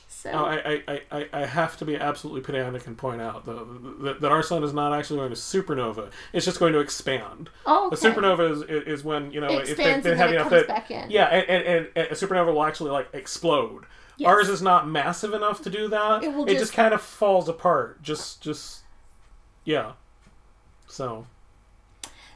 So 0.09 0.30
Oh, 0.32 0.44
I, 0.46 0.82
I, 0.88 1.01
I- 1.12 1.28
I, 1.32 1.46
have 1.46 1.76
to 1.76 1.84
be 1.84 1.94
absolutely 1.96 2.40
pedantic 2.40 2.86
and 2.88 2.99
point 2.99 3.20
out 3.20 3.46
though 3.46 3.64
that, 4.01 4.20
that 4.20 4.32
our 4.32 4.42
sun 4.42 4.64
is 4.64 4.72
not 4.72 4.92
actually 4.92 5.18
going 5.18 5.30
to 5.30 5.36
supernova. 5.36 6.11
It's 6.32 6.44
just 6.44 6.59
going 6.59 6.72
to 6.72 6.80
expand. 6.80 7.51
oh, 7.66 7.88
A 7.92 7.94
supernova 7.96 8.51
is, 8.51 8.62
is 8.62 9.05
when 9.05 9.30
you 9.30 9.40
know 9.40 9.46
It 9.46 9.68
if 9.68 9.76
they, 9.76 9.84
expands 9.84 10.05
they 10.05 10.11
it 10.12 10.14
enough 10.32 10.49
comes 10.49 10.66
that 10.66 10.68
back 10.68 10.90
in. 10.90 11.09
yeah, 11.11 11.26
and, 11.26 11.49
and, 11.49 11.64
and, 11.66 11.88
and 11.94 12.07
a 12.09 12.14
supernova 12.14 12.53
will 12.53 12.64
actually 12.64 12.90
like 12.90 13.09
explode. 13.12 13.84
Yes. 14.16 14.26
Ours 14.28 14.49
is 14.49 14.61
not 14.61 14.88
massive 14.88 15.34
enough 15.34 15.62
to 15.62 15.70
do 15.70 15.86
that. 15.88 16.24
It 16.24 16.34
will 16.34 16.44
just, 16.46 16.59
just- 16.59 16.72
kind 16.72 16.92
of 16.92 17.01
falls 17.01 17.49
apart. 17.49 18.03
Just 18.03 18.40
just 18.42 18.80
yeah. 19.64 19.92
So 20.88 21.26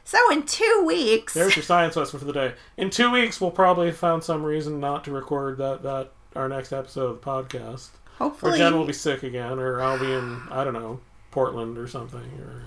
So 0.05 0.17
in 0.31 0.43
two 0.43 0.83
weeks, 0.85 1.33
there's 1.33 1.55
your 1.55 1.63
science 1.63 1.95
lesson 1.95 2.19
for 2.19 2.25
the 2.25 2.33
day. 2.33 2.53
In 2.77 2.89
two 2.89 3.09
weeks, 3.11 3.39
we'll 3.39 3.51
probably 3.51 3.87
have 3.87 3.97
found 3.97 4.23
some 4.23 4.43
reason 4.43 4.79
not 4.79 5.03
to 5.05 5.11
record 5.11 5.57
that 5.57 5.83
that 5.83 6.11
our 6.35 6.49
next 6.49 6.73
episode 6.73 7.05
of 7.11 7.21
the 7.21 7.25
podcast. 7.25 7.89
Hopefully, 8.17 8.53
Or 8.53 8.57
Jen 8.57 8.77
will 8.77 8.85
be 8.85 8.93
sick 8.93 9.23
again, 9.23 9.59
or 9.59 9.81
I'll 9.81 9.99
be 9.99 10.11
in 10.11 10.41
I 10.51 10.63
don't 10.63 10.73
know 10.73 10.99
Portland 11.31 11.77
or 11.77 11.87
something. 11.87 12.19
Or 12.39 12.63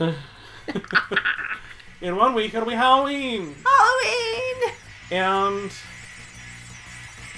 I... 0.00 0.14
in 2.00 2.16
one 2.16 2.34
week 2.34 2.52
it'll 2.54 2.68
be 2.68 2.74
Halloween, 2.74 3.54
Halloween. 3.64 4.72
and 5.10 5.72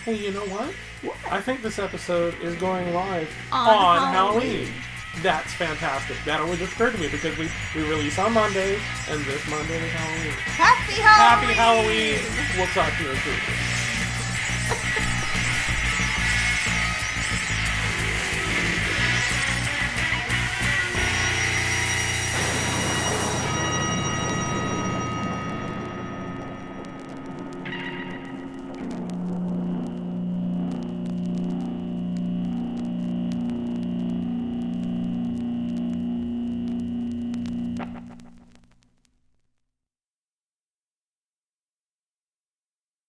hey, 0.04 0.14
you 0.14 0.32
know 0.32 0.46
what? 0.46 0.72
I 1.30 1.40
think 1.40 1.62
this 1.62 1.78
episode 1.78 2.34
is 2.42 2.54
going 2.56 2.92
live 2.94 3.30
On 3.52 3.68
on, 3.68 4.12
Halloween. 4.12 4.66
Halloween. 4.66 4.72
That's 5.22 5.52
fantastic. 5.54 6.16
That 6.24 6.40
only 6.40 6.56
just 6.56 6.72
occurred 6.72 6.92
to 6.92 6.98
me 6.98 7.08
because 7.08 7.36
we, 7.38 7.48
we 7.74 7.82
release 7.88 8.18
on 8.18 8.32
Mondays, 8.32 8.80
and 9.08 9.20
this 9.24 9.48
Monday 9.50 9.76
is 9.76 9.92
Halloween. 9.92 10.32
Happy 10.54 10.94
Halloween! 10.94 11.56
Happy 11.56 12.22
Halloween! 12.22 12.22
We'll 12.56 12.66
talk 12.68 12.96
to 12.96 13.02
you 13.02 13.10
in. 13.10 15.04